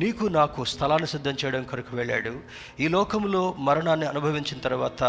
నీకు 0.00 0.24
నాకు 0.38 0.60
స్థలాన్ని 0.72 1.08
సిద్ధం 1.12 1.36
చేయడం 1.42 1.62
కొరకు 1.70 1.92
వెళ్ళాడు. 2.00 2.32
ఈ 2.84 2.88
లోకంలో 2.94 3.42
మరణాన్ని 3.68 4.06
అనుభవించిన 4.12 4.58
తర్వాత 4.66 5.02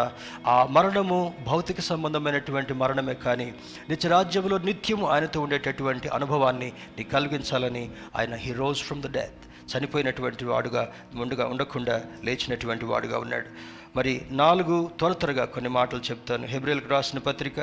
ఆ 0.55 0.57
మరణము 0.75 1.19
భౌతిక 1.49 1.79
సంబంధమైనటువంటి 1.89 2.75
మరణమే 2.83 3.15
కానీ 3.25 3.49
నిత్యరాజ్యంలో 3.89 4.59
నిత్యము 4.69 5.07
ఆయనతో 5.15 5.41
ఉండేటటువంటి 5.47 6.09
అనుభవాన్ని 6.19 6.69
నీకు 6.97 7.11
కలిగించాలని 7.17 7.85
ఆయన 8.19 8.35
he 8.45 8.53
rose 8.61 8.83
from 8.89 9.03
the 9.07 9.11
death 9.17 9.41
చనిపోయినటువంటి 9.71 10.45
వాడుగా 10.51 10.83
ముందుగా 11.21 11.45
ఉండకుండా 11.53 11.95
లేచినటువంటి 12.27 12.85
వాడుగా 12.91 13.17
ఉన్నాడు. 13.25 13.49
మరి 13.97 14.13
నాలుగు 14.41 14.77
త్వర 14.99 15.13
త్వరగా 15.21 15.43
కొన్ని 15.55 15.69
మాటలు 15.77 16.01
చెప్తాను. 16.09 16.45
హెబ్రిల్కి 16.53 16.89
రాసిన 16.93 17.19
పత్రిక 17.27 17.59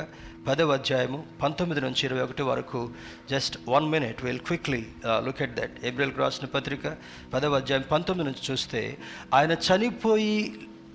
పదవ 0.46 0.72
అధ్యాయము 0.78 1.18
పంతొమ్మిది 1.42 1.80
నుంచి 1.84 2.02
ఇరవై 2.06 2.22
ఒకటి 2.26 2.44
వరకు 2.50 2.80
just 3.32 3.56
one 3.68 3.86
minute 3.94 4.22
will 4.24 4.40
quickly 4.48 4.80
look 5.26 5.42
at 5.44 5.54
that 5.58 5.74
హెబ్రిల్కి 5.84 6.18
రాసిన 6.22 6.46
పత్రిక 6.54 6.86
పదవ 7.34 7.58
అధ్యాయం 7.60 7.84
పంతొమ్మిది 7.92 8.26
నుంచి 8.28 8.42
చూస్తే 8.48 8.80
ఆయన 9.38 9.52
చనిపోయి 9.66 10.34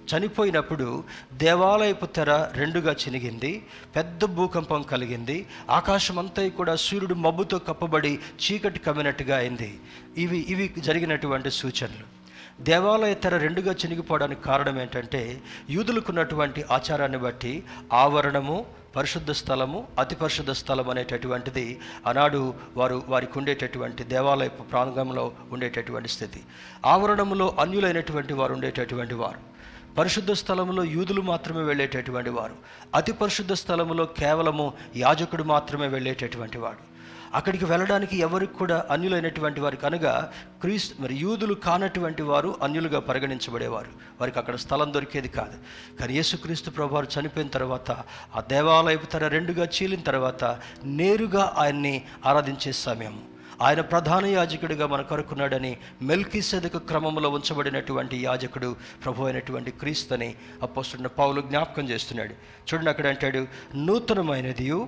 చనిపోయినప్పుడు 0.10 1.04
దేవాలయపు 1.34 2.06
తెర 2.06 2.50
రెండుగా 2.56 2.94
చినిగింది 2.94 3.64
పెద్ద 3.96 4.26
భూకంపం 4.26 4.82
కలిగింది 4.82 5.46
ఆకాశమంతా 5.70 6.48
కూడా 6.50 6.76
సూర్యుడు 6.76 7.14
మబ్బుతో 7.14 7.60
కప్పబడి 7.60 8.20
చీకటి 8.44 8.80
కమ్మినట్టుగా 8.80 9.38
అయింది. 9.38 9.80
ఇవి 10.18 10.46
ఇవి 10.50 10.74
జరిగినటువంటి 10.80 11.52
సూచనలు. 11.52 12.18
దేవాలయ 12.64 13.14
తెర 13.14 13.38
రెండుగా 13.38 13.72
చినిగిపోవడానికి 13.72 14.42
కారణం 14.42 14.82
ఏంటంటే 14.82 15.42
యూదులకున్నటువంటి 15.70 16.66
ఆచారాన్ని 16.72 17.18
బట్టి 17.18 17.64
ఆవరణము 17.94 18.66
పరిశుద్ధ 18.96 19.32
స్థలము 19.32 19.88
అతి 20.00 20.16
పరిశుద్ధ 20.16 20.52
స్థలం 20.52 20.90
అనేటటువంటిది 20.90 21.80
ఆనాడు 22.08 22.54
వారు 22.78 23.04
వారికి 23.08 23.38
ఉండేటటువంటి 23.40 24.04
దేవాలయపు 24.04 24.64
ప్రాంగంలో 24.64 25.32
ఉండేటటువంటి 25.52 26.10
స్థితి. 26.10 26.42
ఆవరణములో 26.86 27.56
అన్యులైనటువంటి 27.60 28.34
వారు 28.34 28.54
ఉండేటటువంటి 28.54 29.14
వారు. 29.14 29.57
పరిశుద్ధ 29.98 30.32
స్థలంలో 30.32 30.84
యూదులు 30.84 31.22
మాత్రమే 31.22 31.64
వెళ్ళేటటువంటి 31.64 32.30
వారు. 32.30 32.54
అతి 32.96 33.12
పరిశుద్ధ 33.12 33.54
స్థలంలో 33.54 34.06
కేవలము 34.06 34.74
యాజకుడు 34.96 35.44
మాత్రమే 35.44 35.88
వెళ్ళేటటువంటి 35.88 36.58
వాడు. 36.58 36.98
అక్కడికి 37.34 37.66
వెళ్ళడానికి 37.66 38.18
ఎవరికి 38.18 38.54
కూడా 38.54 38.86
అన్యులైనటువంటి 38.92 39.62
వారికి 39.62 39.86
అనగా 39.86 40.34
క్రీస్తు 40.62 41.02
మరి 41.02 41.16
యూదులు 41.16 41.54
కానటువంటి 41.54 42.24
వారు 42.24 42.56
అన్యులుగా 42.62 43.00
పరిగణించబడేవారు. 43.00 43.88
వారికి 44.20 44.40
అక్కడ 44.40 44.56
స్థలం 44.56 44.94
దొరికేది 44.94 45.30
కాదు. 45.30 45.58
కానీ 46.00 46.14
యేసుక్రీస్తు 46.14 46.70
ప్రభువారు 46.70 47.08
చనిపోయిన 47.20 47.50
తర్వాత 47.50 47.92
ఆ 48.36 48.42
దేవాలయపు 48.48 49.06
తర 49.06 49.28
రెండుగా 49.28 49.66
చీలిన 49.66 50.02
తర్వాత 50.02 50.60
నేరుగా 50.84 51.54
ఆయన్ని 51.58 52.04
ఆరాధించే 52.26 52.72
సమయం. 52.72 53.22
ఆయన 53.62 53.82
ప్రధాన 53.82 54.26
యాజకుడిగా 54.26 54.88
మన 54.88 55.02
కొరకున్నాడని 55.02 55.78
మెల్కీ 56.02 56.42
సెదక 56.42 56.78
క్రమంలో 56.78 57.30
ఉంచబడినటువంటి 57.30 58.24
యాజకుడు 58.24 58.76
ప్రభు 59.06 59.24
అయినటువంటి 59.24 59.72
క్రీస్తుని 59.72 60.36
అప్పస్తున్న 60.62 61.08
పౌలు 61.08 61.42
జ్ఞాపకం 61.42 61.90
చేస్తున్నాడు. 61.90 62.34
చూడండి 62.68 62.90
అక్కడ 62.90 63.08
అంటాడు 63.08 63.48
నూతనమైనదియు 63.76 64.88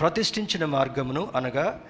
ప్రతిష్ఠించిన 0.00 0.64
మార్గమును 0.64 1.28
అనగా 1.36 1.80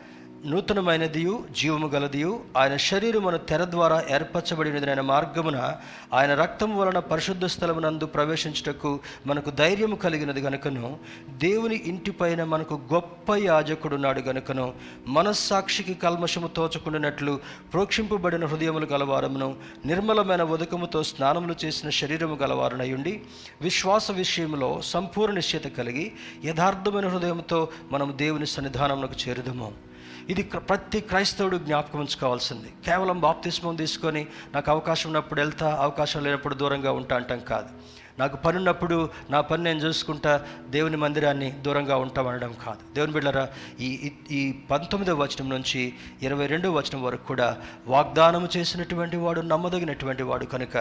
నూతనమైనదియు 0.47 1.45
జీవము 1.57 1.87
గలదియు 1.87 2.41
ఆయన 2.57 2.77
శరీరమును 2.77 3.39
తెర 3.39 3.65
ద్వారా 3.65 4.05
ఏర్పరచబడినదైన 4.11 5.01
మార్గమున 5.01 5.77
ఆయన 6.13 6.35
రక్తము 6.35 6.81
వలన 6.81 6.99
పరిశుద్ధ 6.99 7.45
స్థలమునందు 7.45 8.07
ప్రవేశించుటకు 8.07 9.01
మనకు 9.27 9.51
ధైర్యము 9.51 9.97
కలిగినది 9.97 10.41
గనుకను 10.41 10.99
దేవుని 11.29 11.77
ఇంటిపైన 11.77 12.45
మనకు 12.45 12.81
గొప్ప 12.93 13.37
యాజకుడున్నాడు 13.37 14.21
గనుకను 14.21 14.75
మనస్సాక్షికి 15.07 15.95
కల్మషము 15.95 16.49
తోచకుండానట్లు 16.49 17.41
ప్రోక్షింపబడిన 17.73 18.47
హృదయములు 18.47 18.87
గలవారమును 18.87 19.57
నిర్మలమైన 19.87 20.43
ఉదకముతో 20.43 21.03
స్నానములు 21.03 21.55
చేసిన 21.65 21.91
శరీరము 21.91 22.35
గలవారనయుండి 22.35 23.21
విశ్వాస 23.63 24.11
విషయంలో 24.11 24.81
సంపూర్ణ 24.83 25.35
నిశ్చయత 25.35 25.65
కలిగి 25.65 26.13
యథార్థమైన 26.45 27.09
హృదయంతో 27.09 27.69
మనం 27.93 28.15
దేవుని 28.17 28.47
సన్నిధానమునకు 28.47 29.29
చేరుదము. 29.29 29.89
ఇది 30.33 30.43
ప్రతి 30.71 31.01
క్రైస్తవుడు 31.11 31.57
జ్ఞాపకం 31.57 32.01
ఉంచుకోవాల్సింది. 32.05 32.71
కేవలం 32.87 33.21
బాప్తిస్మం 33.21 33.77
తీసుకొని 33.83 34.23
నాకు 34.55 34.71
అవకాశం 34.71 35.09
ఉన్నప్పుడు 35.11 35.41
వెళ్తా 35.41 35.69
అవకాశం 35.87 36.23
లేనప్పుడు 36.25 36.55
దూరంగా 36.55 36.93
ఉంటా 37.01 37.17
అంటాం 37.17 37.41
కాదు. 37.53 37.71
నాకు 38.19 38.37
పని 38.39 38.57
ఉన్నప్పుడు 38.59 38.97
నా 39.31 39.41
పని 39.45 39.63
నేను 39.65 39.81
చూసుకుంటా 39.83 40.33
దేవుని 40.71 40.99
మందిరాన్ని 40.99 41.49
దూరంగా 41.63 41.97
ఉంటామనడం 42.05 42.53
కాదు. 42.63 42.81
దేవుని 42.95 43.13
బిడ్డరా 43.13 43.45
ఈ 43.81 43.89
ఈ- 44.33 44.43
పంతొమ్మిదవ 44.71 45.17
వచనం 45.21 45.49
నుంచి 45.51 45.81
ఇరవై 46.23 46.47
రెండవ 46.49 46.73
వచనం 46.77 47.03
వరకు 47.03 47.25
కూడా 47.27 47.49
వాగ్దానము 47.89 48.49
చేసినటువంటి 48.55 49.17
వాడు 49.19 49.41
నమ్మదగినటువంటి 49.49 50.23
వాడు 50.25 50.47
కనుక 50.49 50.75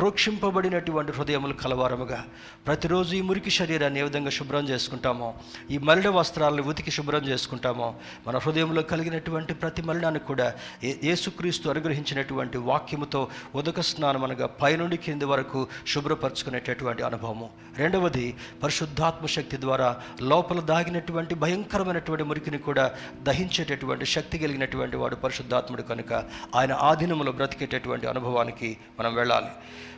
ప్రోక్షింపబడినటువంటి 0.00 1.12
హృదయములు 1.12 1.54
కలవారముగా 1.56 2.20
ప్రతిరోజు 2.66 3.12
ఈ 3.14 3.24
మురికి 3.24 3.50
శరీరాన్ని 3.54 4.00
ఏ 4.00 4.06
విధంగా 4.06 4.30
శుభ్రం 4.32 4.64
చేసుకుంటామో 4.68 5.28
ఈ 5.70 5.78
మలిన 5.84 6.08
వస్త్రాలను 6.16 6.64
ఉతికి 6.70 6.90
శుభ్రం 6.92 7.24
చేసుకుంటామో 7.28 7.88
మన 8.26 8.36
హృదయంలో 8.42 8.82
కలిగినటువంటి 8.86 9.54
ప్రతి 9.60 9.82
మలినాన్ని 9.84 10.22
కూడా 10.26 10.48
ఏ- 10.84 10.96
యేసుక్రీస్తు 11.04 11.66
అనుగ్రహించినటువంటి 11.68 12.34
వాక్యముతో 12.66 13.22
ఉదక 13.56 13.80
స్నానం 13.88 14.24
అనగా 14.24 14.48
పైనుండి 14.58 14.98
కింది 15.00 15.26
వరకు 15.26 15.60
శుభ్రపరచుకునేటటువంటి 15.88 16.74
అనుభవము. 16.84 17.48
రెండవది 17.78 18.26
పరిశుద్ధాత్మ 18.62 19.26
శక్తి 19.26 19.56
ద్వారా 19.60 19.88
లోపల 20.22 20.60
దాగినటువంటి 20.60 21.34
భయంకరమైనటువంటి 21.34 22.24
మురికిని 22.24 22.58
కూడా 22.58 22.84
దహించేటటువంటి 23.28 24.04
శక్తి 24.06 24.38
కలిగినటువంటి 24.38 24.96
వాడు 24.96 25.16
పరిశుద్ధాత్ముడు 25.24 25.82
కనుక 25.82 26.12
ఆయన 26.54 26.72
ఆధీనంలో 26.72 27.32
బ్రతికేటటువంటి 27.32 28.06
అనుభవానికి 28.06 28.70
మనం 29.00 29.14
వెళ్ళాలి. 29.14 29.52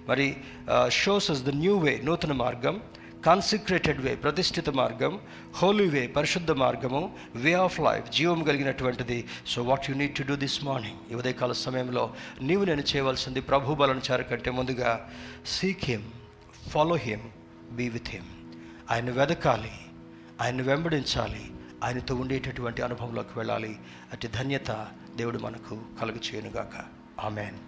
మరి 0.08 0.36
shows 0.90 1.30
as 1.30 1.42
the 1.42 1.48
new 1.48 1.76
way 1.78 2.00
నూతన 2.04 2.32
మార్గం 2.32 2.80
కాన్సిక్రేటెడ్ 3.26 4.00
వే 4.00 4.14
ప్రతిష్ఠిత 4.14 4.70
మార్గం 4.70 5.20
హోలీ 5.56 5.86
వే 5.88 6.06
పరిశుద్ధ 6.06 6.50
మార్గము 6.50 7.00
వే 7.36 7.52
ఆఫ్ 7.52 7.80
లైఫ్ 7.80 8.06
జీవం 8.16 8.42
కలిగినటువంటిది. 8.42 9.18
So 9.46 9.62
what 9.62 9.90
you 9.90 9.94
need 9.96 10.14
to 10.18 10.22
do 10.22 10.36
this 10.36 10.64
morning 10.64 11.00
ఈ 11.12 11.14
ఉదయకాల 11.14 11.52
సమయంలో 11.52 12.04
నీవు 12.42 12.64
నేను 12.64 12.84
చేయవలసింది 12.92 13.40
ప్రభుబలను 13.40 14.02
చేరకంటే 14.10 14.50
ముందుగా 14.50 14.92
seek 15.46 15.84
him 15.84 16.06
follow 16.68 16.94
him 16.94 17.30
be 17.76 17.88
with 17.88 18.08
him 18.08 18.24
ఆయన 18.90 19.10
వెదకాలి 19.10 19.72
ఆయన 20.40 20.62
వెంబడించాలి 20.62 21.52
ఆయనతో 21.84 22.14
ఉండేటటువంటి 22.14 22.82
అనుభవంలోకి 22.82 23.28
వెళ్ళాలి. 23.36 23.78
అటు 24.12 24.26
ధన్యత 24.26 24.88
దేవుడు 25.16 25.38
మనకు 25.38 25.80
కలుగు 26.00 26.16
చేయనుగాక 26.16 26.84
ఆమెన్. 27.20 27.67